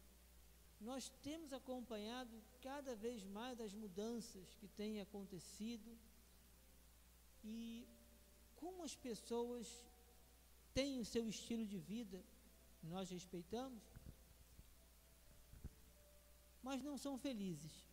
nós 0.83 1.09
temos 1.23 1.53
acompanhado 1.53 2.43
cada 2.61 2.95
vez 2.95 3.25
mais 3.25 3.61
as 3.61 3.73
mudanças 3.73 4.55
que 4.55 4.67
têm 4.67 5.01
acontecido 5.01 5.97
e 7.45 7.87
como 8.57 8.83
as 8.83 8.95
pessoas 8.95 9.85
têm 10.75 10.99
o 10.99 11.05
seu 11.05 11.29
estilo 11.29 11.67
de 11.67 11.79
vida, 11.79 12.23
nós 12.83 13.11
respeitamos, 13.11 13.83
mas 16.63 16.83
não 16.83 16.97
são 16.97 17.19
felizes. 17.19 17.89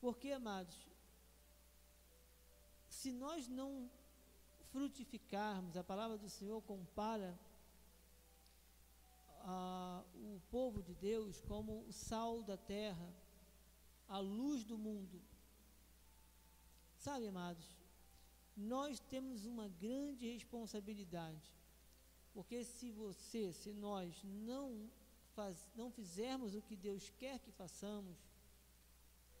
Porque, 0.00 0.30
amados, 0.30 0.76
se 2.88 3.12
nós 3.12 3.48
não 3.48 3.90
frutificarmos, 4.70 5.76
a 5.76 5.82
palavra 5.82 6.16
do 6.16 6.28
Senhor 6.28 6.60
compara 6.62 7.38
a, 9.42 10.04
o 10.14 10.40
povo 10.50 10.82
de 10.82 10.94
Deus 10.94 11.40
como 11.42 11.84
o 11.86 11.92
sal 11.92 12.42
da 12.42 12.56
terra, 12.56 13.14
a 14.08 14.18
luz 14.18 14.64
do 14.64 14.76
mundo. 14.76 15.20
Sabe, 16.96 17.26
amados, 17.28 17.66
nós 18.56 18.98
temos 18.98 19.46
uma 19.46 19.68
grande 19.68 20.30
responsabilidade, 20.32 21.52
porque 22.32 22.64
se 22.64 22.90
você, 22.90 23.52
se 23.52 23.72
nós 23.72 24.22
não, 24.24 24.90
faz, 25.34 25.68
não 25.76 25.90
fizermos 25.90 26.54
o 26.54 26.62
que 26.62 26.74
Deus 26.74 27.10
quer 27.18 27.38
que 27.38 27.52
façamos, 27.52 28.16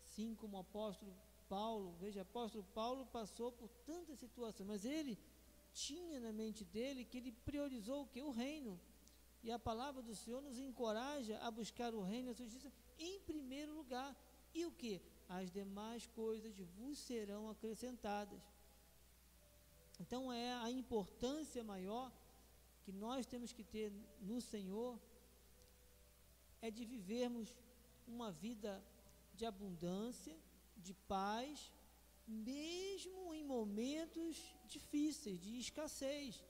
assim 0.04 0.34
como 0.34 0.56
o 0.56 0.60
apóstolo 0.60 1.12
Paulo, 1.48 1.96
veja, 1.98 2.20
o 2.20 2.22
apóstolo 2.22 2.64
Paulo 2.74 3.06
passou 3.06 3.50
por 3.50 3.68
tantas 3.86 4.18
situações, 4.18 4.66
mas 4.66 4.84
ele 4.84 5.18
tinha 5.72 6.20
na 6.20 6.32
mente 6.32 6.64
dele 6.64 7.04
que 7.04 7.18
ele 7.18 7.32
priorizou 7.32 8.02
o 8.02 8.06
que? 8.06 8.22
O 8.22 8.30
reino. 8.30 8.78
E 9.42 9.50
a 9.50 9.58
palavra 9.58 10.02
do 10.02 10.14
Senhor 10.14 10.42
nos 10.42 10.58
encoraja 10.58 11.38
a 11.38 11.50
buscar 11.50 11.94
o 11.94 12.02
reino 12.02 12.28
e 12.28 12.30
a 12.32 12.34
sua 12.34 12.46
justiça 12.46 12.72
em 12.98 13.20
primeiro 13.20 13.74
lugar. 13.74 14.16
E 14.54 14.66
o 14.66 14.72
que? 14.72 15.00
As 15.28 15.50
demais 15.50 16.06
coisas 16.06 16.56
vos 16.76 16.98
serão 16.98 17.48
acrescentadas. 17.48 18.40
Então 20.00 20.32
é 20.32 20.52
a 20.54 20.70
importância 20.70 21.62
maior 21.62 22.12
que 22.82 22.92
nós 22.92 23.26
temos 23.26 23.52
que 23.52 23.64
ter 23.64 23.92
no 24.20 24.40
Senhor 24.40 24.98
é 26.60 26.70
de 26.70 26.84
vivermos 26.84 27.54
uma 28.06 28.32
vida 28.32 28.82
de 29.34 29.44
abundância, 29.44 30.36
de 30.76 30.94
paz, 30.94 31.70
mesmo 32.26 33.34
em 33.34 33.44
momentos 33.44 34.36
difíceis, 34.66 35.40
de 35.40 35.58
escassez. 35.58 36.42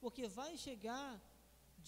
Porque 0.00 0.26
vai 0.26 0.56
chegar 0.56 1.20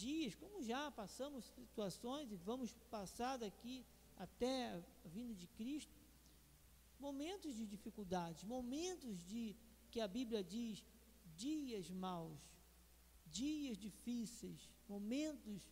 dias, 0.05 0.34
como 0.42 0.62
já 0.62 0.82
passamos 1.01 1.44
situações 1.61 2.30
e 2.30 2.36
vamos 2.36 2.72
passar 2.96 3.36
daqui 3.44 3.76
até 4.16 4.55
a 5.05 5.09
vinda 5.16 5.34
de 5.34 5.46
Cristo, 5.59 5.99
momentos 7.07 7.55
de 7.59 7.64
dificuldades, 7.66 8.44
momentos 8.44 9.14
de 9.32 9.57
que 9.90 10.01
a 10.01 10.09
Bíblia 10.09 10.42
diz 10.42 10.84
dias 11.36 11.90
maus, 11.90 12.40
dias 13.26 13.76
difíceis, 13.76 14.68
momentos 14.88 15.68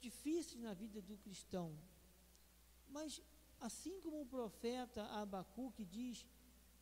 difíceis 0.00 0.60
na 0.60 0.74
vida 0.82 1.00
do 1.00 1.16
cristão. 1.18 1.68
Mas 2.88 3.22
assim 3.60 4.00
como 4.00 4.20
o 4.22 4.26
profeta 4.26 5.04
Abacuque 5.22 5.84
diz 5.84 6.26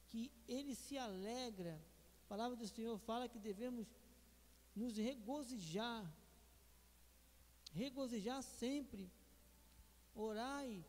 que 0.09 0.33
ele 0.47 0.75
se 0.75 0.97
alegra, 0.97 1.75
a 2.25 2.29
palavra 2.29 2.57
do 2.57 2.67
Senhor 2.67 2.99
fala 2.99 3.29
que 3.29 3.39
devemos 3.39 3.87
nos 4.79 4.97
regozijar, 4.97 6.05
regozijar 7.73 8.43
sempre, 8.43 9.11
orai 10.15 10.85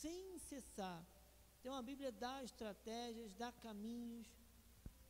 sem 0.00 0.38
cessar. 0.38 1.00
Então 1.58 1.74
a 1.74 1.82
Bíblia 1.82 2.10
dá 2.10 2.42
estratégias, 2.42 3.34
dá 3.34 3.50
caminhos, 3.66 4.26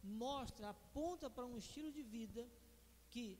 mostra, 0.03 0.70
aponta 0.70 1.30
para 1.30 1.46
um 1.46 1.57
estilo 1.57 1.90
de 1.92 2.03
vida 2.03 2.46
que 3.09 3.38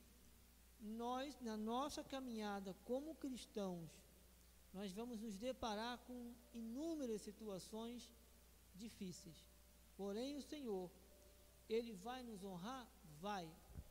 nós, 0.79 1.39
na 1.41 1.55
nossa 1.57 2.03
caminhada 2.03 2.75
como 2.85 3.15
cristãos, 3.15 3.89
nós 4.73 4.91
vamos 4.91 5.19
nos 5.19 5.37
deparar 5.37 5.99
com 6.07 6.33
inúmeras 6.53 7.21
situações 7.21 8.11
difíceis. 8.73 9.45
Porém, 9.95 10.35
o 10.35 10.41
Senhor, 10.41 10.89
Ele 11.69 11.93
vai 11.93 12.23
nos 12.23 12.43
honrar? 12.43 12.87
Vai. 13.21 13.47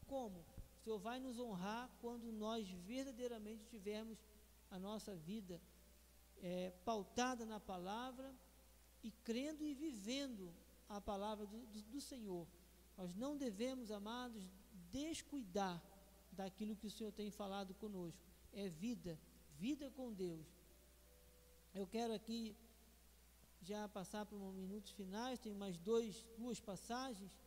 Como? 0.06 0.44
O 0.82 0.84
Senhor 0.84 0.98
vai 0.98 1.20
nos 1.20 1.38
honrar 1.38 1.88
quando 2.00 2.32
nós 2.32 2.68
verdadeiramente 2.68 3.64
tivermos 3.66 4.18
a 4.68 4.80
nossa 4.80 5.14
vida 5.14 5.62
é, 6.42 6.72
pautada 6.84 7.46
na 7.46 7.60
palavra 7.60 8.34
e 9.00 9.12
crendo 9.12 9.64
e 9.64 9.74
vivendo 9.74 10.52
a 10.88 11.00
palavra 11.00 11.46
do, 11.46 11.66
do, 11.66 11.82
do 11.82 12.00
Senhor. 12.00 12.48
Nós 12.98 13.14
não 13.14 13.36
devemos, 13.36 13.92
amados, 13.92 14.42
descuidar 14.90 15.80
daquilo 16.32 16.74
que 16.74 16.88
o 16.88 16.90
Senhor 16.90 17.12
tem 17.12 17.30
falado 17.30 17.74
conosco. 17.74 18.20
É 18.52 18.68
vida, 18.68 19.16
vida 19.60 19.88
com 19.92 20.12
Deus. 20.12 20.44
Eu 21.72 21.86
quero 21.86 22.12
aqui 22.12 22.56
já 23.60 23.88
passar 23.88 24.26
para 24.26 24.36
os 24.36 24.54
minutos 24.56 24.90
finais, 24.90 25.38
tem 25.38 25.54
mais 25.54 25.78
dois, 25.78 26.26
duas 26.36 26.58
passagens. 26.58 27.38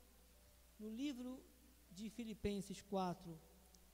No 0.80 0.90
livro 0.90 1.44
de 1.96 2.10
Filipenses 2.10 2.82
4, 2.82 3.39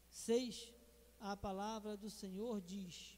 6, 0.09 0.73
a 1.19 1.37
palavra 1.37 1.95
do 1.95 2.09
Senhor 2.09 2.59
diz: 2.59 3.17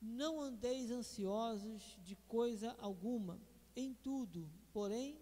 Não 0.00 0.40
andeis 0.40 0.90
ansiosos 0.90 1.98
de 2.02 2.16
coisa 2.36 2.76
alguma, 2.78 3.40
em 3.74 3.92
tudo, 3.92 4.48
porém, 4.72 5.20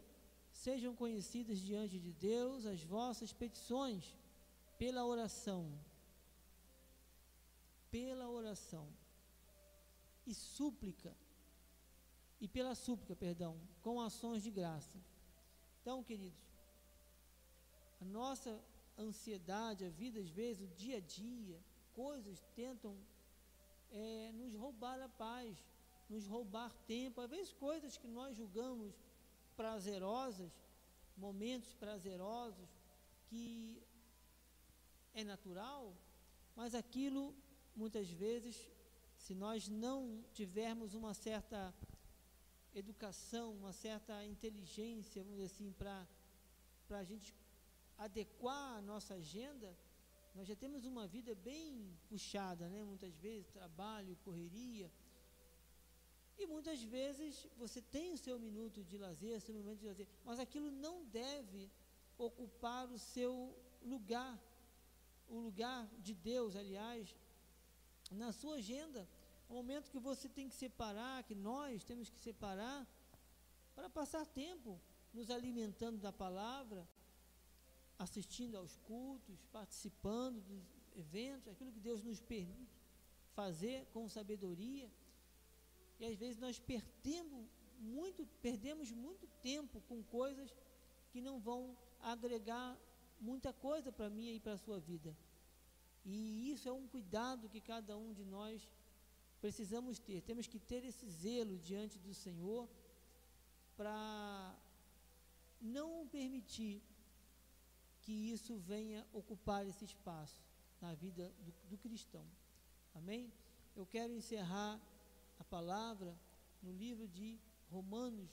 sejam 0.52 0.94
conhecidas 0.94 1.58
diante 1.58 1.98
de 1.98 2.12
Deus 2.12 2.66
as 2.66 2.82
vossas 2.82 3.32
petições, 3.32 4.14
pela 4.78 5.04
oração, 5.06 5.72
pela 7.90 8.28
oração. 8.28 8.86
E 10.24 10.34
súplica, 10.34 11.16
e 12.40 12.46
pela 12.46 12.74
súplica, 12.74 13.16
perdão, 13.16 13.60
com 13.80 14.00
ações 14.00 14.42
de 14.42 14.50
graça. 14.50 14.96
Então, 15.80 16.04
queridos, 16.04 16.51
a 18.02 18.04
nossa 18.04 18.52
ansiedade, 18.98 19.84
a 19.84 19.88
vida, 20.02 20.18
às 20.20 20.30
vezes, 20.40 20.62
o 20.62 20.74
dia 20.82 20.96
a 20.96 21.00
dia, 21.00 21.58
coisas 22.02 22.38
tentam 22.60 22.94
é, 23.90 24.32
nos 24.40 24.54
roubar 24.54 24.98
a 25.00 25.08
paz, 25.08 25.56
nos 26.08 26.26
roubar 26.26 26.70
tempo, 26.94 27.20
às 27.20 27.30
vezes 27.30 27.52
coisas 27.52 27.96
que 27.96 28.08
nós 28.18 28.36
julgamos 28.36 28.92
prazerosas, 29.56 30.52
momentos 31.16 31.72
prazerosos, 31.74 32.68
que 33.28 33.82
é 35.14 35.22
natural, 35.22 35.94
mas 36.56 36.74
aquilo 36.74 37.24
muitas 37.82 38.08
vezes, 38.10 38.56
se 39.16 39.34
nós 39.34 39.68
não 39.68 40.24
tivermos 40.32 40.94
uma 40.94 41.14
certa 41.14 41.74
educação, 42.74 43.46
uma 43.62 43.72
certa 43.72 44.24
inteligência, 44.24 45.22
vamos 45.22 45.38
dizer 45.38 45.54
assim, 45.54 45.72
para 45.72 46.06
a 46.90 47.04
gente 47.04 47.34
adequar 47.98 48.78
a 48.78 48.82
nossa 48.82 49.14
agenda, 49.14 49.76
nós 50.34 50.48
já 50.48 50.56
temos 50.56 50.84
uma 50.84 51.06
vida 51.06 51.34
bem 51.34 51.96
puxada, 52.08 52.68
né? 52.68 52.82
Muitas 52.82 53.14
vezes 53.16 53.48
trabalho, 53.50 54.16
correria. 54.24 54.90
E 56.38 56.46
muitas 56.46 56.82
vezes 56.82 57.46
você 57.56 57.80
tem 57.80 58.12
o 58.12 58.18
seu 58.18 58.38
minuto 58.38 58.82
de 58.82 58.96
lazer, 58.96 59.40
seu 59.40 59.54
momento 59.54 59.80
de 59.80 59.86
lazer, 59.86 60.08
mas 60.24 60.38
aquilo 60.38 60.70
não 60.70 61.04
deve 61.04 61.70
ocupar 62.16 62.90
o 62.90 62.98
seu 62.98 63.54
lugar, 63.82 64.40
o 65.28 65.38
lugar 65.38 65.86
de 65.98 66.14
Deus, 66.14 66.56
aliás, 66.56 67.14
na 68.10 68.32
sua 68.32 68.56
agenda. 68.56 69.08
É 69.48 69.52
um 69.52 69.56
momento 69.56 69.90
que 69.90 69.98
você 69.98 70.28
tem 70.28 70.48
que 70.48 70.54
separar, 70.54 71.22
que 71.24 71.34
nós 71.34 71.84
temos 71.84 72.08
que 72.08 72.18
separar 72.18 72.86
para 73.74 73.90
passar 73.90 74.24
tempo 74.26 74.80
nos 75.12 75.30
alimentando 75.30 75.98
da 75.98 76.12
palavra, 76.12 76.88
assistindo 78.02 78.56
aos 78.56 78.76
cultos, 78.90 79.38
participando 79.58 80.40
dos 80.50 80.64
eventos, 80.96 81.48
aquilo 81.48 81.72
que 81.72 81.80
Deus 81.88 82.02
nos 82.02 82.20
permite 82.20 82.80
fazer 83.34 83.86
com 83.92 84.08
sabedoria. 84.08 84.90
E 85.98 86.04
às 86.04 86.16
vezes 86.16 86.38
nós 86.38 86.58
perdemos 86.58 87.46
muito, 87.78 88.26
perdemos 88.40 88.90
muito 88.90 89.26
tempo 89.40 89.80
com 89.88 90.02
coisas 90.02 90.50
que 91.10 91.20
não 91.20 91.38
vão 91.38 91.76
agregar 92.00 92.76
muita 93.20 93.52
coisa 93.52 93.92
para 93.92 94.10
mim 94.10 94.34
e 94.34 94.40
para 94.40 94.54
a 94.54 94.58
sua 94.58 94.78
vida. 94.80 95.16
E 96.04 96.50
isso 96.50 96.68
é 96.68 96.72
um 96.72 96.88
cuidado 96.88 97.48
que 97.48 97.60
cada 97.60 97.96
um 97.96 98.12
de 98.12 98.24
nós 98.24 98.68
precisamos 99.40 99.98
ter. 99.98 100.20
Temos 100.22 100.46
que 100.46 100.58
ter 100.58 100.84
esse 100.84 101.08
zelo 101.08 101.56
diante 101.58 101.98
do 101.98 102.12
Senhor 102.12 102.68
para 103.76 104.56
não 105.60 106.06
permitir 106.08 106.82
que 108.02 108.12
isso 108.12 108.56
venha 108.56 109.06
ocupar 109.12 109.66
esse 109.66 109.84
espaço 109.84 110.40
na 110.80 110.94
vida 110.94 111.32
do, 111.40 111.52
do 111.70 111.78
cristão. 111.78 112.26
Amém? 112.94 113.32
Eu 113.74 113.86
quero 113.86 114.12
encerrar 114.12 114.80
a 115.38 115.44
palavra 115.44 116.16
no 116.62 116.72
livro 116.72 117.08
de 117.08 117.40
Romanos 117.70 118.30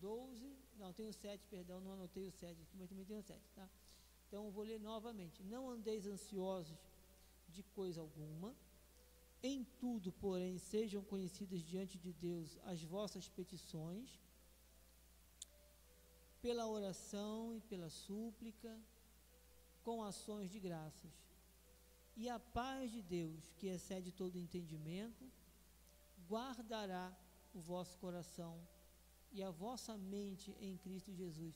12, 0.00 0.56
não, 0.78 0.92
tenho 0.92 1.12
7, 1.12 1.44
perdão, 1.48 1.80
não 1.80 1.94
anotei 1.94 2.24
o 2.24 2.30
7 2.30 2.62
aqui, 2.62 2.76
mas 2.76 2.88
também 2.88 3.04
tenho 3.04 3.22
7, 3.22 3.40
tá? 3.54 3.68
Então 4.28 4.44
eu 4.44 4.50
vou 4.50 4.64
ler 4.64 4.78
novamente. 4.78 5.42
Não 5.42 5.70
andeis 5.70 6.06
ansiosos 6.06 6.78
de 7.48 7.62
coisa 7.62 8.00
alguma, 8.00 8.54
em 9.42 9.64
tudo, 9.80 10.12
porém, 10.12 10.58
sejam 10.58 11.02
conhecidas 11.02 11.62
diante 11.62 11.96
de 11.98 12.12
Deus 12.12 12.58
as 12.64 12.82
vossas 12.82 13.28
petições, 13.28 14.20
pela 16.42 16.66
oração 16.66 17.54
e 17.54 17.60
pela 17.60 17.88
súplica, 17.88 18.78
com 19.86 20.02
ações 20.02 20.50
de 20.50 20.58
graças. 20.58 21.12
E 22.16 22.28
a 22.28 22.40
paz 22.40 22.90
de 22.90 23.00
Deus, 23.00 23.52
que 23.56 23.68
excede 23.68 24.10
todo 24.10 24.36
entendimento, 24.36 25.24
guardará 26.28 27.16
o 27.54 27.60
vosso 27.60 27.96
coração 27.98 28.54
e 29.30 29.44
a 29.44 29.50
vossa 29.50 29.96
mente 29.96 30.50
em 30.60 30.76
Cristo 30.76 31.12
Jesus. 31.12 31.54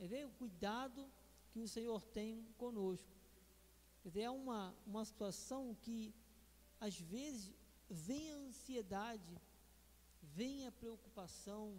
É 0.00 0.08
ver 0.08 0.26
o 0.26 0.30
cuidado 0.40 1.08
que 1.52 1.60
o 1.60 1.68
Senhor 1.68 2.02
tem 2.18 2.44
conosco. 2.56 3.14
Quer 4.02 4.08
dizer, 4.08 4.22
é 4.22 4.30
uma, 4.30 4.74
uma 4.84 5.04
situação 5.04 5.62
que 5.82 6.12
às 6.80 6.98
vezes 6.98 7.54
vem 7.88 8.32
a 8.32 8.38
ansiedade, 8.38 9.40
vem 10.20 10.66
a 10.66 10.72
preocupação, 10.72 11.78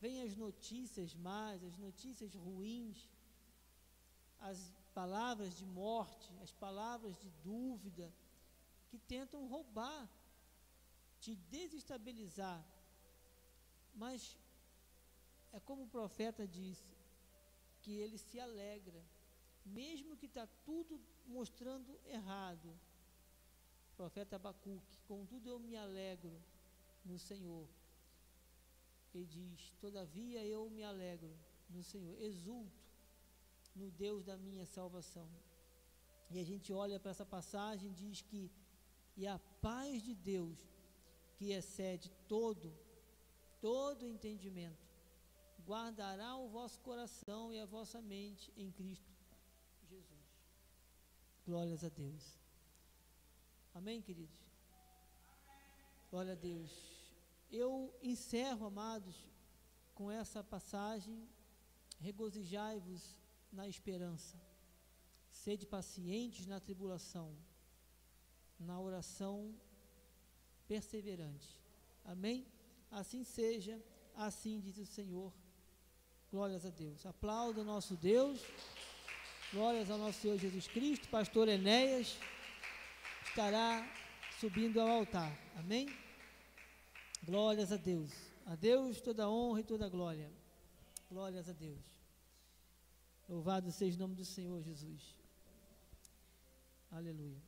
vem 0.00 0.22
as 0.22 0.34
notícias 0.34 1.14
más, 1.14 1.62
as 1.62 1.76
notícias 1.76 2.34
ruins, 2.34 3.10
as 4.40 4.58
palavras 4.96 5.54
de 5.54 5.66
morte, 5.66 6.32
as 6.42 6.52
palavras 6.52 7.14
de 7.20 7.28
dúvida, 7.44 8.10
que 8.88 8.98
tentam 8.98 9.46
roubar, 9.46 10.08
te 11.20 11.36
desestabilizar. 11.36 12.64
Mas 13.94 14.38
é 15.52 15.60
como 15.60 15.82
o 15.82 15.88
profeta 15.98 16.48
disse, 16.48 16.96
que 17.82 17.92
ele 17.92 18.16
se 18.16 18.40
alegra, 18.40 19.04
mesmo 19.66 20.16
que 20.16 20.24
está 20.24 20.46
tudo 20.64 20.98
mostrando 21.26 22.00
errado. 22.06 22.68
O 23.92 23.96
profeta 23.96 24.36
Abacuque, 24.36 24.98
contudo 25.06 25.50
eu 25.50 25.58
me 25.58 25.76
alegro 25.76 26.42
no 27.04 27.18
Senhor. 27.18 27.68
Ele 29.14 29.26
diz: 29.26 29.74
Todavia 29.78 30.42
eu 30.46 30.70
me 30.70 30.82
alegro 30.82 31.36
no 31.68 31.82
Senhor, 31.84 32.18
exulto 32.22 32.85
no 33.76 33.90
Deus 33.90 34.24
da 34.24 34.36
minha 34.36 34.66
salvação. 34.66 35.28
E 36.30 36.40
a 36.40 36.44
gente 36.44 36.72
olha 36.72 36.98
para 36.98 37.10
essa 37.10 37.24
passagem 37.24 37.92
diz 37.92 38.20
que 38.20 38.50
e 39.16 39.26
a 39.26 39.38
paz 39.62 40.02
de 40.02 40.14
Deus, 40.14 40.58
que 41.36 41.52
excede 41.52 42.10
todo, 42.28 42.72
todo 43.60 44.06
entendimento, 44.06 44.84
guardará 45.64 46.36
o 46.36 46.48
vosso 46.48 46.80
coração 46.80 47.52
e 47.52 47.58
a 47.58 47.64
vossa 47.64 48.00
mente 48.02 48.52
em 48.56 48.70
Cristo 48.70 49.10
Jesus. 49.88 50.26
Glórias 51.46 51.82
a 51.82 51.88
Deus. 51.88 52.38
Amém, 53.74 54.02
queridos? 54.02 54.38
Glória 56.10 56.32
a 56.32 56.36
Deus. 56.36 56.70
Eu 57.50 57.94
encerro, 58.02 58.66
amados, 58.66 59.14
com 59.94 60.10
essa 60.10 60.44
passagem. 60.44 61.28
Regozijai-vos 62.00 63.16
na 63.52 63.68
esperança. 63.68 64.36
Sede 65.30 65.66
pacientes 65.66 66.46
na 66.46 66.58
tribulação, 66.60 67.36
na 68.58 68.80
oração 68.80 69.54
perseverante. 70.66 71.48
Amém? 72.04 72.46
Assim 72.90 73.24
seja, 73.24 73.80
assim 74.14 74.60
diz 74.60 74.78
o 74.78 74.86
Senhor. 74.86 75.32
Glórias 76.30 76.64
a 76.64 76.70
Deus. 76.70 77.04
Aplauda 77.06 77.60
o 77.60 77.64
nosso 77.64 77.94
Deus. 77.96 78.40
Glórias 79.52 79.90
ao 79.90 79.98
nosso 79.98 80.20
Senhor 80.20 80.38
Jesus 80.38 80.66
Cristo. 80.66 81.08
Pastor 81.08 81.48
Enéas 81.48 82.16
estará 83.28 83.86
subindo 84.40 84.80
ao 84.80 84.88
altar. 84.88 85.32
Amém? 85.56 85.88
Glórias 87.24 87.72
a 87.72 87.76
Deus. 87.76 88.10
A 88.44 88.54
Deus 88.54 89.00
toda 89.00 89.28
honra 89.28 89.60
e 89.60 89.64
toda 89.64 89.88
glória. 89.88 90.30
Glórias 91.08 91.48
a 91.48 91.52
Deus. 91.52 91.95
Louvado 93.28 93.72
seja 93.72 93.96
o 93.96 93.98
nome 93.98 94.14
do 94.14 94.24
Senhor 94.24 94.62
Jesus. 94.62 95.16
Aleluia. 96.90 97.42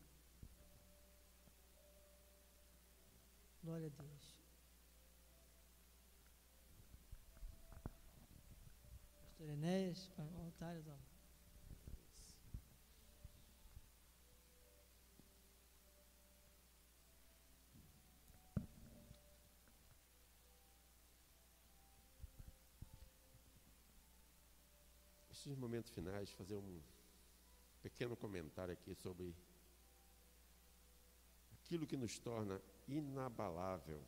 Glória 3.62 3.86
a 3.86 4.02
Deus. 4.02 4.34
Pastor 9.22 9.48
Enéas, 9.50 10.08
para 10.16 10.24
o 10.24 10.44
altar, 10.44 10.82
nesses 25.38 25.56
momentos 25.56 25.92
finais, 25.92 26.32
fazer 26.32 26.56
um 26.56 26.82
pequeno 27.80 28.16
comentário 28.16 28.72
aqui 28.72 28.92
sobre 28.94 29.32
aquilo 31.52 31.86
que 31.86 31.96
nos 31.96 32.18
torna 32.18 32.60
inabalável. 32.88 34.02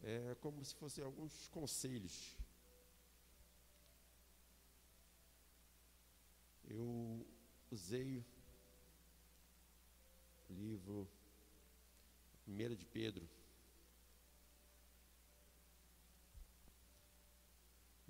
É 0.00 0.36
como 0.36 0.64
se 0.64 0.74
fossem 0.76 1.02
alguns 1.02 1.48
conselhos. 1.48 2.36
Eu 6.64 7.26
usei 7.70 8.24
o 10.48 10.52
livro 10.52 11.10
1 12.46 12.76
de 12.76 12.86
Pedro. 12.86 13.37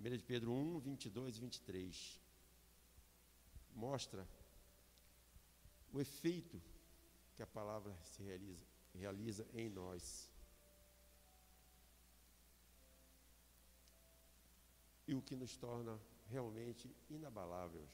1 0.09 0.16
de 0.16 0.24
Pedro 0.24 0.52
1, 0.52 0.78
22 0.78 1.36
e 1.36 1.40
23. 1.40 2.20
Mostra 3.74 4.26
o 5.92 6.00
efeito 6.00 6.62
que 7.34 7.42
a 7.42 7.46
palavra 7.46 7.94
se 8.04 8.22
realiza, 8.22 8.66
realiza 8.94 9.46
em 9.52 9.68
nós. 9.68 10.30
E 15.06 15.14
o 15.14 15.20
que 15.20 15.36
nos 15.36 15.56
torna 15.56 16.00
realmente 16.30 16.90
inabaláveis 17.11 17.90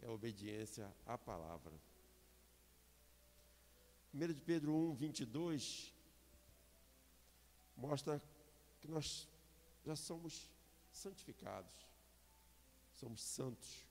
é 0.00 0.06
a 0.06 0.12
obediência 0.12 0.92
à 1.04 1.18
palavra. 1.18 1.72
1 4.14 4.18
de 4.32 4.40
Pedro 4.40 4.72
1, 4.72 4.94
22 4.94 5.92
mostra 7.76 8.22
que 8.80 8.86
nós 8.86 9.28
já 9.84 9.96
somos 9.96 10.51
santificados, 10.92 11.72
somos 12.92 13.22
santos. 13.22 13.86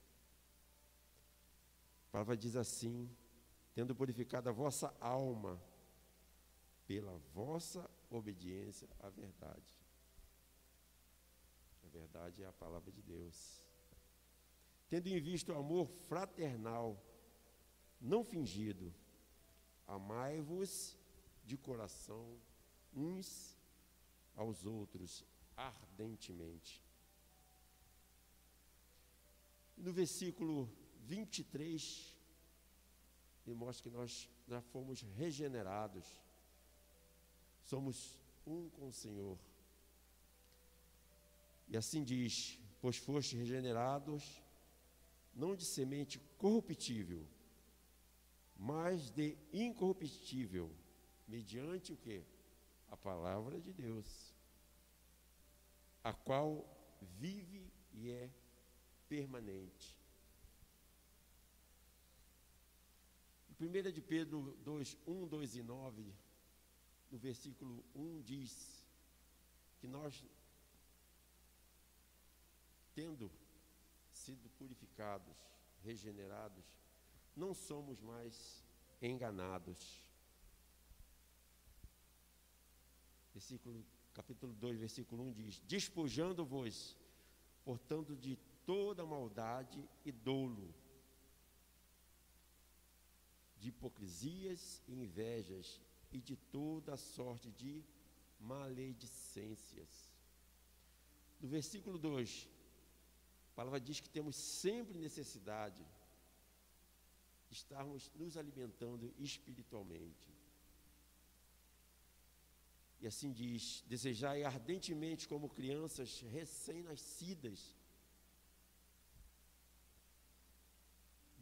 A 2.08 2.12
palavra 2.12 2.36
diz 2.36 2.56
assim: 2.56 3.10
tendo 3.74 3.94
purificado 3.94 4.48
a 4.48 4.52
vossa 4.52 4.94
alma 5.00 5.60
pela 6.86 7.16
vossa 7.34 7.88
obediência 8.10 8.88
à 9.00 9.08
verdade. 9.08 9.76
A 11.84 11.88
verdade 11.88 12.42
é 12.42 12.46
a 12.46 12.52
palavra 12.52 12.90
de 12.90 13.02
Deus. 13.02 13.60
Tendo 14.88 15.08
em 15.08 15.20
vista 15.20 15.52
o 15.52 15.58
amor 15.58 15.88
fraternal, 15.88 17.02
não 18.00 18.22
fingido, 18.24 18.94
Amai-vos 19.86 20.96
de 21.44 21.56
coração 21.56 22.40
uns 22.94 23.58
aos 24.34 24.64
outros 24.64 25.24
ardentemente. 25.56 26.82
No 29.76 29.92
versículo 29.92 30.68
23, 31.00 32.16
ele 33.46 33.56
mostra 33.56 33.90
que 33.90 33.96
nós 33.96 34.28
já 34.46 34.60
fomos 34.60 35.02
regenerados, 35.02 36.06
somos 37.64 38.20
um 38.46 38.68
com 38.70 38.88
o 38.88 38.92
Senhor. 38.92 39.38
E 41.68 41.76
assim 41.76 42.04
diz: 42.04 42.58
Pois 42.80 42.96
foste 42.96 43.36
regenerados, 43.36 44.42
não 45.34 45.56
de 45.56 45.64
semente 45.64 46.18
corruptível, 46.38 47.26
mas 48.56 49.10
de 49.10 49.36
incorruptível, 49.52 50.70
mediante 51.26 51.92
o 51.92 51.96
que? 51.96 52.24
A 52.90 52.96
palavra 52.96 53.60
de 53.60 53.72
Deus, 53.72 54.34
a 56.04 56.12
qual 56.12 56.68
vive 57.18 57.72
e 57.92 58.10
é 58.10 58.30
permanente. 59.12 59.94
1 63.60 63.92
de 63.92 64.00
Pedro 64.00 64.56
2, 64.64 64.96
1, 65.06 65.28
2 65.28 65.56
e 65.56 65.62
9, 65.62 66.14
no 67.10 67.18
versículo 67.18 67.84
1 67.94 68.22
diz 68.22 68.86
que 69.78 69.86
nós, 69.86 70.24
tendo 72.94 73.30
sido 74.10 74.48
purificados, 74.58 75.36
regenerados, 75.84 76.64
não 77.36 77.52
somos 77.52 78.00
mais 78.00 78.64
enganados. 79.02 80.02
Versículo, 83.34 83.84
capítulo 84.14 84.54
2, 84.54 84.78
versículo 84.78 85.22
1 85.24 85.32
diz: 85.32 85.60
Despojando-vos, 85.60 86.96
portanto, 87.62 88.16
de 88.16 88.38
toda 88.66 89.04
maldade 89.04 89.88
e 90.04 90.12
dolo, 90.12 90.74
de 93.58 93.68
hipocrisias 93.68 94.82
e 94.88 94.92
invejas, 94.94 95.80
e 96.10 96.20
de 96.20 96.36
toda 96.36 96.96
sorte 96.96 97.50
de 97.50 97.82
maledicências. 98.38 100.10
No 101.40 101.48
versículo 101.48 101.98
2, 101.98 102.48
a 103.52 103.54
palavra 103.54 103.80
diz 103.80 103.98
que 104.00 104.08
temos 104.08 104.36
sempre 104.36 104.98
necessidade 104.98 105.84
estarmos 107.50 108.10
nos 108.14 108.36
alimentando 108.36 109.12
espiritualmente. 109.18 110.30
E 113.00 113.06
assim 113.06 113.32
diz: 113.32 113.82
desejai 113.86 114.44
ardentemente, 114.44 115.28
como 115.28 115.48
crianças 115.48 116.20
recém-nascidas, 116.20 117.76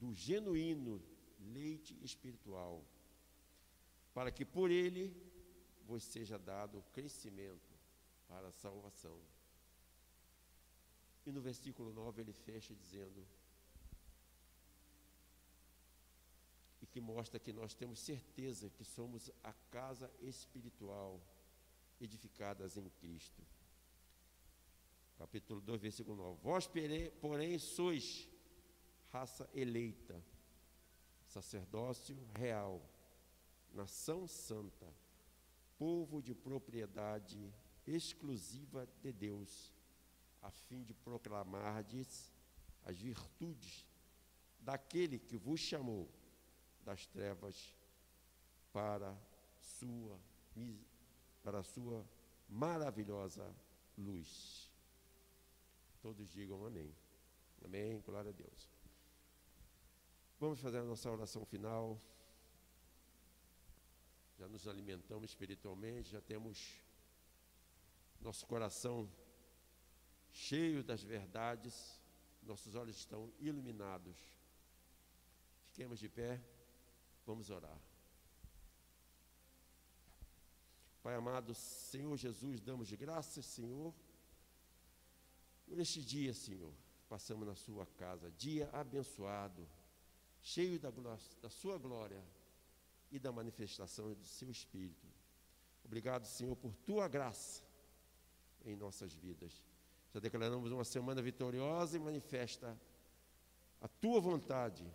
do 0.01 0.14
genuíno 0.14 1.03
leite 1.38 1.96
espiritual, 2.03 2.82
para 4.14 4.30
que 4.32 4.44
por 4.44 4.70
ele 4.70 5.14
vos 5.86 6.03
seja 6.03 6.38
dado 6.38 6.82
crescimento 6.92 7.70
para 8.26 8.48
a 8.48 8.53
salvação. 8.53 9.18
E 11.26 11.30
no 11.30 11.42
versículo 11.42 11.92
9 11.92 12.22
ele 12.22 12.32
fecha 12.32 12.74
dizendo: 12.74 13.26
e 16.80 16.86
que 16.86 17.01
mostra 17.01 17.38
que 17.38 17.53
nós 17.53 17.74
temos 17.74 18.01
certeza 18.01 18.70
que 18.70 18.84
somos 18.84 19.30
a 19.42 19.53
casa 19.70 20.11
espiritual 20.20 21.20
edificadas 22.01 22.78
em 22.78 22.88
Cristo. 22.88 23.42
Capítulo 25.18 25.61
2, 25.61 25.82
versículo 25.82 26.16
9. 26.16 26.40
Vós, 26.42 26.70
porém, 27.20 27.59
sois 27.59 28.26
raça 29.12 29.48
eleita, 29.52 30.22
sacerdócio 31.26 32.16
real, 32.34 32.82
nação 33.72 34.26
santa, 34.26 34.86
povo 35.78 36.22
de 36.22 36.34
propriedade 36.34 37.52
exclusiva 37.86 38.88
de 39.00 39.12
Deus, 39.12 39.72
a 40.42 40.50
fim 40.50 40.82
de 40.82 40.94
proclamardes 40.94 42.32
as 42.84 42.98
virtudes 42.98 43.86
daquele 44.61 45.18
que 45.18 45.36
vos 45.36 45.61
chamou 45.61 46.08
das 46.84 47.06
trevas 47.06 47.74
para 48.72 49.16
sua 49.58 50.18
para 51.42 51.62
sua 51.62 52.06
maravilhosa 52.48 53.54
luz. 53.96 54.70
Todos 56.02 56.28
digam 56.28 56.66
amém. 56.66 56.94
Amém. 57.64 58.00
Glória 58.00 58.30
a 58.30 58.32
Deus. 58.32 58.80
Vamos 60.41 60.59
fazer 60.59 60.78
a 60.78 60.82
nossa 60.82 61.11
oração 61.11 61.45
final. 61.45 62.01
Já 64.38 64.49
nos 64.49 64.66
alimentamos 64.66 65.28
espiritualmente, 65.28 66.12
já 66.12 66.20
temos 66.22 66.82
nosso 68.22 68.47
coração 68.47 69.07
cheio 70.32 70.82
das 70.82 71.03
verdades, 71.03 72.01
nossos 72.43 72.74
olhos 72.74 72.97
estão 72.97 73.30
iluminados. 73.38 74.16
Fiquemos 75.66 75.99
de 75.99 76.09
pé. 76.09 76.43
Vamos 77.26 77.51
orar. 77.51 77.78
Pai 81.03 81.16
amado, 81.16 81.55
Senhor 81.55 82.16
Jesus, 82.16 82.62
damos 82.62 82.91
graças, 82.93 83.45
Senhor, 83.45 83.95
por 85.66 85.78
este 85.78 86.03
dia, 86.03 86.32
Senhor, 86.32 86.72
passamos 87.11 87.47
na 87.47 87.55
Sua 87.55 87.84
casa, 87.84 88.30
dia 88.32 88.70
abençoado, 88.72 89.68
cheio 90.43 90.78
da, 90.78 90.91
da 91.41 91.51
Sua 91.51 91.78
glória 91.78 92.22
e 93.11 93.18
da 93.18 93.32
manifestação 93.32 94.14
do 94.14 94.24
Seu 94.24 94.51
Espírito. 94.51 95.07
Obrigado, 95.84 96.24
Senhor, 96.24 96.57
por 96.57 96.74
Tua 96.86 97.09
graça 97.09 97.62
em 98.64 98.76
nossas 98.76 99.12
vidas. 99.14 99.64
Já 100.12 100.20
declaramos 100.20 100.72
uma 100.72 100.84
semana 100.84 101.22
vitoriosa 101.22 101.97
e 101.97 102.01
manifesta 102.01 102.78
a 103.80 103.88
Tua 103.88 104.20
vontade 104.20 104.86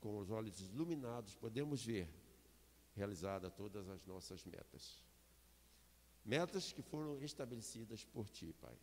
com 0.00 0.18
os 0.18 0.30
olhos 0.30 0.60
iluminados, 0.60 1.34
podemos 1.34 1.84
ver 1.84 2.08
realizada 2.94 3.50
todas 3.50 3.88
as 3.88 4.04
nossas 4.04 4.44
metas. 4.44 5.02
Metas 6.24 6.72
que 6.72 6.82
foram 6.82 7.20
estabelecidas 7.22 8.04
por 8.04 8.28
Ti, 8.28 8.52
Pai. 8.60 8.76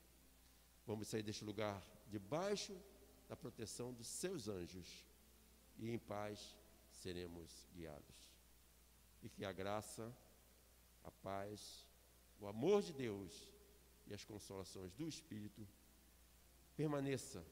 Vamos 0.85 1.07
sair 1.07 1.23
deste 1.23 1.45
lugar 1.45 1.81
debaixo 2.07 2.75
da 3.27 3.35
proteção 3.35 3.93
dos 3.93 4.07
Seus 4.07 4.47
anjos 4.47 5.05
e 5.77 5.89
em 5.89 5.99
paz 5.99 6.55
seremos 6.91 7.67
guiados. 7.73 8.15
E 9.21 9.29
que 9.29 9.45
a 9.45 9.51
graça, 9.51 10.13
a 11.03 11.11
paz, 11.11 11.85
o 12.39 12.47
amor 12.47 12.81
de 12.81 12.93
Deus 12.93 13.53
e 14.07 14.13
as 14.13 14.23
consolações 14.23 14.91
do 14.93 15.07
Espírito 15.07 15.67
permaneça 16.75 17.45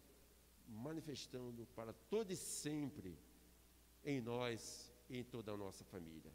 manifestando 0.67 1.67
para 1.75 1.93
todo 2.09 2.31
e 2.31 2.35
sempre 2.35 3.17
em 4.03 4.21
nós 4.21 4.91
e 5.09 5.19
em 5.19 5.23
toda 5.23 5.51
a 5.51 5.57
nossa 5.57 5.83
família. 5.85 6.31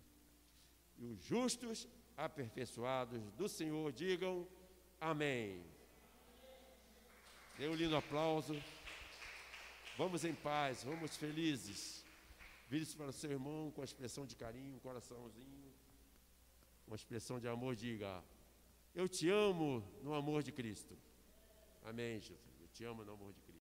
E 0.99 1.05
os 1.05 1.23
justos 1.23 1.89
aperfeiçoados 2.17 3.31
do 3.33 3.49
Senhor 3.49 3.93
digam 3.93 4.47
amém. 5.01 5.63
Dê 7.59 7.69
um 7.69 7.75
lindo 7.75 7.97
aplauso. 7.97 8.55
Vamos 9.97 10.27
em 10.27 10.35
paz, 10.35 10.85
vamos 10.85 11.17
felizes. 11.17 12.05
Vire-se 12.69 12.95
para 12.95 13.07
o 13.07 13.13
seu 13.13 13.31
irmão 13.31 13.71
com 13.75 13.81
a 13.81 13.85
expressão 13.85 14.27
de 14.27 14.37
carinho, 14.37 14.77
um 14.77 14.81
coraçãozinho, 14.81 15.73
uma 16.87 16.97
expressão 16.97 17.41
de 17.41 17.49
amor, 17.49 17.75
diga: 17.75 18.23
Eu 18.95 19.09
te 19.09 19.31
amo 19.31 19.83
no 20.03 20.13
amor 20.13 20.43
de 20.43 20.53
Cristo. 20.53 20.95
Amém, 21.83 22.21
Jesus. 22.21 22.61
Eu 22.61 22.69
te 22.69 22.85
amo 22.85 23.05
no 23.05 23.13
amor 23.15 23.33
de 23.33 23.41
Cristo. 23.41 23.46